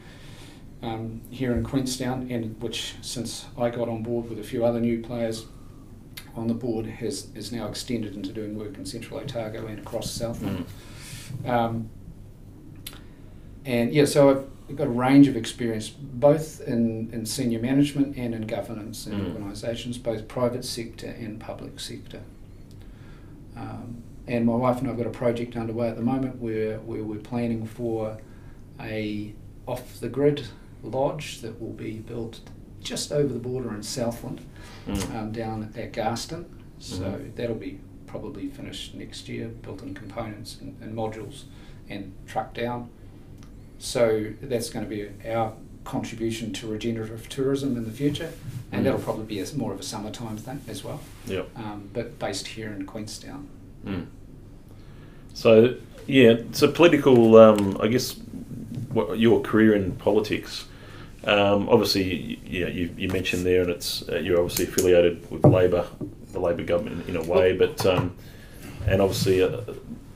um, 0.83 1.21
here 1.31 1.53
in 1.53 1.63
Queenstown, 1.65 2.31
and 2.31 2.61
which 2.61 2.95
since 3.03 3.47
I 3.59 3.71
got 3.71 3.89
on 3.89 4.03
board 4.03 4.29
with 4.29 4.39
a 4.39 4.45
few 4.45 4.65
other 4.65 4.81
new 4.81 5.01
players 5.03 5.47
on 6.37 6.47
the 6.47 6.55
board 6.55 6.87
has 6.87 7.29
is 7.35 7.53
now 7.53 7.67
extended 7.67 8.15
into 8.15 8.33
doing 8.33 8.57
work 8.59 8.77
in 8.77 8.87
Central 8.87 9.21
Otago 9.21 9.67
and 9.67 9.79
across 9.79 10.11
Southland. 10.11 10.67
Mm. 11.45 11.51
Um, 11.51 11.91
and 13.65 13.93
yeah, 13.93 14.05
so 14.05 14.47
I've 14.69 14.77
got 14.77 14.87
a 14.87 14.91
range 14.91 15.29
of 15.29 15.37
experience 15.37 15.89
both 15.89 16.61
in, 16.63 17.11
in 17.13 17.27
senior 17.27 17.61
management 17.61 18.17
and 18.17 18.35
in 18.35 18.47
governance 18.47 19.07
in 19.07 19.13
Mm. 19.21 19.35
organisations, 19.35 19.99
both 19.99 20.29
private 20.29 20.65
sector 20.65 21.09
and 21.09 21.39
public 21.41 21.79
sector. 21.81 22.21
Um, 23.57 24.03
and 24.27 24.47
my 24.47 24.55
wife 24.55 24.79
and 24.79 24.87
I 24.87 24.91
have 24.91 24.99
got 24.99 25.07
a 25.07 25.11
project 25.11 25.57
underway 25.57 25.89
at 25.89 25.97
the 25.97 26.03
moment 26.03 26.41
where, 26.41 26.79
where 26.79 27.03
we're 27.03 27.19
planning 27.19 27.67
for 27.67 28.19
a 28.81 29.35
off 29.67 30.01
the 30.01 30.09
grid 30.09 30.47
lodge 30.83 31.41
that 31.41 31.61
will 31.61 31.73
be 31.73 31.99
built 31.99 32.41
just 32.83 33.13
over 33.13 33.33
the 33.33 33.39
border 33.39 33.75
in 33.75 33.83
Southland, 33.83 34.41
Mm. 34.87 35.15
um, 35.15 35.33
down 35.33 35.73
at 35.77 35.93
Garston. 35.93 36.47
So 36.79 37.03
Mhm. 37.03 37.35
that'll 37.37 37.55
be 37.57 37.79
probably 38.07 38.49
finished 38.49 38.95
next 38.95 39.29
year, 39.29 39.49
built 39.49 39.83
in 39.83 39.95
components 39.95 40.57
and, 40.61 40.75
and 40.81 40.97
modules 40.97 41.43
and 41.89 42.13
trucked 42.27 42.55
down. 42.57 42.89
So 43.79 44.33
that's 44.41 44.71
going 44.71 44.85
to 44.85 44.89
be 44.89 45.09
our 45.29 45.53
contribution 45.85 46.53
to 46.55 46.67
regenerative 46.67 47.29
tourism 47.29 47.77
in 47.77 47.85
the 47.85 47.91
future, 47.91 48.31
and 48.73 48.81
Mhm. 48.81 48.85
that'll 48.85 49.01
probably 49.01 49.25
be 49.27 49.41
a, 49.41 49.55
more 49.57 49.73
of 49.73 49.81
a 49.81 49.83
summertime 49.83 50.37
thing 50.37 50.61
as 50.69 50.83
well, 50.85 51.01
Yep. 51.27 51.49
um, 51.57 51.89
but 51.93 52.19
based 52.19 52.47
here 52.49 52.73
in 52.73 52.85
Queenstown. 52.87 53.47
Mm. 53.87 54.07
So 55.35 55.75
yeah, 56.07 56.37
so 56.53 56.71
political. 56.71 57.37
Um, 57.37 57.77
I 57.81 57.89
guess 57.89 58.17
what, 58.93 59.19
your 59.19 59.41
career 59.41 59.75
in 59.75 59.93
politics. 59.93 60.65
Um, 61.25 61.69
obviously, 61.69 62.41
yeah, 62.47 62.69
you, 62.69 62.95
you 62.97 63.09
mentioned 63.09 63.45
there, 63.45 63.63
and 63.63 63.71
it's 63.71 64.09
uh, 64.09 64.17
you're 64.19 64.41
obviously 64.41 64.65
affiliated 64.65 65.31
with 65.31 65.45
Labor, 65.45 65.87
the 66.33 66.41
Labor 66.41 66.63
government 66.65 67.07
in, 67.09 67.17
in 67.17 67.23
a 67.23 67.29
way, 67.31 67.53
but 67.53 67.85
um, 67.85 68.17
and 68.87 69.03
obviously, 69.03 69.43
uh, 69.43 69.61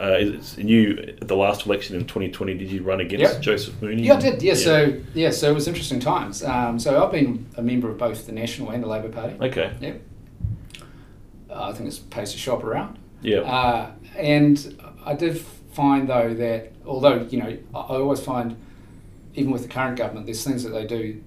uh, 0.01 0.17
you 0.57 1.17
at 1.21 1.29
the 1.29 1.37
last 1.37 1.67
election 1.67 1.95
in 1.97 2.03
2020, 2.07 2.55
did 2.55 2.71
you 2.71 2.83
run 2.83 3.01
against 3.01 3.35
Yep. 3.35 3.43
Joseph 3.43 3.83
Mooney? 3.83 4.03
Yeah, 4.03 4.15
I 4.15 4.21
did. 4.21 4.43
Yeah, 4.43 4.55
so 4.55 4.95
yeah, 5.15 5.31
so 5.31 5.51
it 5.51 5.55
was 5.55 5.69
interesting 5.69 6.01
times. 6.01 6.43
Um, 6.43 6.79
so 6.79 7.05
I've 7.05 7.13
been 7.13 7.47
a 7.59 7.63
member 7.63 7.91
of 7.91 7.99
both 7.99 8.25
the 8.27 8.33
National 8.33 8.71
and 8.71 8.83
the 8.83 8.89
Labor 8.89 9.11
Party. 9.11 9.37
okay, 9.41 9.73
Yep. 9.81 10.01
I 11.55 11.73
think 11.73 11.89
it's 11.89 11.99
pays 11.99 12.33
to 12.33 12.39
shop 12.39 12.65
around. 12.65 12.99
Yeah. 13.23 13.39
Uh, 13.41 13.91
and 14.17 14.83
I 15.05 15.15
did 15.15 15.39
find 15.73 16.09
though 16.09 16.35
that 16.35 16.73
although 16.87 17.27
you 17.31 17.39
know 17.39 17.57
I 17.75 17.79
always 17.81 18.21
find 18.21 18.57
even 19.35 19.51
with 19.51 19.63
the 19.63 19.69
current 19.69 19.97
government 19.97 20.27
there's 20.27 20.45
things 20.45 20.63
that 20.63 20.71
they 20.71 20.87
do 20.87 21.21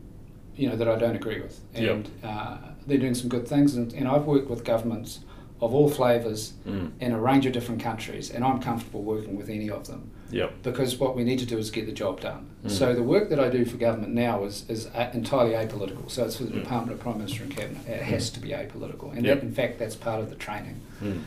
you 0.55 0.67
know 0.69 0.75
that 0.75 0.87
I 0.87 0.95
don't 0.97 1.15
agree 1.15 1.39
with 1.41 1.59
Yep. 1.75 1.91
and 1.91 2.09
uh, 2.23 2.57
they're 2.87 2.97
doing 2.97 3.15
some 3.15 3.29
good 3.29 3.47
things 3.47 3.75
and, 3.75 3.93
and 3.93 4.07
I've 4.07 4.25
worked 4.25 4.49
with 4.49 4.63
governments 4.63 5.19
of 5.61 5.73
all 5.73 5.89
flavours 5.89 6.53
Mm. 6.67 6.91
in 6.99 7.11
a 7.11 7.19
range 7.19 7.45
of 7.45 7.53
different 7.53 7.81
countries 7.81 8.29
and 8.31 8.43
I'm 8.43 8.59
comfortable 8.61 9.03
working 9.03 9.35
with 9.35 9.49
any 9.49 9.69
of 9.69 9.87
them 9.87 10.11
Yep. 10.31 10.61
because 10.63 10.97
what 10.97 11.15
we 11.15 11.23
need 11.23 11.39
to 11.39 11.45
do 11.45 11.57
is 11.57 11.71
get 11.71 11.85
the 11.85 11.91
job 11.93 12.19
done. 12.21 12.49
Mm. 12.65 12.71
So 12.71 12.93
the 12.93 13.01
work 13.03 13.29
that 13.29 13.39
I 13.39 13.49
do 13.49 13.63
for 13.65 13.77
government 13.77 14.13
now 14.13 14.43
is, 14.43 14.65
is 14.69 14.87
a- 14.93 15.11
entirely 15.13 15.51
apolitical. 15.53 16.09
So 16.11 16.25
it's 16.25 16.35
for 16.37 16.43
the 16.43 16.51
Mm. 16.51 16.63
Department 16.63 16.91
of 16.93 16.99
Prime 16.99 17.17
Minister 17.19 17.43
and 17.43 17.55
Cabinet. 17.55 17.87
It 17.87 18.01
has 18.03 18.29
to 18.31 18.39
be 18.41 18.49
apolitical, 18.49 19.15
and 19.15 19.25
Yep. 19.25 19.39
that, 19.39 19.45
in 19.45 19.53
fact, 19.53 19.79
that's 19.79 19.95
part 19.95 20.19
of 20.19 20.29
the 20.29 20.35
training 20.35 20.81
Mm. 21.01 21.21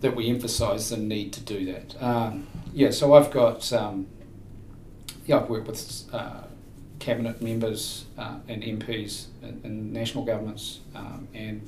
that 0.00 0.16
we 0.16 0.28
emphasise 0.28 0.88
the 0.90 0.96
need 0.96 1.32
to 1.34 1.40
do 1.40 1.64
that. 1.72 2.02
Um, 2.02 2.46
yeah, 2.74 2.90
so 2.90 3.12
I've 3.14 3.30
got 3.30 3.72
um, 3.72 4.06
yeah, 5.30 5.38
I've 5.38 5.48
worked 5.48 5.68
with 5.68 6.04
uh, 6.12 6.42
cabinet 6.98 7.40
members 7.40 8.04
uh, 8.18 8.34
and 8.48 8.62
MPs 8.62 9.26
in, 9.42 9.60
in 9.64 9.92
national 9.92 10.24
governments 10.24 10.80
um, 10.94 11.28
and, 11.34 11.62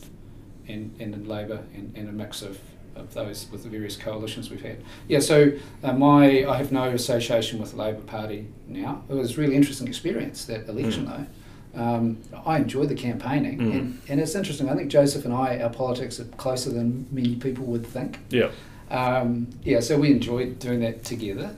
and 0.68 0.94
and 1.00 1.14
in 1.14 1.28
Labor 1.28 1.60
and, 1.74 1.96
and 1.96 2.08
a 2.08 2.12
mix 2.12 2.42
of, 2.42 2.58
of 2.96 3.14
those 3.14 3.46
with 3.52 3.62
the 3.62 3.68
various 3.68 3.96
coalitions 3.96 4.50
we've 4.50 4.62
had. 4.62 4.78
Yeah, 5.06 5.20
so 5.20 5.52
uh, 5.84 5.92
my 5.92 6.44
I 6.44 6.56
have 6.56 6.72
no 6.72 6.88
association 6.90 7.60
with 7.60 7.70
the 7.70 7.76
Labor 7.76 8.00
Party 8.00 8.48
now. 8.66 9.04
It 9.08 9.14
was 9.14 9.38
a 9.38 9.40
really 9.40 9.54
interesting 9.54 9.86
experience 9.86 10.44
that 10.46 10.68
election 10.68 11.04
though. 11.06 11.26
Um, 11.74 12.18
I 12.44 12.58
enjoyed 12.58 12.88
the 12.90 12.94
campaigning, 12.94 13.58
Mm. 13.58 13.72
and, 13.72 13.98
and 14.08 14.20
it's 14.20 14.34
interesting. 14.34 14.68
I 14.68 14.74
think 14.74 14.90
Joseph 14.90 15.24
and 15.24 15.32
I, 15.32 15.58
our 15.60 15.70
politics 15.70 16.20
are 16.20 16.24
closer 16.36 16.70
than 16.70 17.06
many 17.10 17.36
people 17.36 17.64
would 17.66 17.86
think. 17.86 18.18
Yeah. 18.28 18.50
Um, 18.90 19.46
yeah, 19.64 19.80
so 19.80 19.98
we 19.98 20.10
enjoyed 20.10 20.58
doing 20.58 20.80
that 20.80 21.02
together. 21.02 21.56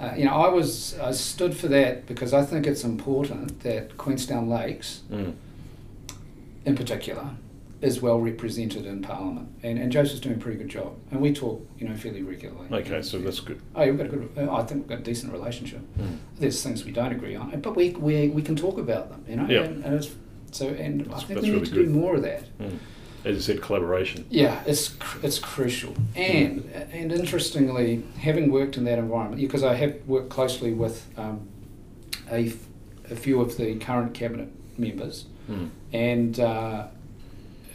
Uh, 0.00 0.12
you 0.16 0.24
know, 0.24 0.32
I 0.34 0.48
was 0.48 0.96
I 1.00 1.10
stood 1.12 1.56
for 1.56 1.68
that 1.68 2.06
because 2.06 2.32
I 2.32 2.44
think 2.44 2.66
it's 2.66 2.84
important 2.84 3.60
that 3.60 3.96
Queenstown 3.96 4.48
Lakes, 4.48 5.02
Mm. 5.10 5.34
in 6.64 6.76
particular, 6.76 7.30
is 7.80 8.00
well 8.02 8.20
represented 8.20 8.86
in 8.86 9.02
Parliament, 9.02 9.48
and, 9.62 9.78
and 9.78 9.90
Joseph's 9.92 10.20
doing 10.20 10.34
a 10.36 10.38
pretty 10.38 10.58
good 10.58 10.68
job, 10.68 10.94
and 11.10 11.20
we 11.20 11.32
talk, 11.32 11.64
you 11.78 11.88
know, 11.88 11.94
fairly 11.96 12.22
regularly. 12.22 12.66
Okay, 12.72 13.02
so 13.02 13.18
that's 13.18 13.40
good. 13.40 13.60
Oh, 13.74 13.82
yeah, 13.82 13.90
we've 13.90 13.98
got 13.98 14.06
a 14.06 14.10
good. 14.10 14.30
uh, 14.48 14.52
I 14.54 14.62
think 14.64 14.80
we've 14.82 14.88
got 14.88 14.98
a 14.98 15.02
decent 15.02 15.32
relationship. 15.32 15.80
Mm. 15.98 16.16
There's 16.38 16.62
things 16.62 16.84
we 16.84 16.92
don't 16.92 17.12
agree 17.12 17.34
on, 17.36 17.60
but 17.60 17.76
we 17.76 17.90
we, 17.90 18.28
we 18.28 18.42
can 18.42 18.56
talk 18.56 18.78
about 18.78 19.10
them, 19.10 19.24
you 19.28 19.36
know. 19.36 19.46
Yeah. 19.48 19.62
And, 19.62 19.84
and 19.84 19.94
it's, 19.94 20.10
so, 20.50 20.66
and 20.68 21.02
I 21.12 21.18
think 21.20 21.28
that's 21.28 21.42
we 21.42 21.48
need 21.50 21.54
really 21.54 21.66
to 21.66 21.74
good. 21.74 21.86
do 21.86 21.90
more 21.90 22.16
of 22.16 22.22
that. 22.22 22.44
Mm. 22.58 22.78
As 23.28 23.34
you 23.36 23.40
said, 23.42 23.60
collaboration. 23.60 24.24
Yeah, 24.30 24.62
it's 24.66 24.96
it's 25.22 25.38
crucial, 25.38 25.94
and 26.16 26.64
and 26.92 27.12
interestingly, 27.12 28.02
having 28.18 28.50
worked 28.50 28.78
in 28.78 28.84
that 28.84 28.98
environment, 28.98 29.40
because 29.42 29.62
I 29.62 29.74
have 29.74 29.94
worked 30.06 30.30
closely 30.30 30.72
with 30.72 31.06
um, 31.18 31.46
a, 32.30 32.46
f- 32.46 32.66
a 33.10 33.16
few 33.16 33.40
of 33.42 33.58
the 33.58 33.74
current 33.76 34.14
cabinet 34.14 34.48
members, 34.78 35.26
Mm. 35.50 35.68
and 35.92 36.40
uh, 36.40 36.86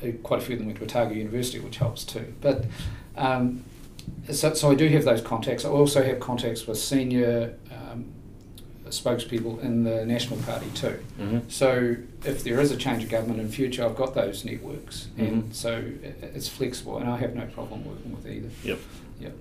uh, 0.04 0.08
quite 0.24 0.42
a 0.42 0.44
few 0.46 0.54
of 0.54 0.60
them 0.60 0.68
went 0.68 0.80
to 0.80 0.86
Otago 0.86 1.14
University, 1.14 1.60
which 1.60 1.78
helps 1.78 2.04
too. 2.04 2.34
But 2.42 2.66
um, 3.16 3.64
so, 4.32 4.54
so 4.56 4.72
I 4.72 4.76
do 4.76 4.88
have 4.90 5.06
those 5.06 5.22
contacts. 5.22 5.66
I 5.66 5.70
also 5.70 6.04
have 6.04 6.20
contacts 6.20 6.66
with 6.68 6.78
senior 6.80 7.54
um, 7.72 8.06
spokespeople 8.94 9.62
in 9.64 9.84
the 9.84 10.06
National 10.06 10.40
Party 10.40 10.68
too. 10.76 11.00
hmm 11.18 11.40
So 11.50 11.96
if 12.26 12.44
there 12.44 12.60
is 12.60 12.72
a 12.72 12.78
change 12.78 13.04
of 13.04 13.10
government 13.10 13.40
in 13.40 13.50
future, 13.50 13.84
I've 13.86 13.96
got 13.96 14.14
those 14.16 14.46
networks, 14.46 15.08
and 15.18 15.44
Mhm. 15.46 15.54
so 15.54 15.84
it's 16.22 16.48
flexible, 16.48 16.98
and 17.00 17.10
I 17.10 17.18
have 17.18 17.36
no 17.36 17.46
problem 17.48 17.84
working 17.86 18.16
with 18.16 18.28
either. 18.28 18.50
Yep. 18.64 18.80
Yep. 19.22 19.34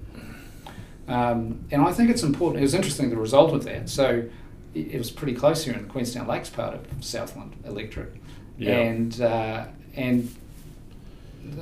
Um, 1.08 1.60
and 1.70 1.82
I 1.82 1.92
think 1.92 2.10
it's 2.10 2.22
important. 2.22 2.60
It 2.60 2.62
was 2.62 2.74
interesting 2.74 3.10
the 3.10 3.16
result 3.16 3.52
of 3.52 3.64
that. 3.64 3.88
So 3.88 4.24
it, 4.74 4.94
it 4.94 4.98
was 4.98 5.10
pretty 5.10 5.34
close 5.34 5.64
here 5.64 5.74
in 5.74 5.82
the 5.82 5.88
Queenstown 5.88 6.26
Lakes 6.28 6.48
part 6.48 6.74
of 6.74 6.86
Southland 7.00 7.54
electorate, 7.64 8.12
Yeah. 8.58 8.78
and 8.78 9.20
uh, 9.20 9.64
and 9.96 10.28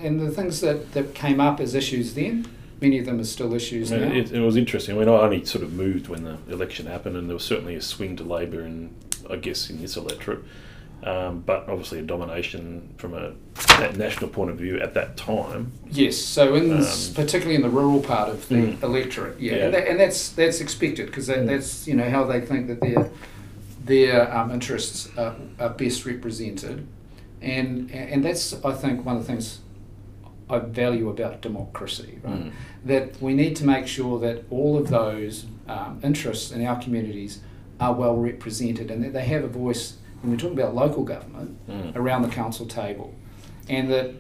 and 0.03 0.21
the 0.21 0.31
things 0.31 0.61
that, 0.61 0.93
that 0.93 1.15
came 1.15 1.41
up 1.41 1.59
as 1.59 1.75
issues 1.75 2.13
then, 2.15 2.47
many 2.81 2.99
of 2.99 3.07
them 3.07 3.21
are 3.21 3.25
still 3.25 3.55
issues 3.55 3.93
I 3.93 3.99
mean, 3.99 4.09
now. 4.09 4.15
it, 4.15 4.33
it 4.33 4.41
was 4.41 4.57
interesting. 4.57 4.97
I 4.97 4.99
mean, 5.01 5.09
I 5.09 5.13
only 5.13 5.45
sort 5.45 5.63
of 5.65 5.73
moved 5.73 6.09
when 6.09 6.25
the 6.25 6.39
election 6.49 6.87
happened, 6.87 7.17
and 7.17 7.29
there 7.29 7.35
was 7.35 7.45
certainly 7.45 7.75
a 7.75 7.83
swing 7.83 8.17
to 8.17 8.25
Labor, 8.25 8.63
in 8.65 8.95
I 9.29 9.37
guess 9.37 9.71
in 9.71 9.81
this 9.81 9.97
electorate, 9.97 10.41
um, 11.05 11.41
but 11.41 11.69
obviously 11.69 11.99
a 12.01 12.03
domination 12.03 12.93
from 12.99 13.15
a 13.15 13.33
that 13.79 13.97
national 13.97 14.31
point 14.31 14.51
of 14.51 14.57
view 14.57 14.81
at 14.81 14.95
that 14.95 15.17
time. 15.17 15.73
Yes, 15.91 16.17
so 16.17 16.55
in 16.55 16.73
Um, 16.73 16.87
particularly 17.15 17.55
in 17.55 17.63
the 17.63 17.69
rural 17.71 18.01
part 18.01 18.29
of 18.29 18.49
the 18.49 18.57
Mm. 18.57 18.83
electorate, 18.83 19.39
yeah, 19.41 19.53
Yeah. 19.57 19.65
And, 19.67 19.75
that, 19.75 19.89
and 19.89 20.01
that's 20.01 20.31
that's 20.31 20.61
expected 20.61 21.07
because 21.07 21.27
that, 21.29 21.39
Mm. 21.41 21.47
that's 21.47 21.87
you 21.87 21.95
know 21.95 22.09
how 22.11 22.25
they 22.25 22.41
think 22.41 22.67
that 22.69 22.81
their 22.81 23.11
their 23.85 24.35
um, 24.37 24.51
interests 24.51 25.09
are, 25.17 25.35
are 25.59 25.71
best 25.71 26.05
represented, 26.07 26.87
and 27.43 27.91
and 27.93 28.25
that's 28.25 28.53
I 28.65 28.73
think 28.73 29.05
one 29.07 29.17
of 29.17 29.23
the 29.23 29.29
things 29.33 29.59
value 30.59 31.09
about 31.09 31.41
democracy, 31.41 32.19
right? 32.25 32.47
Mm. 32.47 32.53
That 32.85 33.23
we 33.23 33.33
need 33.35 33.55
to 33.57 33.65
make 33.65 33.87
sure 33.87 34.19
that 34.21 34.45
all 34.51 34.77
of 34.77 34.89
those 34.89 35.47
um, 35.69 36.01
interests 36.03 36.51
in 36.51 36.67
our 36.67 36.81
communities 36.83 37.41
are 37.79 37.93
well 37.95 38.17
represented 38.17 38.91
and 38.91 39.05
that 39.05 39.13
they 39.13 39.25
have 39.25 39.45
a 39.45 39.49
voice 39.49 39.97
when 40.21 40.33
we're 40.33 40.39
talking 40.39 40.59
about 40.59 40.75
local 40.75 41.05
government 41.05 41.57
Mm. 41.69 41.95
around 41.97 42.23
the 42.23 42.29
council 42.29 42.67
table, 42.67 43.15
and 43.69 43.91
that 43.91 44.11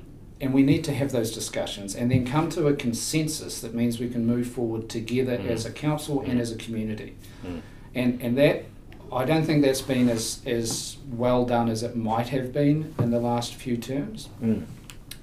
and 0.43 0.55
we 0.55 0.63
need 0.63 0.83
to 0.85 0.95
have 0.95 1.13
those 1.13 1.33
discussions 1.33 1.95
and 1.95 2.11
then 2.11 2.25
come 2.25 2.49
to 2.49 2.67
a 2.67 2.73
consensus 2.75 3.61
that 3.61 3.75
means 3.75 4.01
we 4.01 4.09
can 4.09 4.25
move 4.25 4.47
forward 4.47 4.89
together 4.89 5.37
Mm. 5.37 5.51
as 5.51 5.67
a 5.67 5.71
council 5.71 6.21
and 6.23 6.39
Mm. 6.39 6.41
as 6.41 6.51
a 6.53 6.57
community, 6.57 7.13
Mm. 7.47 7.61
and 7.95 8.21
and 8.23 8.39
that 8.39 8.65
I 9.13 9.25
don't 9.25 9.45
think 9.45 9.63
that's 9.63 9.83
been 9.83 10.09
as 10.09 10.41
as 10.47 10.97
well 11.11 11.45
done 11.45 11.69
as 11.69 11.83
it 11.83 11.97
might 11.97 12.29
have 12.29 12.53
been 12.53 12.95
in 12.99 13.11
the 13.11 13.19
last 13.21 13.55
few 13.55 13.77
terms, 13.77 14.29
Mm. 14.43 14.63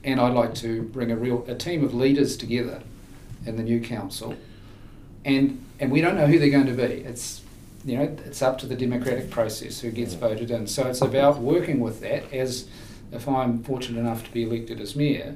And 0.08 0.22
I'd 0.22 0.34
like 0.34 0.56
to 0.56 0.84
bring 0.84 1.12
a 1.12 1.17
real 1.17 1.43
a 1.48 1.54
team 1.56 1.84
of 1.84 1.93
leaders 1.93 2.38
together 2.38 2.82
in 3.46 3.58
the 3.58 3.63
new 3.63 3.80
council, 3.82 4.36
and 5.26 5.63
and 5.80 5.91
we 5.91 6.00
don't 6.02 6.15
know 6.15 6.26
who 6.26 6.39
they're 6.39 6.50
going 6.50 6.65
to 6.65 6.72
be. 6.74 7.04
It's 7.04 7.41
you 7.86 7.98
know 7.98 8.15
it's 8.26 8.41
up 8.41 8.58
to 8.60 8.65
the 8.65 8.76
democratic 8.76 9.30
process 9.30 9.82
who 9.82 9.91
gets 9.91 10.13
voted 10.13 10.50
in. 10.50 10.65
So 10.67 10.88
it's 10.88 11.02
about 11.02 11.39
working 11.39 11.80
with 11.82 12.00
that 12.02 12.32
as 12.34 12.67
if 13.12 13.28
I'm 13.28 13.62
fortunate 13.63 14.00
enough 14.00 14.24
to 14.26 14.32
be 14.32 14.43
elected 14.43 14.80
as 14.80 14.96
mayor, 14.96 15.36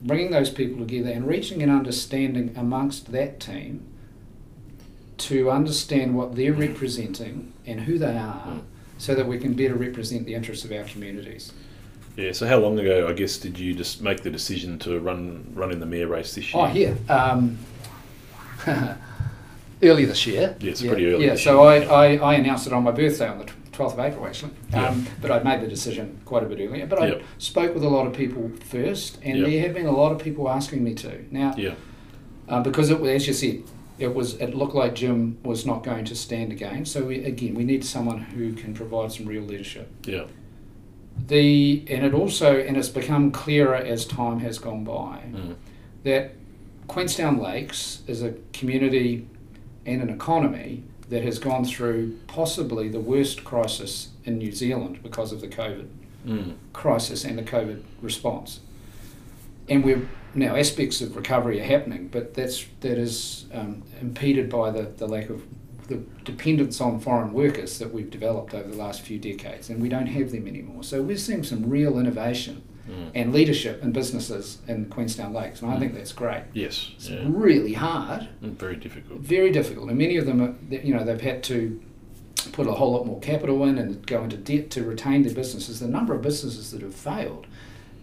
bringing 0.00 0.30
those 0.30 0.50
people 0.50 0.78
together 0.78 1.10
and 1.10 1.26
reaching 1.26 1.60
an 1.62 1.70
understanding 1.70 2.54
amongst 2.56 3.10
that 3.12 3.40
team 3.40 3.84
to 5.18 5.50
understand 5.50 6.14
what 6.16 6.34
they're 6.36 6.52
representing 6.52 7.52
and 7.66 7.80
who 7.82 7.98
they 7.98 8.16
are, 8.16 8.46
Mm. 8.46 8.60
so 8.98 9.14
that 9.14 9.26
we 9.28 9.38
can 9.38 9.54
better 9.54 9.74
represent 9.74 10.26
the 10.26 10.34
interests 10.34 10.64
of 10.64 10.72
our 10.72 10.84
communities. 10.84 11.52
Yeah. 12.16 12.32
So 12.32 12.46
how 12.46 12.58
long 12.58 12.78
ago, 12.78 13.08
I 13.08 13.12
guess, 13.12 13.36
did 13.38 13.58
you 13.58 13.74
just 13.74 14.00
make 14.02 14.22
the 14.22 14.30
decision 14.30 14.78
to 14.80 14.98
run 15.00 15.50
run 15.54 15.72
in 15.72 15.80
the 15.80 15.86
mayor 15.86 16.06
race 16.08 16.34
this 16.34 16.52
year? 16.54 16.62
Oh, 16.64 16.72
yeah. 16.72 16.94
Um, 17.12 17.58
early 19.82 20.04
this 20.04 20.26
year. 20.26 20.56
Yeah, 20.60 20.70
it's 20.70 20.82
pretty 20.82 21.06
early 21.12 21.26
Yeah, 21.26 21.34
so. 21.34 21.62
I, 21.62 21.78
I, 21.84 22.16
I 22.16 22.34
announced 22.34 22.66
it 22.66 22.72
on 22.72 22.82
my 22.84 22.90
birthday 22.92 23.28
on 23.28 23.38
the 23.38 23.44
12th 23.72 23.94
of 23.94 23.98
April, 24.00 24.26
actually. 24.26 24.52
Yeah. 24.70 24.88
Um, 24.88 25.06
but 25.20 25.30
I 25.30 25.42
made 25.42 25.60
the 25.60 25.66
decision 25.68 26.20
quite 26.24 26.42
a 26.42 26.46
bit 26.46 26.60
earlier. 26.66 26.86
But 26.86 27.02
I 27.02 27.06
Yep. 27.08 27.22
spoke 27.38 27.74
with 27.74 27.82
a 27.82 27.88
lot 27.88 28.06
of 28.06 28.12
people 28.14 28.50
first, 28.70 29.18
and 29.22 29.38
Yep. 29.38 29.46
there 29.48 29.60
have 29.62 29.74
been 29.74 29.86
a 29.86 29.92
lot 29.96 30.12
of 30.12 30.18
people 30.20 30.48
asking 30.48 30.82
me 30.84 30.94
to. 30.94 31.24
Now, 31.30 31.54
Yeah. 31.56 31.74
uh, 32.48 32.62
because 32.62 32.90
it, 32.90 33.00
was- 33.00 33.10
as 33.10 33.26
you 33.26 33.32
said, 33.34 33.62
it 33.98 34.12
was 34.14 34.34
it 34.34 34.54
looked 34.54 34.74
like 34.74 34.94
Jim 34.94 35.38
was 35.44 35.64
not 35.66 35.84
going 35.84 36.04
to 36.06 36.14
stand 36.16 36.50
again. 36.52 36.84
So 36.84 37.04
we, 37.04 37.24
again, 37.24 37.54
we 37.54 37.62
need 37.64 37.84
someone 37.84 38.18
who 38.18 38.52
can 38.52 38.74
provide 38.74 39.12
some 39.12 39.26
real 39.26 39.42
leadership. 39.42 39.88
Yeah. 40.04 40.24
The 41.28 41.84
and 41.88 42.04
it 42.04 42.12
also 42.12 42.58
and 42.58 42.76
it's 42.76 42.88
become 42.88 43.30
clearer 43.30 43.76
as 43.76 44.04
time 44.04 44.40
has 44.40 44.58
gone 44.58 44.84
by 44.84 45.22
Mm. 45.32 45.54
that 46.02 46.32
Queenstown 46.88 47.38
Lakes 47.38 48.00
is 48.06 48.22
a 48.22 48.34
community 48.52 49.26
and 49.86 50.02
an 50.02 50.10
economy 50.10 50.82
that 51.08 51.22
has 51.22 51.38
gone 51.38 51.64
through 51.64 52.16
possibly 52.26 52.88
the 52.88 53.00
worst 53.00 53.44
crisis 53.44 54.08
in 54.24 54.38
New 54.38 54.52
Zealand 54.52 54.98
because 55.02 55.32
of 55.32 55.40
the 55.40 55.48
COVID 55.48 55.86
Mm. 56.26 56.54
crisis 56.72 57.24
and 57.24 57.38
the 57.38 57.42
COVID 57.42 57.82
response. 58.02 58.60
And 59.68 59.84
we're 59.84 60.08
now 60.34 60.56
aspects 60.56 61.00
of 61.00 61.16
recovery 61.16 61.60
are 61.60 61.64
happening, 61.64 62.08
but 62.10 62.34
that's 62.34 62.66
that 62.80 62.98
is 62.98 63.46
um, 63.54 63.82
impeded 64.00 64.50
by 64.50 64.70
the, 64.70 64.82
the 64.82 65.06
lack 65.06 65.30
of 65.30 65.42
the 65.88 66.00
dependence 66.24 66.80
on 66.80 66.98
foreign 67.00 67.32
workers 67.32 67.78
that 67.78 67.92
we've 67.92 68.10
developed 68.10 68.54
over 68.54 68.68
the 68.68 68.76
last 68.76 69.02
few 69.02 69.18
decades, 69.18 69.68
and 69.70 69.80
we 69.82 69.88
don't 69.88 70.06
have 70.06 70.30
them 70.32 70.46
anymore. 70.46 70.82
So 70.82 71.02
we're 71.02 71.16
seeing 71.16 71.42
some 71.44 71.68
real 71.68 71.98
innovation 71.98 72.62
Mm. 72.88 73.10
and 73.14 73.32
leadership 73.32 73.82
in 73.82 73.92
businesses 73.92 74.58
in 74.68 74.84
Queenstown 74.86 75.32
Lakes, 75.32 75.62
and 75.62 75.70
I 75.70 75.78
think 75.78 75.94
that's 75.94 76.12
great. 76.12 76.42
Yes. 76.52 76.90
It's 76.96 77.08
Yeah. 77.08 77.24
really 77.26 77.72
hard, 77.72 78.28
Mm, 78.42 78.58
Very 78.58 78.76
difficult. 78.76 79.20
very 79.20 79.50
difficult, 79.50 79.88
and 79.88 79.96
many 79.96 80.18
of 80.18 80.26
them, 80.26 80.42
are, 80.42 80.54
you 80.70 80.92
know, 80.94 81.02
they've 81.02 81.18
had 81.18 81.42
to 81.44 81.80
put 82.52 82.66
a 82.66 82.72
whole 82.72 82.92
lot 82.92 83.06
more 83.06 83.18
capital 83.20 83.64
in 83.64 83.78
and 83.78 84.06
go 84.06 84.22
into 84.22 84.36
debt 84.36 84.68
to 84.72 84.82
retain 84.82 85.22
their 85.22 85.32
businesses. 85.32 85.80
The 85.80 85.88
number 85.88 86.14
of 86.14 86.20
businesses 86.20 86.72
that 86.72 86.82
have 86.82 86.94
failed 86.94 87.46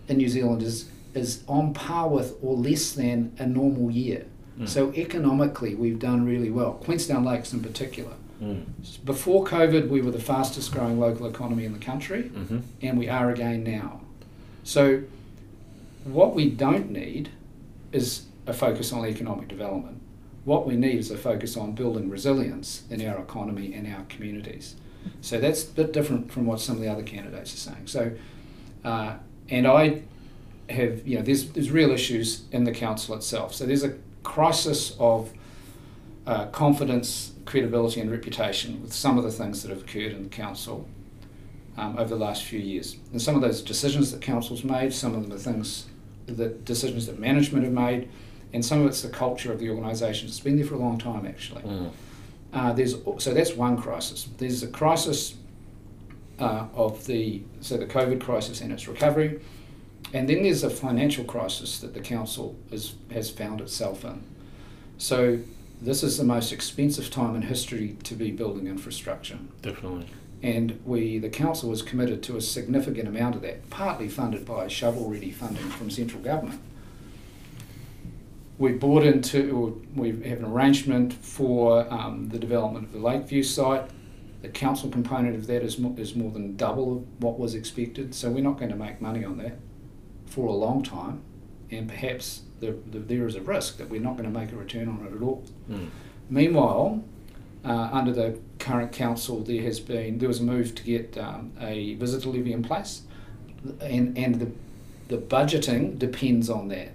in 0.08 0.18
New 0.18 0.30
Zealand 0.30 0.64
is 0.64 0.86
is 1.14 1.44
on 1.46 1.74
par 1.74 2.08
with 2.10 2.36
or 2.42 2.56
less 2.56 2.94
than 2.94 3.34
a 3.38 3.46
normal 3.46 3.92
year. 3.92 4.26
Mm. 4.60 4.68
So 4.68 4.92
economically, 4.94 5.76
we've 5.76 6.00
done 6.00 6.26
really 6.26 6.50
well. 6.50 6.74
Queenstown 6.74 7.24
Lakes, 7.24 7.54
in 7.54 7.62
particular. 7.62 8.14
Mm. 8.42 8.66
Before 9.06 9.46
COVID, 9.46 9.90
we 9.90 10.02
were 10.02 10.12
the 10.12 10.20
fastest 10.20 10.72
growing 10.72 11.00
local 11.00 11.28
economy 11.28 11.66
in 11.66 11.74
the 11.74 11.80
country, 11.80 12.24
hmm 12.24 12.60
and 12.82 12.98
we 12.98 13.08
are 13.08 13.30
again 13.30 13.64
now. 13.64 14.02
So, 14.64 15.04
what 16.04 16.34
we 16.34 16.50
don't 16.50 16.90
need 16.90 17.30
is 17.92 18.26
a 18.48 18.54
focus 18.54 18.92
on 18.92 19.06
economic 19.06 19.48
development. 19.48 20.02
What 20.46 20.66
we 20.66 20.76
need 20.76 20.98
is 20.98 21.12
a 21.12 21.18
focus 21.18 21.56
on 21.56 21.74
building 21.74 22.10
resilience 22.10 22.84
in 22.90 23.06
our 23.08 23.20
economy 23.20 23.74
and 23.74 23.88
our 23.94 24.04
communities. 24.10 24.76
So 25.22 25.40
that's 25.40 25.64
a 25.64 25.68
bit 25.68 25.94
different 25.94 26.32
from 26.32 26.46
what 26.46 26.60
some 26.60 26.78
of 26.78 26.82
the 26.82 26.88
other 26.88 27.04
candidates 27.04 27.54
are 27.54 27.58
saying. 27.58 27.88
So, 27.88 28.12
uh, 28.84 29.16
and 29.50 29.68
I 29.68 30.02
have, 30.70 31.08
you 31.08 31.18
know, 31.18 31.24
there's, 31.24 31.50
there's 31.52 31.70
real 31.72 31.92
issues 31.92 32.44
in 32.52 32.64
the 32.64 32.72
council 32.72 33.16
itself. 33.16 33.54
So 33.54 33.66
there's 33.66 33.84
a 33.84 33.96
crisis 34.24 34.96
of 35.00 35.32
uh, 36.28 36.46
confidence, 36.48 37.34
credibility, 37.46 38.00
and 38.00 38.12
reputation 38.12 38.82
with 38.82 38.94
some 38.94 39.18
of 39.18 39.24
the 39.24 39.32
things 39.32 39.64
that 39.64 39.70
have 39.70 39.82
occurred 39.82 40.12
in 40.12 40.24
the 40.24 40.30
council 40.30 40.88
um, 41.78 41.98
over 41.98 42.10
the 42.10 42.24
last 42.24 42.44
few 42.44 42.60
years. 42.60 42.98
And 43.12 43.22
some 43.22 43.36
of 43.36 43.42
those 43.42 43.62
decisions 43.62 44.12
that 44.12 44.22
council's 44.22 44.64
made, 44.64 44.94
some 44.94 45.16
of 45.16 45.24
them 45.24 45.34
are 45.34 45.40
things, 45.40 45.88
the 46.28 46.50
decisions 46.50 47.08
that 47.08 47.20
management 47.20 47.64
have 47.64 47.74
made, 47.74 48.10
and 48.54 48.64
some 48.64 48.82
of 48.82 48.88
it's 48.88 49.02
the 49.02 49.10
culture 49.10 49.52
of 49.52 49.60
the 49.60 49.70
organisation. 49.70 50.28
It's 50.28 50.40
been 50.40 50.58
there 50.58 50.66
for 50.66 50.76
a 50.76 50.80
long 50.80 50.98
time, 50.98 51.26
actually. 51.26 51.64
Mm. 51.64 51.92
Uh, 52.54 52.74
there's 52.74 52.96
so 53.18 53.34
that's 53.34 53.54
one 53.54 53.82
crisis. 53.82 54.28
There's 54.38 54.62
a 54.62 54.68
crisis 54.68 55.36
uh, 56.38 56.66
of 56.74 57.06
the 57.06 57.44
so 57.62 57.78
the 57.78 57.86
COVID 57.86 58.20
crisis 58.20 58.60
and 58.62 58.74
its 58.74 58.88
recovery, 58.88 59.40
and 60.14 60.28
then 60.28 60.44
there's 60.44 60.64
a 60.64 60.70
financial 60.70 61.24
crisis 61.24 61.80
that 61.80 61.94
the 61.94 62.00
council 62.00 62.56
is, 62.72 62.96
has 63.12 63.30
found 63.30 63.62
itself 63.62 64.04
in. 64.04 64.24
So 64.98 65.40
this 65.82 66.04
is 66.04 66.18
the 66.18 66.24
most 66.24 66.52
expensive 66.52 67.10
time 67.10 67.36
in 67.36 67.44
history 67.44 67.98
to 68.04 68.16
be 68.16 68.32
building 68.32 68.68
infrastructure, 68.68 69.40
Definitely. 69.62 70.08
and 70.44 70.80
we 70.86 71.18
the 71.18 71.30
council 71.30 71.70
was 71.70 71.82
committed 71.82 72.22
to 72.24 72.38
a 72.38 72.42
significant 72.42 73.08
amount 73.08 73.36
of 73.36 73.42
that, 73.42 73.70
partly 73.70 74.10
funded 74.10 74.46
by 74.46 74.68
shovel-ready 74.68 75.32
funding 75.32 75.70
from 75.70 75.90
central 75.90 76.22
government. 76.22 76.60
We've 78.58 78.80
bought 78.80 79.04
into, 79.04 79.82
we 79.96 80.10
have 80.10 80.38
an 80.40 80.46
arrangement 80.46 81.14
for 81.14 81.92
um, 81.92 82.30
the 82.30 82.38
development 82.38 82.86
of 82.86 82.92
the 82.92 83.00
Lakeview 83.00 83.42
site. 83.42 83.90
The 84.44 84.50
council 84.50 84.90
component 84.90 85.36
of 85.36 85.48
that 85.48 85.64
is 85.64 85.80
more, 85.80 86.00
is 86.00 86.16
more 86.16 86.30
than 86.30 86.58
double 86.58 87.08
what 87.18 87.40
was 87.40 87.56
expected, 87.56 88.14
so 88.14 88.30
we're 88.30 88.44
not 88.44 88.60
going 88.60 88.70
to 88.70 88.76
make 88.76 89.02
money 89.02 89.24
on 89.24 89.38
that 89.40 89.58
for 90.32 90.48
a 90.48 90.58
long 90.66 90.82
time, 90.82 91.22
and 91.70 91.88
perhaps 91.88 92.42
the, 92.60 92.72
the, 92.92 93.00
there 93.00 93.28
is 93.28 93.36
a 93.36 93.42
risk 93.42 93.78
that 93.78 93.90
we're 93.90 94.02
not 94.02 94.18
going 94.18 94.32
to 94.32 94.40
make 94.40 94.52
a 94.52 94.56
return 94.56 94.88
on 94.88 95.06
it 95.06 95.16
at 95.16 95.22
all. 95.22 95.44
Mm. 95.70 95.90
Meanwhile, 96.30 97.04
uh, 97.66 97.90
under 97.92 98.14
the 98.14 98.40
current 98.58 98.92
council, 98.92 99.44
there 99.44 99.64
has 99.64 99.80
been 99.80 100.18
there 100.20 100.30
was 100.30 100.40
a 100.40 100.44
move 100.44 100.74
to 100.76 100.84
get 100.84 101.18
um, 101.18 101.52
a 101.60 101.96
visitor 101.96 102.30
levy 102.30 102.54
in 102.54 102.64
place, 102.64 103.04
and 103.82 104.18
and 104.18 104.40
the 104.40 104.50
the 105.08 105.18
budgeting 105.18 106.00
depends 106.00 106.50
on 106.50 106.70
that. 106.70 106.92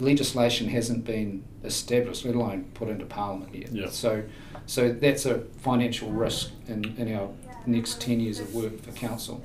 Legislation 0.00 0.68
hasn't 0.68 1.04
been 1.04 1.44
established, 1.62 2.24
let 2.24 2.34
alone 2.34 2.64
put 2.74 2.88
into 2.88 3.04
Parliament 3.04 3.54
yet. 3.54 3.70
Yeah. 3.72 3.88
So, 3.90 4.24
so 4.66 4.92
that's 4.92 5.24
a 5.24 5.38
financial 5.60 6.10
risk 6.10 6.50
in, 6.66 6.96
in 6.98 7.14
our 7.14 7.28
next 7.64 8.00
ten 8.00 8.18
years 8.18 8.40
of 8.40 8.52
work 8.52 8.82
for 8.82 8.90
council. 8.90 9.40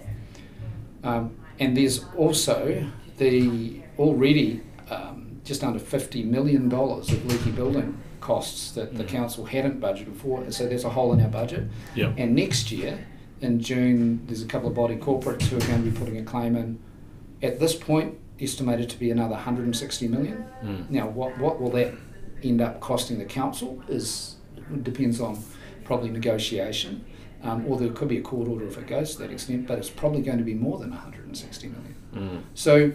Um, 1.04 1.38
and 1.60 1.78
there's 1.78 2.04
also 2.18 2.90
the 3.20 3.82
already 4.00 4.62
um, 4.90 5.40
just 5.44 5.64
under 5.64 5.80
fifty 5.80 6.24
million 6.24 6.70
dollars 6.70 7.12
of 7.12 7.24
leaky 7.26 7.52
building 7.52 7.98
costs 8.22 8.72
that 8.72 8.96
the 8.98 9.04
Mm. 9.04 9.08
council 9.08 9.46
hadn't 9.46 9.80
budgeted 9.80 10.16
for. 10.16 10.50
So 10.52 10.68
there's 10.68 10.84
a 10.84 10.90
hole 10.90 11.14
in 11.14 11.22
our 11.22 11.30
budget. 11.30 11.66
Yeah. 11.96 12.14
And 12.18 12.36
next 12.36 12.72
year, 12.72 13.06
in 13.42 13.60
June, 13.62 14.22
there's 14.26 14.42
a 14.42 14.46
couple 14.48 14.68
of 14.70 14.76
body 14.76 14.96
corporates 14.98 15.44
who 15.44 15.58
are 15.58 15.68
going 15.68 15.84
to 15.84 15.90
be 15.92 15.98
putting 15.98 16.18
a 16.18 16.24
claim 16.24 16.56
in. 16.56 16.80
At 17.42 17.60
this 17.60 17.76
point, 17.76 18.18
estimated 18.42 18.90
to 18.90 18.98
be 19.00 19.12
another 19.12 19.36
160 19.36 20.08
million. 20.08 20.46
Mm. 20.64 20.90
Now, 20.90 21.08
what 21.08 21.38
what 21.38 21.62
will 21.62 21.72
that 21.72 21.94
end 22.44 22.62
up 22.62 22.80
costing 22.80 23.18
the 23.20 23.26
council 23.26 23.82
is 23.88 24.36
depends 24.84 25.20
on 25.22 25.38
probably 25.84 26.10
negotiation, 26.10 27.04
um, 27.44 27.66
or 27.68 27.78
there 27.78 27.90
could 27.90 28.08
be 28.10 28.18
a 28.18 28.22
court 28.22 28.48
order 28.48 28.66
if 28.68 28.78
it 28.78 28.88
goes 28.88 29.14
to 29.16 29.20
that 29.24 29.32
extent. 29.32 29.66
But 29.68 29.78
it's 29.80 29.90
probably 29.90 30.22
going 30.22 30.38
to 30.38 30.44
be 30.44 30.54
more 30.54 30.78
than 30.78 30.90
160 30.92 31.68
million. 31.68 31.96
Mm. 32.14 32.42
So 32.54 32.92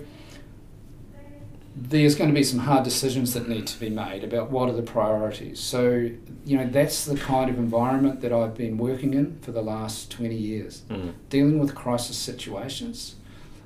there's 1.76 2.14
going 2.14 2.30
to 2.30 2.34
be 2.34 2.44
some 2.44 2.60
hard 2.60 2.84
decisions 2.84 3.34
that 3.34 3.48
need 3.48 3.66
to 3.66 3.80
be 3.80 3.90
made 3.90 4.22
about 4.22 4.50
what 4.50 4.68
are 4.68 4.72
the 4.74 4.82
priorities. 4.82 5.58
So, 5.58 6.08
you 6.44 6.56
know, 6.56 6.66
that's 6.68 7.04
the 7.04 7.16
kind 7.16 7.50
of 7.50 7.58
environment 7.58 8.20
that 8.20 8.32
I've 8.32 8.56
been 8.56 8.78
working 8.78 9.12
in 9.14 9.38
for 9.40 9.50
the 9.50 9.62
last 9.62 10.10
20 10.12 10.36
years, 10.36 10.82
Mm. 10.88 11.14
dealing 11.30 11.58
with 11.58 11.74
crisis 11.74 12.16
situations, 12.16 13.16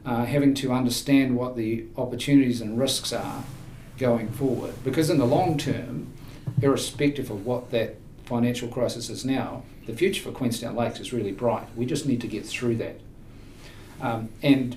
uh, 0.07 0.25
having 0.25 0.55
to 0.55 0.73
understand 0.73 1.37
what 1.37 1.57
the 1.57 1.85
opportunities 1.99 2.63
and 2.63 2.79
risks 2.79 3.13
are 3.13 3.45
going 3.99 4.29
forward. 4.29 4.73
Because 4.85 5.11
in 5.11 5.19
the 5.19 5.27
long 5.27 5.59
term, 5.59 6.07
irrespective 6.63 7.31
of 7.31 7.45
what 7.45 7.71
that 7.73 7.97
financial 8.25 8.69
crisis 8.69 9.11
is 9.11 9.25
now, 9.25 9.65
the 9.87 9.93
future 9.93 10.23
for 10.23 10.33
Queenstown 10.33 10.75
Lakes 10.77 10.99
is 10.99 11.13
really 11.13 11.33
bright. 11.33 11.67
We 11.77 11.85
just 11.85 12.07
need 12.07 12.23
to 12.23 12.27
get 12.27 12.47
through 12.47 12.77
that. 12.77 13.01
Um, 14.01 14.31
and 14.43 14.77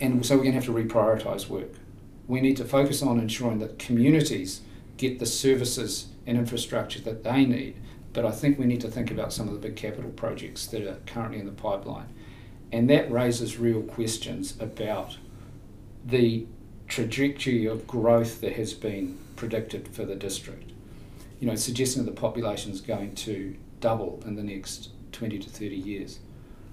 and 0.00 0.26
so 0.26 0.34
we're 0.36 0.42
going 0.42 0.58
to 0.58 0.60
have 0.60 0.64
to 0.64 0.72
reprioritise 0.72 1.48
work. 1.48 1.68
We 2.32 2.40
need 2.40 2.56
to 2.56 2.64
focus 2.64 3.02
on 3.02 3.20
ensuring 3.20 3.58
that 3.58 3.78
communities 3.78 4.62
get 4.96 5.18
the 5.18 5.26
services 5.26 6.06
and 6.26 6.38
infrastructure 6.38 6.98
that 7.00 7.24
they 7.24 7.44
need. 7.44 7.76
But 8.14 8.24
I 8.24 8.30
think 8.30 8.58
we 8.58 8.64
need 8.64 8.80
to 8.80 8.90
think 8.90 9.10
about 9.10 9.34
some 9.34 9.48
of 9.48 9.52
the 9.52 9.60
big 9.60 9.76
capital 9.76 10.10
projects 10.12 10.66
that 10.68 10.80
are 10.80 10.96
currently 11.04 11.40
in 11.40 11.44
the 11.44 11.52
pipeline. 11.52 12.08
And 12.72 12.88
that 12.88 13.12
raises 13.12 13.58
real 13.58 13.82
questions 13.82 14.54
about 14.58 15.18
the 16.06 16.46
trajectory 16.88 17.66
of 17.66 17.86
growth 17.86 18.40
that 18.40 18.54
has 18.54 18.72
been 18.72 19.18
predicted 19.36 19.88
for 19.88 20.06
the 20.06 20.16
district. 20.16 20.72
You 21.38 21.48
know, 21.48 21.54
suggesting 21.54 22.02
that 22.06 22.14
the 22.14 22.18
population 22.18 22.72
is 22.72 22.80
going 22.80 23.14
to 23.16 23.54
double 23.80 24.22
in 24.24 24.36
the 24.36 24.42
next 24.42 24.88
20 25.12 25.38
to 25.38 25.50
30 25.50 25.76
years. 25.76 26.18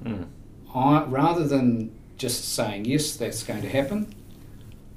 Mm. 0.05 0.27
I, 0.73 1.03
rather 1.03 1.45
than 1.45 1.91
just 2.15 2.55
saying 2.55 2.85
yes, 2.85 3.17
that's 3.17 3.43
going 3.43 3.61
to 3.63 3.69
happen, 3.69 4.15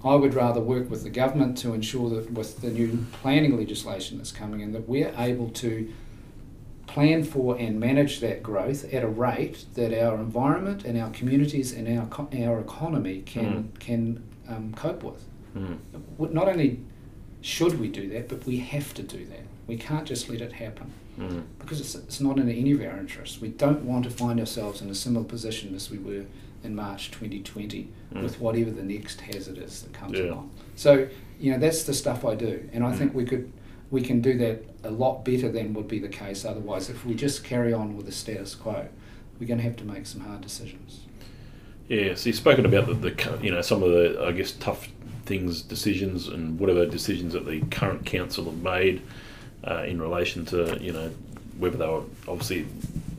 I 0.05 0.15
would 0.17 0.35
rather 0.35 0.61
work 0.61 0.91
with 0.91 1.05
the 1.05 1.11
government 1.11 1.57
to 1.59 1.75
ensure 1.75 2.11
that 2.11 2.33
with 2.33 2.61
the 2.61 2.71
new 2.71 3.07
planning 3.13 3.57
legislation 3.57 4.19
that's 4.19 4.33
coming 4.33 4.61
in, 4.61 4.73
that 4.73 4.89
we're 4.89 5.15
able 5.17 5.49
to 5.51 5.93
plan 6.87 7.23
for 7.25 7.57
and 7.57 7.79
manage 7.79 8.21
that 8.21 8.43
growth 8.43 8.93
at 8.93 9.03
a 9.05 9.09
rate 9.09 9.65
that 9.75 9.93
our 9.99 10.17
environment 10.17 10.85
and 10.85 10.99
our 10.99 11.11
communities 11.11 11.73
and 11.73 11.87
our 11.99 12.07
co- 12.07 12.29
our 12.45 12.61
economy 12.61 13.23
can 13.25 13.71
can 13.79 14.23
um, 14.49 14.73
cope 14.75 15.03
with. 15.03 15.25
Mm. 15.57 15.79
Not 16.33 16.49
only 16.49 16.81
should 17.41 17.79
we 17.79 17.89
do 17.89 18.09
that, 18.11 18.29
but 18.29 18.45
we 18.45 18.59
have 18.59 18.93
to 18.95 19.03
do 19.03 19.25
that. 19.27 19.43
We 19.67 19.77
can't 19.77 20.07
just 20.07 20.29
let 20.29 20.41
it 20.41 20.53
happen 20.55 20.93
Mm. 21.19 21.43
because 21.59 21.79
it's, 21.79 21.95
it's 21.95 22.21
not 22.23 22.39
in 22.39 22.49
any 22.49 22.73
of 22.73 22.81
our 22.81 22.97
interests. 22.97 23.39
We 23.39 23.49
don't 23.49 23.83
want 23.85 24.05
to 24.05 24.11
find 24.11 24.41
ourselves 24.41 24.81
in 24.81 24.89
a 24.89 24.95
similar 24.95 25.27
position 25.27 25.75
as 25.75 25.91
we 25.91 25.99
were 25.99 26.25
in 26.65 26.75
March 26.75 27.11
2020 27.11 27.89
Mm. 28.15 28.23
with 28.23 28.41
whatever 28.41 28.71
the 28.71 28.83
next 28.83 29.21
hazard 29.23 29.59
is 29.59 29.83
that 29.83 29.93
comes 29.93 30.19
Yeah. 30.19 30.27
along. 30.27 30.51
So, 30.77 31.09
you 31.41 31.51
know, 31.53 31.59
that's 31.59 31.85
the 31.85 31.95
stuff 31.95 32.25
I 32.25 32.35
do, 32.35 32.61
and 32.73 32.85
I 32.85 32.93
Mm. 32.93 32.97
think 32.99 33.15
we 33.15 33.25
could 33.25 33.51
we 33.91 34.01
can 34.01 34.23
do 34.23 34.39
that 34.39 34.65
a 34.85 34.91
lot 34.91 35.23
better 35.23 35.51
than 35.53 35.75
would 35.75 35.87
be 35.87 35.99
the 35.99 36.09
case 36.09 36.47
otherwise. 36.47 36.89
If 36.89 37.05
we 37.05 37.13
just 37.15 37.45
carry 37.45 37.75
on 37.75 37.95
with 37.95 38.07
the 38.07 38.13
status 38.13 38.55
quo, 38.55 38.87
we're 39.39 39.47
going 39.47 39.59
to 39.59 39.65
have 39.65 39.77
to 39.77 39.85
make 39.85 40.07
some 40.07 40.23
hard 40.23 40.41
decisions. 40.41 41.01
Yeah, 41.89 42.15
so 42.15 42.31
you've 42.31 42.37
spoken 42.37 42.65
about 42.65 42.87
the, 42.87 42.95
the 42.95 43.39
you 43.43 43.51
know 43.51 43.61
some 43.61 43.83
of 43.83 43.91
the 43.91 44.25
I 44.27 44.33
guess 44.33 44.53
tough 44.53 44.89
things, 45.27 45.61
decisions, 45.61 46.27
and 46.29 46.59
whatever 46.59 46.87
decisions 46.87 47.35
that 47.35 47.45
the 47.45 47.61
current 47.71 48.07
council 48.07 48.47
have 48.47 48.63
made 48.63 49.03
uh, 49.65 49.85
in 49.87 50.01
relation 50.01 50.47
to 50.47 50.79
you 50.81 50.93
know 50.93 51.11
whether 51.59 51.77
they 51.77 51.87
were 51.87 52.05
obviously 52.27 52.65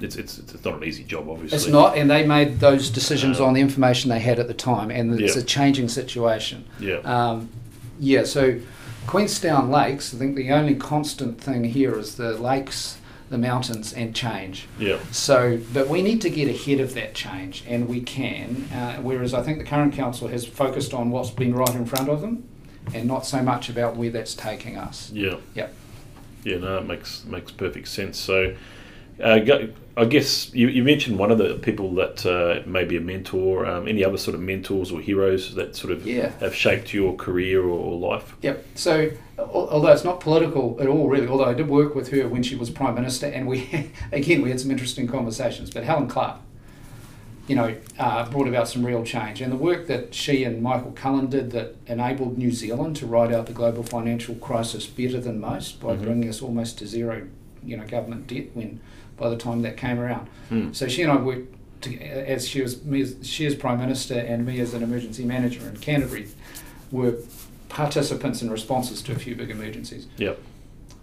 it's 0.01 0.15
it's 0.15 0.37
it's 0.39 0.63
not 0.65 0.75
an 0.75 0.83
easy 0.83 1.03
job 1.03 1.27
obviously. 1.29 1.55
It's 1.55 1.67
not, 1.67 1.97
and 1.97 2.09
they 2.09 2.25
made 2.25 2.59
those 2.59 2.89
decisions 2.89 3.39
Um, 3.39 3.47
on 3.47 3.53
the 3.53 3.61
information 3.61 4.09
they 4.09 4.19
had 4.19 4.39
at 4.39 4.47
the 4.47 4.53
time, 4.53 4.89
and 4.91 5.19
it's 5.19 5.35
Yeah. 5.35 5.41
a 5.41 5.45
changing 5.45 5.89
situation. 5.89 6.65
Yeah. 6.79 6.97
Um, 6.99 7.49
yeah, 7.99 8.23
so 8.23 8.55
Queenstown 9.07 9.69
Lakes, 9.69 10.13
I 10.13 10.17
think 10.17 10.35
the 10.35 10.51
only 10.51 10.75
constant 10.75 11.39
thing 11.41 11.63
here 11.65 11.97
is 11.99 12.15
the 12.15 12.31
lakes, 12.37 12.97
the 13.29 13.37
mountains, 13.37 13.93
and 13.93 14.15
change. 14.15 14.67
yeah. 14.79 14.97
So, 15.11 15.59
but 15.73 15.89
we 15.89 16.01
need 16.01 16.21
to 16.21 16.29
get 16.29 16.47
ahead 16.47 16.79
of 16.79 16.93
that 16.93 17.13
change, 17.13 17.63
and 17.67 17.87
we 17.87 18.01
can. 18.01 18.67
Uh, 18.73 18.95
whereas 19.01 19.33
I 19.33 19.41
think 19.41 19.57
the 19.57 19.63
current 19.65 19.93
council 19.93 20.27
has 20.29 20.45
focused 20.45 20.93
on 20.93 21.09
what's 21.11 21.31
been 21.31 21.53
right 21.53 21.75
in 21.75 21.85
front 21.85 22.09
of 22.09 22.21
them, 22.21 22.43
and 22.93 23.05
not 23.05 23.25
so 23.25 23.41
much 23.41 23.69
about 23.69 23.95
where 23.95 24.09
that's 24.09 24.33
taking 24.35 24.77
us. 24.77 25.11
Yeah. 25.13 25.35
Yeah. 25.55 25.67
Yeah, 26.43 26.57
no, 26.57 26.77
it 26.77 26.85
makes 26.85 27.23
makes 27.25 27.51
perfect 27.51 27.87
sense. 27.87 28.17
So, 28.17 28.53
Uh, 29.21 29.39
go, 29.39 29.69
I 29.95 30.05
guess 30.05 30.53
you, 30.53 30.67
you 30.69 30.83
mentioned 30.83 31.19
one 31.19 31.29
of 31.31 31.37
the 31.37 31.55
people 31.55 31.93
that 31.95 32.25
uh, 32.25 32.67
may 32.67 32.83
be 32.83 32.97
a 32.97 33.01
mentor. 33.01 33.65
Um, 33.65 33.87
any 33.87 34.03
other 34.03 34.17
sort 34.17 34.33
of 34.35 34.41
mentors 34.41 34.91
or 34.91 34.99
heroes 34.99 35.53
that 35.55 35.75
sort 35.75 35.93
of 35.93 36.05
Yeah. 36.07 36.31
have 36.39 36.55
shaped 36.55 36.93
your 36.93 37.15
career 37.15 37.61
or, 37.61 37.67
or 37.79 37.97
life? 37.99 38.35
Yep. 38.41 38.65
So, 38.75 39.11
although 39.37 39.91
it's 39.91 40.03
not 40.03 40.19
political 40.19 40.77
at 40.81 40.87
all, 40.87 41.07
really, 41.09 41.27
although 41.27 41.45
I 41.45 41.53
did 41.53 41.67
work 41.69 41.93
with 41.95 42.09
her 42.09 42.27
when 42.27 42.41
she 42.43 42.55
was 42.55 42.69
prime 42.71 42.95
minister, 42.95 43.27
and 43.27 43.47
we, 43.47 43.91
again, 44.11 44.41
we 44.41 44.49
had 44.49 44.59
some 44.59 44.71
interesting 44.71 45.07
conversations. 45.07 45.69
But 45.69 45.83
Helen 45.83 46.07
Clark, 46.07 46.39
you 47.47 47.55
know, 47.55 47.75
uh, 47.99 48.27
brought 48.31 48.47
about 48.47 48.67
some 48.67 48.83
real 48.85 49.03
change, 49.03 49.41
and 49.41 49.51
the 49.51 49.57
work 49.57 49.85
that 49.87 50.15
she 50.15 50.43
and 50.43 50.61
Michael 50.63 50.91
Cullen 50.93 51.27
did 51.29 51.51
that 51.51 51.75
enabled 51.85 52.37
New 52.37 52.51
Zealand 52.51 52.95
to 52.95 53.05
ride 53.05 53.31
out 53.31 53.45
the 53.45 53.53
global 53.53 53.83
financial 53.83 54.33
crisis 54.35 54.87
better 54.87 55.19
than 55.19 55.39
most 55.39 55.79
by 55.79 55.95
Mhm. 55.95 56.01
bringing 56.03 56.29
us 56.29 56.41
almost 56.41 56.79
to 56.79 56.87
zero, 56.87 57.27
you 57.63 57.77
know, 57.77 57.85
government 57.85 58.25
debt 58.27 58.47
when 58.55 58.79
by 59.23 59.29
the 59.29 59.37
time 59.37 59.61
that 59.61 59.77
came 59.77 59.99
around. 59.99 60.27
Hmm. 60.49 60.73
So 60.73 60.85
she 60.89 61.01
and 61.01 61.09
I 61.09 61.15
worked 61.15 61.55
to, 61.83 61.97
as 61.97 62.45
she 62.45 62.61
was 62.61 62.83
me 62.83 63.01
as, 63.01 63.15
she 63.23 63.45
as 63.45 63.55
prime 63.55 63.79
minister 63.79 64.15
and 64.19 64.45
me 64.45 64.59
as 64.59 64.73
an 64.73 64.83
emergency 64.83 65.23
manager 65.23 65.61
in 65.69 65.77
Canterbury 65.77 66.27
were 66.91 67.15
participants 67.69 68.41
in 68.41 68.51
responses 68.51 69.01
to 69.03 69.13
a 69.13 69.15
few 69.15 69.33
big 69.33 69.49
emergencies. 69.49 70.07
Yep. 70.17 70.39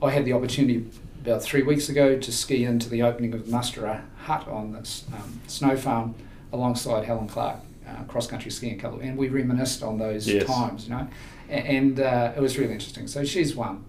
I 0.02 0.10
had 0.10 0.26
the 0.26 0.34
opportunity 0.34 0.86
about 1.24 1.42
three 1.42 1.62
weeks 1.62 1.88
ago 1.88 2.18
to 2.18 2.30
ski 2.32 2.64
into 2.64 2.90
the 2.90 3.02
opening 3.02 3.32
of 3.32 3.42
Mustera 3.46 4.02
Hut 4.24 4.46
on 4.46 4.72
this 4.72 5.04
um, 5.14 5.40
snow 5.46 5.76
farm 5.76 6.14
alongside 6.52 7.04
Helen 7.06 7.26
Clark, 7.26 7.60
uh, 7.88 8.04
cross 8.04 8.26
country 8.26 8.50
skiing 8.50 8.78
couple, 8.78 9.00
and 9.00 9.16
we 9.16 9.28
reminisced 9.30 9.82
on 9.82 9.98
those 9.98 10.28
Yes. 10.28 10.44
times, 10.46 10.84
you 10.84 10.90
know, 10.90 11.08
and 11.48 11.98
uh, 12.00 12.32
it 12.36 12.40
was 12.40 12.58
really 12.58 12.72
interesting. 12.74 13.06
So 13.08 13.24
she's 13.24 13.56
one. 13.56 13.84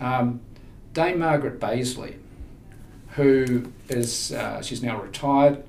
Um, 0.00 0.40
Dame 0.94 1.18
Margaret 1.18 1.60
Bazley, 1.60 2.14
who 3.16 3.72
is 3.88 4.32
uh, 4.32 4.60
she's 4.62 4.82
now 4.82 5.00
retired, 5.00 5.62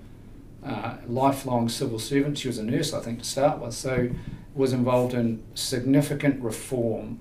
uh, 0.66 0.98
lifelong 1.08 1.70
civil 1.70 1.98
servant. 2.00 2.38
She 2.38 2.48
was 2.48 2.58
a 2.58 2.64
nurse, 2.64 2.94
I 2.94 3.00
think, 3.00 3.20
to 3.20 3.26
start 3.26 3.60
with. 3.60 3.74
So 3.74 4.10
was 4.54 4.74
involved 4.74 5.14
in 5.14 5.42
significant 5.56 6.42
reform 6.44 7.20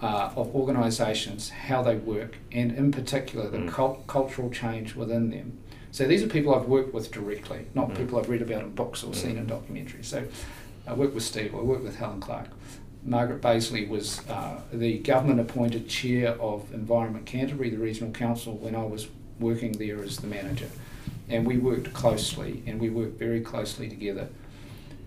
uh, 0.00 0.30
of 0.36 0.54
organisations, 0.54 1.48
how 1.48 1.82
they 1.82 1.96
work, 1.96 2.36
and 2.52 2.70
in 2.72 2.92
particular 2.92 3.48
the 3.48 3.58
Mm. 3.58 3.68
cul- 3.68 4.04
cultural 4.06 4.50
change 4.50 4.94
within 4.94 5.30
them. 5.30 5.56
So 5.90 6.06
these 6.06 6.22
are 6.22 6.26
people 6.28 6.54
I've 6.54 6.66
worked 6.66 6.92
with 6.92 7.10
directly, 7.10 7.66
not 7.74 7.88
Mm. 7.90 7.96
people 7.96 8.18
I've 8.18 8.28
read 8.28 8.42
about 8.42 8.62
in 8.62 8.74
books 8.74 9.02
or 9.02 9.14
seen 9.14 9.38
in 9.38 9.46
documentaries. 9.46 10.04
So 10.04 10.24
I 10.86 10.92
worked 10.92 11.14
with 11.14 11.24
Steve, 11.24 11.54
I 11.54 11.62
worked 11.62 11.82
with 11.82 11.96
Helen 11.96 12.20
Clark. 12.20 12.48
Margaret 13.06 13.40
Bazley 13.40 13.88
was 13.88 14.28
uh, 14.28 14.60
the 14.72 14.98
government 14.98 15.38
appointed 15.38 15.88
chair 15.88 16.30
of 16.40 16.72
Environment 16.74 17.24
Canterbury, 17.24 17.70
the 17.70 17.78
regional 17.78 18.12
council, 18.12 18.56
when 18.56 18.74
I 18.74 18.82
was 18.82 19.06
working 19.38 19.72
there 19.72 20.02
as 20.02 20.16
the 20.16 20.26
manager. 20.26 20.68
And 21.28 21.46
we 21.46 21.56
worked 21.56 21.92
closely, 21.94 22.64
and 22.66 22.80
we 22.80 22.90
worked 22.90 23.16
very 23.16 23.40
closely 23.40 23.88
together 23.88 24.28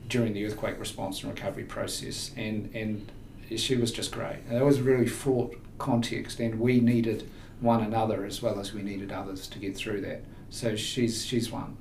during 0.08 0.34
the 0.34 0.46
earthquake 0.46 0.80
response 0.80 1.24
and 1.24 1.34
recovery 1.34 1.66
process. 1.66 2.32
And, 2.38 2.74
and 2.74 3.12
she 3.58 3.76
was 3.76 3.92
just 3.92 4.14
great. 4.14 4.38
And 4.48 4.56
that 4.56 4.64
was 4.64 4.80
a 4.80 4.84
really 4.84 5.08
fraught 5.08 5.58
context, 5.78 6.40
and 6.40 6.58
we 6.58 6.80
needed 6.80 7.30
one 7.60 7.84
another 7.84 8.24
as 8.24 8.42
well 8.42 8.60
as 8.62 8.74
we 8.74 8.82
needed 8.82 9.12
others 9.12 9.46
to 9.48 9.60
get 9.60 9.76
through 9.76 10.02
that. 10.02 10.22
So 10.50 10.78
she's, 10.78 11.26
she's 11.26 11.52
one. 11.52 11.76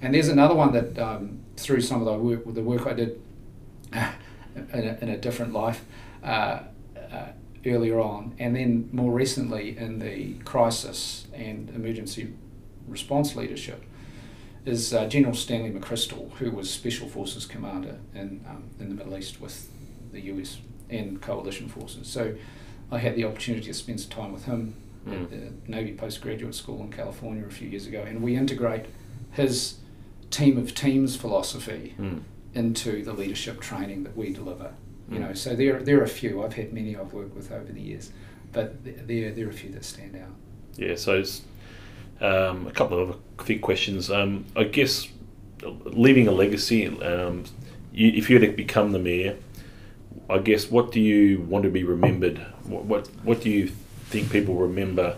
And 0.00 0.14
there's 0.14 0.28
another 0.28 0.54
one 0.54 0.72
that, 0.72 0.96
um, 1.00 1.40
through 1.56 1.80
some 1.80 2.00
of 2.00 2.06
the 2.06 2.14
work, 2.14 2.54
the 2.54 2.62
work 2.62 2.86
I 2.86 2.92
did 2.92 3.20
in 4.72 4.88
a, 4.88 4.98
in 5.02 5.08
a 5.08 5.16
different 5.16 5.52
life 5.52 5.84
uh, 6.22 6.60
uh, 7.12 7.26
earlier 7.66 8.00
on, 8.00 8.34
and 8.38 8.54
then 8.56 8.88
more 8.92 9.12
recently 9.12 9.76
in 9.76 9.98
the 9.98 10.34
crisis 10.44 11.26
and 11.34 11.70
emergency 11.70 12.32
response 12.86 13.36
leadership, 13.36 13.82
is 14.64 14.92
uh, 14.92 15.06
General 15.06 15.34
Stanley 15.34 15.70
McChrystal, 15.70 16.30
who 16.34 16.50
was 16.50 16.70
Special 16.70 17.08
Forces 17.08 17.46
Commander 17.46 17.98
in, 18.14 18.44
um, 18.48 18.64
in 18.80 18.88
the 18.90 18.94
Middle 18.94 19.16
East 19.16 19.40
with 19.40 19.68
the 20.12 20.20
US 20.32 20.58
and 20.90 21.20
coalition 21.22 21.68
forces. 21.68 22.06
So 22.08 22.34
I 22.90 22.98
had 22.98 23.14
the 23.16 23.24
opportunity 23.24 23.66
to 23.66 23.74
spend 23.74 24.00
some 24.00 24.10
time 24.10 24.32
with 24.32 24.44
him 24.44 24.74
Mm. 25.06 25.22
at 25.22 25.30
the 25.30 25.70
Navy 25.70 25.94
Postgraduate 25.94 26.54
School 26.56 26.80
in 26.82 26.90
California 26.90 27.46
a 27.46 27.50
few 27.50 27.68
years 27.68 27.86
ago, 27.86 28.02
and 28.02 28.20
we 28.20 28.34
integrate 28.36 28.86
his 29.30 29.76
team 30.30 30.58
of 30.58 30.74
teams 30.74 31.14
philosophy 31.16 31.94
Mm. 31.98 32.20
Into 32.58 33.02
the 33.04 33.12
leadership 33.12 33.60
training 33.60 34.04
that 34.04 34.16
we 34.16 34.32
deliver. 34.32 34.72
You 35.10 35.18
Mm. 35.18 35.20
know, 35.20 35.32
so 35.34 35.54
there 35.54 35.78
there 35.82 35.98
are 36.00 36.04
a 36.04 36.08
few. 36.08 36.42
I've 36.42 36.54
had 36.54 36.72
many 36.72 36.96
I've 36.96 37.12
worked 37.14 37.34
with 37.34 37.50
over 37.52 37.72
the 37.72 37.80
years, 37.80 38.10
but 38.52 38.66
there 38.84 39.30
there 39.32 39.46
are 39.46 39.50
a 39.50 39.60
few 39.62 39.70
that 39.70 39.84
stand 39.84 40.16
out. 40.16 40.34
Yeah, 40.76 40.96
so 40.96 41.18
it's, 41.18 41.42
um, 42.20 42.66
a 42.66 42.70
couple 42.72 42.98
of 42.98 43.08
other 43.08 43.18
quick 43.36 43.60
questions. 43.62 44.10
Um, 44.10 44.44
I 44.54 44.64
guess 44.64 45.08
leaving 45.84 46.28
a 46.28 46.32
legacy, 46.32 46.86
um, 46.86 47.44
you, 47.92 48.08
if 48.14 48.28
you 48.30 48.38
were 48.38 48.46
to 48.46 48.52
become 48.52 48.92
the 48.92 48.98
mayor, 48.98 49.36
I 50.30 50.38
guess 50.38 50.70
what 50.70 50.92
do 50.92 51.00
you 51.00 51.40
want 51.40 51.64
to 51.64 51.70
be 51.70 51.84
remembered? 51.84 52.38
What 52.64 52.84
what, 52.84 53.06
what 53.24 53.40
do 53.40 53.48
you 53.50 53.68
think 54.10 54.30
people 54.30 54.54
remember 54.56 55.16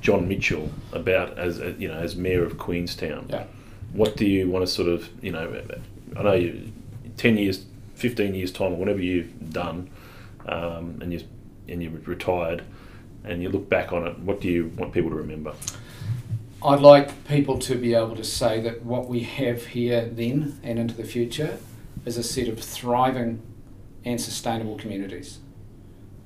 John 0.00 0.28
Mitchell 0.28 0.70
about 0.92 1.38
as 1.38 1.58
uh, 1.60 1.72
you 1.78 1.88
know 1.88 1.98
as 2.06 2.16
mayor 2.16 2.44
of 2.44 2.58
Queenstown? 2.58 3.26
Yeah. 3.30 3.44
What 3.94 4.16
do 4.16 4.24
you 4.26 4.48
want 4.50 4.66
to 4.66 4.70
sort 4.72 4.88
of 4.88 5.08
you 5.22 5.32
know? 5.32 5.48
I 6.16 6.22
know 6.22 6.32
you, 6.34 6.72
ten 7.16 7.36
years, 7.36 7.64
fifteen 7.94 8.34
years 8.34 8.52
time, 8.52 8.72
or 8.72 8.76
whatever 8.76 9.00
you've 9.00 9.52
done, 9.52 9.90
um, 10.46 10.98
and 11.00 11.12
you 11.12 11.22
and 11.68 11.82
you've 11.82 12.06
retired, 12.08 12.62
and 13.24 13.42
you 13.42 13.48
look 13.48 13.68
back 13.68 13.92
on 13.92 14.06
it. 14.06 14.18
What 14.18 14.40
do 14.40 14.48
you 14.48 14.72
want 14.76 14.92
people 14.92 15.10
to 15.10 15.16
remember? 15.16 15.54
I'd 16.64 16.80
like 16.80 17.26
people 17.26 17.58
to 17.58 17.74
be 17.74 17.94
able 17.94 18.14
to 18.14 18.24
say 18.24 18.60
that 18.60 18.84
what 18.84 19.08
we 19.08 19.20
have 19.20 19.66
here 19.66 20.04
then 20.06 20.60
and 20.62 20.78
into 20.78 20.94
the 20.94 21.04
future 21.04 21.58
is 22.04 22.16
a 22.16 22.22
set 22.22 22.46
of 22.46 22.60
thriving 22.60 23.42
and 24.04 24.20
sustainable 24.20 24.76
communities 24.76 25.38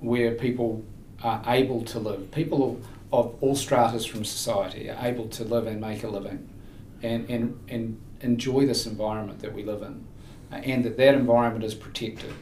where 0.01 0.32
people 0.32 0.84
are 1.22 1.43
able 1.47 1.82
to 1.84 1.99
live. 1.99 2.30
People 2.32 2.70
of, 2.70 2.87
of 3.12 3.43
all 3.43 3.57
stratas 3.57 4.05
from 4.05 4.24
society 4.26 4.91
are 4.91 5.07
able 5.07 5.28
to 5.28 5.45
live 5.45 5.66
and 5.66 5.80
make 5.80 6.03
a 6.03 6.09
living 6.09 6.49
and, 7.03 7.30
and, 7.30 7.59
and 7.68 8.01
enjoy 8.27 8.66
this 8.66 8.87
environment 8.87 9.41
that 9.41 9.55
we 9.55 9.62
live 9.62 9.83
in 9.83 10.07
uh, 10.53 10.57
and 10.57 10.85
that 10.85 10.97
that 10.97 11.14
environment 11.14 11.64
is 11.64 11.74
protected. 11.74 12.33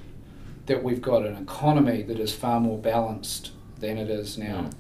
That 0.67 0.83
we've 0.83 1.03
got 1.03 1.27
an 1.27 1.37
economy 1.37 2.03
that 2.03 2.19
is 2.19 2.33
far 2.35 2.59
more 2.59 2.79
balanced 2.79 3.51
than 3.79 3.99
it 3.99 4.09
is 4.09 4.39
now. 4.39 4.71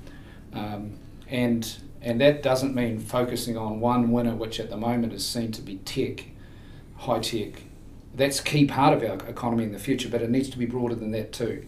Um, 0.52 0.98
and 1.28 1.76
and 2.00 2.20
that 2.20 2.42
doesn't 2.42 2.74
mean 2.74 2.98
focusing 2.98 3.56
on 3.56 3.80
one 3.80 4.12
winner, 4.12 4.34
which 4.34 4.60
at 4.60 4.68
the 4.68 4.76
moment 4.76 5.14
is 5.14 5.24
seen 5.24 5.52
to 5.52 5.62
be 5.62 5.76
tech, 5.76 6.26
high 6.96 7.20
tech. 7.20 7.62
That's 8.14 8.40
a 8.40 8.42
key 8.42 8.66
part 8.66 8.92
of 8.94 9.02
our 9.02 9.26
economy 9.28 9.64
in 9.64 9.72
the 9.72 9.78
future, 9.78 10.10
but 10.10 10.20
it 10.20 10.30
needs 10.30 10.50
to 10.50 10.58
be 10.58 10.66
broader 10.66 10.94
than 10.94 11.12
that 11.12 11.32
too. 11.32 11.66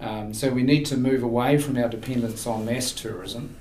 Um, 0.00 0.32
so 0.32 0.50
we 0.50 0.62
need 0.62 0.86
to 0.86 0.96
move 0.96 1.22
away 1.22 1.58
from 1.58 1.76
our 1.76 1.88
dependence 1.88 2.46
on 2.46 2.64
mass 2.64 2.92
tourism, 2.92 3.56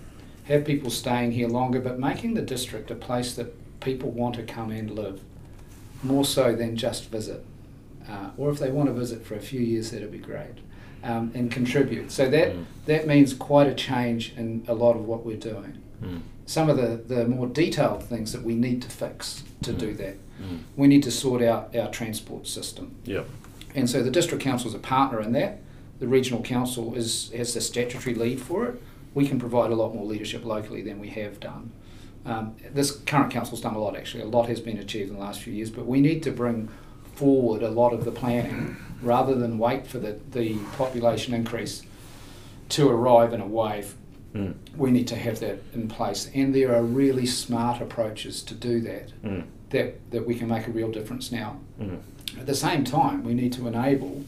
have 0.45 0.65
people 0.65 0.91
staying 0.91 1.31
here 1.31 1.47
longer, 1.47 1.79
but 1.79 1.99
making 1.99 2.35
the 2.35 2.41
district 2.41 2.91
a 2.91 2.95
place 2.95 3.33
that 3.35 3.55
people 3.83 4.09
want 4.11 4.35
to 4.35 4.43
come 4.43 4.71
and 4.71 4.89
live, 4.91 5.21
more 6.01 6.25
so 6.25 6.55
than 6.55 6.75
just 6.75 7.09
visit. 7.09 7.45
Uh, 8.09 8.29
or 8.37 8.49
if 8.51 8.59
they 8.59 8.71
want 8.71 8.87
to 8.87 8.93
visit 8.93 9.25
for 9.25 9.35
a 9.35 9.39
few 9.39 9.59
years, 9.61 9.91
that'd 9.91 10.11
be 10.11 10.17
great. 10.17 10.57
Um, 11.03 11.31
and 11.35 11.51
contribute. 11.51 12.11
So 12.11 12.29
that 12.29 12.53
Mm. 12.55 12.65
that 12.85 13.07
means 13.07 13.33
quite 13.33 13.67
a 13.67 13.73
change 13.73 14.33
in 14.37 14.63
a 14.69 14.73
lot 14.73 14.95
of 14.95 15.05
what 15.05 15.25
we're 15.25 15.35
doing. 15.37 15.77
Mm. 16.01 16.21
Some 16.45 16.69
of 16.69 16.77
the, 16.77 17.01
the 17.13 17.27
more 17.27 17.47
detailed 17.47 18.03
things 18.03 18.31
that 18.31 18.43
we 18.43 18.55
need 18.55 18.81
to 18.83 18.89
fix 18.89 19.43
to 19.63 19.71
Mm. 19.73 19.77
do 19.79 19.93
that. 19.95 20.15
Mm. 20.41 20.59
We 20.77 20.87
need 20.87 21.03
to 21.03 21.11
sort 21.11 21.41
out 21.41 21.75
our 21.75 21.89
transport 21.91 22.47
system. 22.47 22.95
Yep. 23.05 23.27
And 23.75 23.89
so 23.89 24.01
the 24.01 24.11
district 24.11 24.43
council 24.43 24.69
is 24.69 24.75
a 24.75 24.79
partner 24.79 25.19
in 25.21 25.33
that. 25.33 25.59
The 25.99 26.07
regional 26.07 26.41
council 26.41 26.93
is 26.95 27.31
has 27.35 27.53
the 27.53 27.61
statutory 27.61 28.15
lead 28.15 28.39
for 28.41 28.65
it. 28.67 28.81
We 29.13 29.27
can 29.27 29.39
provide 29.39 29.71
a 29.71 29.75
lot 29.75 29.93
more 29.93 30.05
leadership 30.05 30.45
locally 30.45 30.81
than 30.81 30.99
we 30.99 31.09
have 31.09 31.39
done. 31.39 31.71
Um, 32.25 32.55
this 32.73 32.91
current 32.91 33.31
council's 33.31 33.61
done 33.61 33.75
a 33.75 33.79
lot 33.79 33.95
actually. 33.97 34.23
A 34.23 34.27
lot 34.27 34.47
has 34.47 34.61
been 34.61 34.77
achieved 34.77 35.09
in 35.09 35.15
the 35.15 35.21
last 35.21 35.41
few 35.41 35.53
years, 35.53 35.69
but 35.69 35.85
we 35.85 35.99
need 35.99 36.23
to 36.23 36.31
bring 36.31 36.69
forward 37.15 37.61
a 37.61 37.69
lot 37.69 37.93
of 37.93 38.05
the 38.05 38.11
planning 38.11 38.77
rather 39.01 39.35
than 39.35 39.57
wait 39.59 39.85
for 39.85 39.99
the, 39.99 40.17
the 40.31 40.57
population 40.77 41.33
increase 41.33 41.83
to 42.69 42.89
arrive 42.89 43.33
in 43.33 43.41
a 43.41 43.45
wave. 43.47 43.95
Mm. 44.33 44.55
We 44.75 44.89
need 44.89 45.07
to 45.09 45.15
have 45.15 45.39
that 45.41 45.61
in 45.73 45.87
place, 45.87 46.29
and 46.33 46.55
there 46.55 46.73
are 46.73 46.81
really 46.81 47.25
smart 47.25 47.81
approaches 47.81 48.41
to 48.43 48.55
do 48.55 48.79
that 48.81 49.11
Mm. 49.23 49.43
that, 49.69 50.11
that 50.11 50.25
we 50.25 50.35
can 50.35 50.47
make 50.47 50.65
a 50.67 50.71
real 50.71 50.91
difference 50.91 51.31
now. 51.31 51.57
Mm. 51.79 51.99
At 52.39 52.45
the 52.47 52.55
same 52.55 52.83
time, 52.83 53.23
we 53.23 53.33
need 53.33 53.53
to 53.53 53.67
enable 53.67 54.23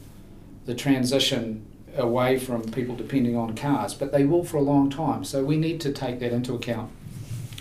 the 0.65 0.75
transition 0.75 1.65
away 1.97 2.37
from 2.37 2.61
people 2.71 2.95
depending 2.95 3.35
on 3.35 3.55
cars, 3.55 3.93
but 3.93 4.11
they 4.11 4.25
will 4.25 4.43
for 4.43 4.57
a 4.57 4.61
long 4.61 4.89
time. 4.89 5.23
So 5.23 5.43
we 5.43 5.57
need 5.57 5.79
to 5.81 5.91
take 5.91 6.19
that 6.19 6.31
into 6.33 6.53
account 6.53 6.91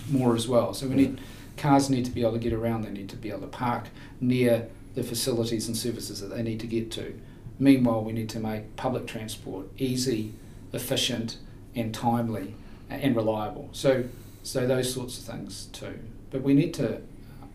more 0.09 0.35
as 0.35 0.47
well. 0.47 0.73
So 0.73 0.87
we 0.87 0.95
need 0.95 1.21
cars 1.57 1.89
need 1.89 2.05
to 2.05 2.11
be 2.11 2.21
able 2.21 2.33
to 2.33 2.39
get 2.39 2.53
around. 2.53 2.83
They 2.83 2.91
need 2.91 3.09
to 3.09 3.15
be 3.15 3.29
able 3.29 3.41
to 3.41 3.47
park 3.47 3.85
near 4.21 4.67
the 4.93 5.03
facilities 5.03 5.67
and 5.67 5.75
services 5.75 6.21
that 6.21 6.27
they 6.27 6.41
need 6.43 6.59
to 6.61 6.67
get 6.67 6.91
to. 6.91 7.19
Meanwhile, 7.59 8.03
we 8.03 8.11
need 8.13 8.29
to 8.29 8.39
make 8.39 8.75
public 8.75 9.07
transport 9.07 9.67
easy, 9.77 10.33
efficient, 10.73 11.37
and 11.75 11.93
timely 11.93 12.55
and 12.89 13.15
reliable. 13.15 13.69
So 13.71 14.05
So 14.43 14.67
those 14.67 14.93
sorts 14.93 15.17
of 15.17 15.23
things 15.25 15.65
too. 15.73 15.97
But 16.29 16.43
we 16.43 16.53
need 16.53 16.73
to, 16.75 17.01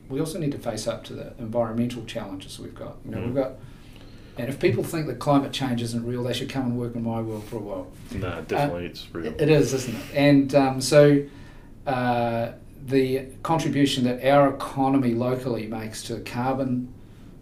we 0.09 0.18
also 0.18 0.38
need 0.40 0.51
to 0.53 0.59
face 0.59 0.88
up 0.88 1.05
to 1.05 1.12
the 1.12 1.32
environmental 1.38 2.05
challenges 2.05 2.59
we've 2.59 2.74
got. 2.74 2.96
You 3.05 3.12
know, 3.12 3.18
Mm. 3.18 3.26
we've 3.26 3.34
got, 3.36 3.53
and 4.36 4.48
if 4.48 4.59
people 4.59 4.82
think 4.82 5.07
that 5.07 5.18
climate 5.20 5.53
change 5.53 5.82
isn't 5.82 6.05
real, 6.05 6.24
they 6.24 6.32
should 6.32 6.48
come 6.48 6.64
and 6.64 6.76
work 6.78 6.96
in 6.96 7.05
my 7.05 7.20
world 7.20 7.44
for 7.44 7.57
a 7.57 7.61
while. 7.61 7.86
No, 8.12 8.42
definitely, 8.48 8.86
it's 8.86 9.07
real. 9.14 9.32
It 9.38 9.48
is, 9.51 9.72
isn't 9.72 9.94
it? 9.94 10.03
And 10.14 10.55
um, 10.55 10.80
so 10.80 11.22
uh, 11.86 12.52
the 12.86 13.26
contribution 13.42 14.04
that 14.04 14.24
our 14.24 14.54
economy 14.54 15.14
locally 15.14 15.66
makes 15.66 16.02
to 16.04 16.20
carbon 16.20 16.92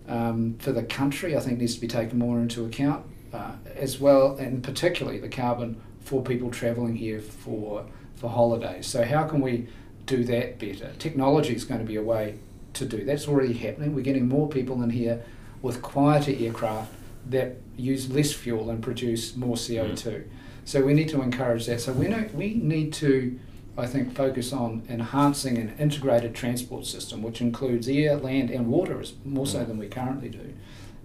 um, 0.09 0.57
for 0.59 0.72
the 0.72 0.82
country, 0.82 1.36
I 1.36 1.41
think, 1.41 1.59
needs 1.59 1.74
to 1.74 1.80
be 1.80 1.89
taken 1.89 2.18
more 2.18 2.41
into 2.41 2.64
account, 2.64 3.05
uh, 3.32 3.53
as 3.76 4.01
well, 4.01 4.36
and 4.36 4.62
particularly 4.62 5.18
the 5.18 5.28
carbon 5.28 5.80
for 6.01 6.22
people 6.22 6.51
travelling 6.51 6.97
here 6.97 7.20
for 7.20 7.84
for 8.16 8.28
holidays. 8.28 8.86
So 8.86 9.05
how 9.05 9.24
can 9.28 9.41
we 9.41 9.68
do 10.07 10.24
that 10.24 10.59
better? 10.59 10.93
Technology 10.99 11.55
is 11.55 11.64
going 11.64 11.80
to 11.80 11.86
be 11.86 11.97
a 11.97 12.03
way 12.03 12.39
to 12.74 12.84
do 12.84 13.05
that's 13.05 13.28
already 13.28 13.53
happening. 13.53 13.95
We're 13.95 14.03
getting 14.03 14.28
more 14.28 14.49
people 14.49 14.82
in 14.82 14.91
here 14.91 15.22
with 15.62 15.82
quieter 15.82 16.32
aircraft 16.36 16.93
that 17.28 17.57
use 17.76 18.11
less 18.11 18.32
fuel 18.32 18.70
and 18.70 18.82
produce 18.82 19.36
more 19.36 19.57
CO 19.57 19.95
two. 19.95 20.24
So 20.64 20.82
we 20.82 20.95
need 20.95 21.09
to 21.11 21.22
encourage 21.22 21.66
that. 21.66 21.80
So 21.80 21.93
we 21.93 22.09
know, 22.09 22.28
we 22.34 22.55
need 22.55 22.93
to, 22.95 23.39
I 23.79 23.87
think, 23.87 24.14
focus 24.14 24.53
on 24.53 24.83
enhancing 24.89 25.57
an 25.57 25.72
integrated 25.79 26.35
transport 26.35 26.85
system, 26.85 27.22
which 27.22 27.41
includes 27.41 27.89
air, 27.89 28.16
land, 28.16 28.51
and 28.51 28.66
water, 28.66 29.01
more 29.24 29.47
so 29.47 29.64
than 29.64 29.79
we 29.79 29.87
currently 29.87 30.29
do, 30.29 30.53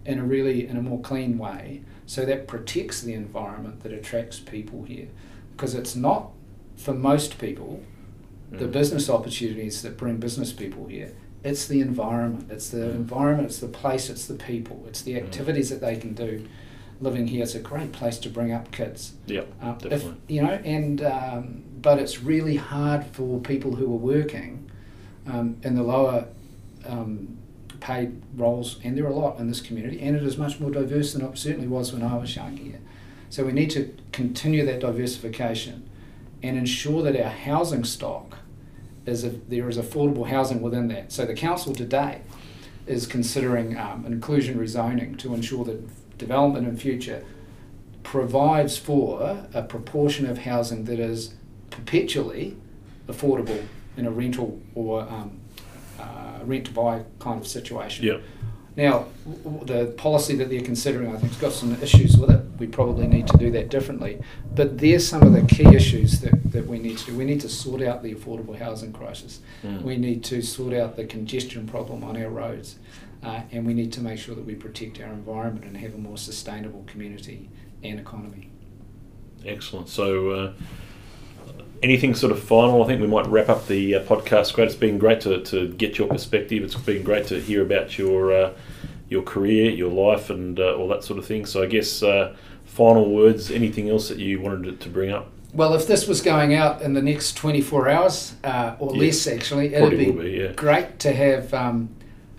in 0.05 0.17
a 0.17 0.23
really 0.23 0.67
in 0.67 0.75
a 0.75 0.81
more 0.81 0.99
clean 0.99 1.37
way. 1.37 1.81
So 2.07 2.25
that 2.25 2.47
protects 2.47 3.01
the 3.01 3.13
environment 3.13 3.83
that 3.83 3.93
attracts 3.93 4.39
people 4.39 4.83
here, 4.83 5.07
because 5.51 5.75
it's 5.75 5.95
not 5.95 6.31
for 6.75 6.93
most 6.93 7.37
people 7.37 7.81
the 8.51 8.65
Mm. 8.65 8.71
business 8.71 9.09
opportunities 9.09 9.81
that 9.83 9.95
bring 9.97 10.17
business 10.17 10.51
people 10.51 10.87
here. 10.87 11.11
It's 11.43 11.67
the 11.67 11.79
environment. 11.81 12.51
It's 12.51 12.69
the 12.69 12.85
Mm. 12.87 12.95
environment. 12.95 13.47
It's 13.49 13.59
the 13.59 13.67
place. 13.67 14.09
It's 14.09 14.25
the 14.27 14.35
people. 14.35 14.83
It's 14.87 15.01
the 15.01 15.13
Mm. 15.13 15.17
activities 15.23 15.69
that 15.69 15.81
they 15.81 15.95
can 15.95 16.13
do. 16.13 16.45
Living 17.01 17.27
here 17.27 17.43
is 17.43 17.55
a 17.55 17.59
great 17.59 17.91
place 17.91 18.17
to 18.19 18.29
bring 18.29 18.51
up 18.51 18.71
kids. 18.71 19.13
Yep, 19.27 19.47
Um, 19.61 19.75
if, 19.75 19.89
definitely. 19.89 20.13
you 20.35 20.41
know, 20.41 20.53
and 20.63 21.01
um, 21.03 21.63
but 21.83 21.99
it's 21.99 22.21
really 22.21 22.55
hard 22.55 23.05
for 23.05 23.39
people 23.41 23.75
who 23.75 23.85
are 23.85 23.97
working 23.97 24.71
um, 25.27 25.57
in 25.63 25.75
the 25.75 25.83
lower 25.83 26.25
um, 26.85 27.37
paid 27.79 28.21
roles, 28.35 28.79
and 28.83 28.97
there 28.97 29.05
are 29.05 29.09
a 29.09 29.15
lot 29.15 29.37
in 29.37 29.47
this 29.49 29.61
community, 29.61 29.99
and 30.01 30.15
it 30.15 30.23
is 30.23 30.37
much 30.37 30.59
more 30.59 30.71
diverse 30.71 31.13
than 31.13 31.21
it 31.21 31.37
certainly 31.37 31.67
was 31.67 31.93
when 31.93 32.01
I 32.01 32.15
was 32.15 32.35
young 32.35 32.57
here. 32.57 32.79
So 33.29 33.45
we 33.45 33.51
need 33.51 33.69
to 33.71 33.93
continue 34.11 34.65
that 34.65 34.79
diversification 34.79 35.89
and 36.41 36.57
ensure 36.57 37.03
that 37.03 37.19
our 37.19 37.29
housing 37.29 37.83
stock 37.83 38.37
is 39.05 39.25
a, 39.25 39.29
there 39.29 39.67
is 39.67 39.77
affordable 39.77 40.27
housing 40.27 40.61
within 40.61 40.87
that. 40.87 41.11
So 41.11 41.25
the 41.25 41.33
council 41.33 41.73
today 41.73 42.21
is 42.87 43.05
considering 43.05 43.77
um, 43.77 44.05
inclusionary 44.05 44.67
zoning 44.67 45.15
to 45.17 45.33
ensure 45.33 45.65
that 45.65 46.17
development 46.17 46.67
in 46.67 46.77
future 46.77 47.25
provides 48.03 48.77
for 48.77 49.47
a 49.53 49.63
proportion 49.63 50.29
of 50.29 50.39
housing 50.39 50.85
that 50.85 50.99
is 50.99 51.33
perpetually 51.73 52.55
affordable 53.07 53.65
in 53.97 54.05
a 54.05 54.11
rental 54.11 54.61
or 54.75 55.01
um, 55.01 55.39
uh, 55.99 56.39
rent 56.43 56.65
to 56.65 56.71
buy 56.71 57.03
kind 57.19 57.39
of 57.39 57.47
situation. 57.47 58.05
Yep. 58.05 58.21
Now, 58.75 59.05
the 59.25 59.93
policy 59.97 60.35
that 60.37 60.49
they're 60.49 60.61
considering, 60.61 61.09
I 61.09 61.19
think, 61.19 61.33
has 61.33 61.41
got 61.41 61.51
some 61.51 61.79
issues 61.81 62.17
with 62.17 62.31
it. 62.31 62.41
We 62.57 62.65
probably 62.65 63.05
need 63.05 63.27
to 63.27 63.37
do 63.37 63.51
that 63.51 63.69
differently. 63.69 64.19
But 64.55 64.79
there's 64.79 65.07
some 65.07 65.21
of 65.21 65.31
the 65.33 65.43
key 65.43 65.75
issues 65.75 66.21
that, 66.21 66.51
that 66.51 66.65
we 66.65 66.79
need 66.79 66.97
to 66.99 67.05
do. 67.05 67.15
We 67.15 67.25
need 67.25 67.41
to 67.41 67.49
sort 67.49 67.83
out 67.83 68.01
the 68.01 68.15
affordable 68.15 68.57
housing 68.57 68.91
crisis. 68.91 69.41
Mm. 69.63 69.83
We 69.83 69.97
need 69.97 70.23
to 70.25 70.41
sort 70.41 70.73
out 70.73 70.95
the 70.95 71.05
congestion 71.05 71.67
problem 71.67 72.03
on 72.03 72.17
our 72.17 72.29
roads. 72.29 72.79
Uh, 73.21 73.41
and 73.51 73.65
we 73.65 73.75
need 73.75 73.93
to 73.93 74.01
make 74.01 74.17
sure 74.17 74.33
that 74.33 74.45
we 74.45 74.55
protect 74.55 74.99
our 74.99 75.13
environment 75.13 75.65
and 75.65 75.77
have 75.77 75.93
a 75.93 75.97
more 75.97 76.17
sustainable 76.17 76.83
community 76.87 77.49
and 77.83 77.99
economy. 77.99 78.49
Excellent. 79.45 79.87
So, 79.87 80.29
uh, 80.31 80.53
anything 81.83 82.15
sort 82.15 82.31
of 82.31 82.41
final? 82.41 82.83
I 82.83 82.87
think 82.87 83.01
we 83.01 83.07
might 83.07 83.27
wrap 83.27 83.49
up 83.49 83.67
the 83.67 83.95
uh, 83.95 84.03
podcast. 84.03 84.53
Great. 84.53 84.67
It's 84.67 84.75
been 84.75 84.97
great 84.97 85.21
to, 85.21 85.41
to 85.43 85.67
get 85.73 85.97
your 85.97 86.07
perspective. 86.07 86.63
It's 86.63 86.75
been 86.75 87.03
great 87.03 87.27
to 87.27 87.39
hear 87.39 87.61
about 87.61 87.97
your 87.97 88.33
uh, 88.33 88.53
your 89.09 89.21
career, 89.21 89.69
your 89.69 89.91
life, 89.91 90.29
and 90.29 90.59
uh, 90.59 90.75
all 90.75 90.87
that 90.87 91.03
sort 91.03 91.19
of 91.19 91.25
thing. 91.25 91.45
So, 91.45 91.61
I 91.61 91.67
guess 91.67 92.01
uh, 92.01 92.35
final 92.65 93.13
words. 93.13 93.51
Anything 93.51 93.89
else 93.89 94.09
that 94.09 94.17
you 94.17 94.41
wanted 94.41 94.63
to, 94.63 94.71
to 94.85 94.89
bring 94.89 95.11
up? 95.11 95.29
Well, 95.53 95.75
if 95.75 95.85
this 95.85 96.07
was 96.07 96.21
going 96.21 96.55
out 96.55 96.81
in 96.81 96.93
the 96.93 97.01
next 97.01 97.37
24 97.37 97.87
hours, 97.89 98.33
uh, 98.43 98.75
or 98.79 98.95
Yeah. 98.95 99.01
less 99.01 99.27
actually, 99.27 99.75
it'd 99.75 99.99
be, 99.99 100.09
be. 100.11 100.31
Yeah. 100.31 100.53
great 100.53 100.97
to 100.99 101.13
have 101.13 101.53
um, 101.53 101.89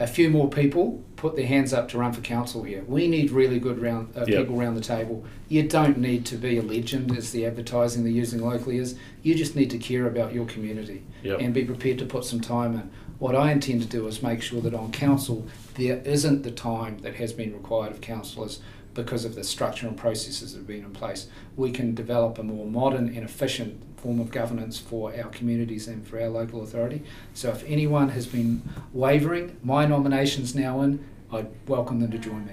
a 0.00 0.06
few 0.08 0.30
more 0.30 0.48
people 0.48 1.00
put 1.24 1.36
their 1.36 1.46
hands 1.46 1.72
up 1.72 1.88
to 1.88 1.96
run 1.96 2.12
for 2.12 2.20
council 2.20 2.62
here. 2.64 2.84
We 2.86 3.08
need 3.08 3.30
really 3.30 3.58
good 3.58 3.80
round, 3.80 4.08
uh, 4.14 4.26
Yeah. 4.28 4.40
people 4.40 4.60
around 4.60 4.74
the 4.74 4.82
table. 4.82 5.24
You 5.48 5.62
don't 5.62 5.96
need 5.96 6.26
to 6.26 6.36
be 6.36 6.58
a 6.58 6.62
legend, 6.62 7.16
as 7.16 7.30
the 7.32 7.46
advertising 7.46 8.04
they're 8.04 8.12
using 8.12 8.42
locally 8.42 8.76
is. 8.76 8.94
You 9.22 9.34
just 9.34 9.56
need 9.56 9.70
to 9.70 9.78
care 9.78 10.06
about 10.06 10.34
your 10.34 10.44
community 10.44 11.00
Yep. 11.22 11.40
and 11.40 11.54
be 11.54 11.64
prepared 11.64 11.96
to 12.00 12.04
put 12.04 12.26
some 12.26 12.40
time 12.40 12.74
in. 12.74 12.90
What 13.18 13.34
I 13.34 13.52
intend 13.52 13.80
to 13.80 13.88
do 13.88 14.06
is 14.06 14.22
make 14.22 14.42
sure 14.42 14.60
that 14.60 14.74
on 14.74 14.92
council 14.92 15.46
there 15.78 16.02
isn't 16.04 16.42
the 16.42 16.50
time 16.50 16.98
that 17.00 17.14
has 17.14 17.32
been 17.32 17.54
required 17.54 17.92
of 17.92 18.02
councillors 18.02 18.60
because 18.92 19.24
of 19.24 19.34
the 19.34 19.44
structure 19.44 19.88
and 19.88 19.96
processes 19.96 20.52
that 20.52 20.58
have 20.58 20.66
been 20.66 20.84
in 20.84 20.90
place. 20.90 21.28
We 21.56 21.70
can 21.70 21.94
develop 21.94 22.38
a 22.38 22.42
more 22.42 22.66
modern 22.66 23.08
and 23.08 23.24
efficient 23.24 23.80
form 23.96 24.20
of 24.20 24.30
governance 24.30 24.76
for 24.78 25.10
our 25.16 25.30
communities 25.30 25.88
and 25.88 26.06
for 26.06 26.20
our 26.20 26.28
local 26.28 26.62
authority. 26.62 27.00
So 27.32 27.48
if 27.48 27.64
anyone 27.66 28.10
has 28.10 28.26
been 28.26 28.60
wavering, 28.92 29.56
my 29.64 29.86
nomination's 29.86 30.54
now 30.54 30.82
in. 30.82 30.98
I'd 31.34 31.48
welcome 31.66 31.98
them 31.98 32.12
to 32.12 32.18
join 32.18 32.46
me. 32.46 32.52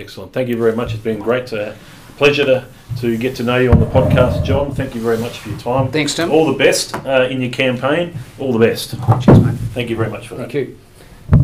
Excellent. 0.00 0.32
Thank 0.32 0.48
you 0.48 0.56
very 0.56 0.74
much. 0.74 0.94
It's 0.94 1.02
been 1.02 1.18
great 1.18 1.46
to 1.48 1.76
pleasure 2.16 2.44
to, 2.44 2.66
to 3.00 3.18
get 3.18 3.36
to 3.36 3.42
know 3.42 3.58
you 3.58 3.70
on 3.70 3.80
the 3.80 3.86
podcast, 3.86 4.44
John. 4.44 4.74
Thank 4.74 4.94
you 4.94 5.02
very 5.02 5.18
much 5.18 5.40
for 5.40 5.50
your 5.50 5.58
time. 5.58 5.90
Thanks, 5.90 6.14
Tim. 6.14 6.30
All 6.30 6.46
the 6.46 6.56
best 6.56 6.94
uh, 7.04 7.28
in 7.30 7.42
your 7.42 7.50
campaign. 7.50 8.16
All 8.38 8.52
the 8.52 8.58
best. 8.58 8.92
Cheers, 9.20 9.40
mate. 9.40 9.54
Thank 9.74 9.90
you 9.90 9.96
very 9.96 10.10
much 10.10 10.28
for 10.28 10.36
that. 10.36 10.50
Thank 10.50 10.54
you. 10.54 10.78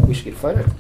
We 0.07 0.15
should 0.15 0.25
get 0.25 0.35
a 0.35 0.39
photo. 0.39 0.71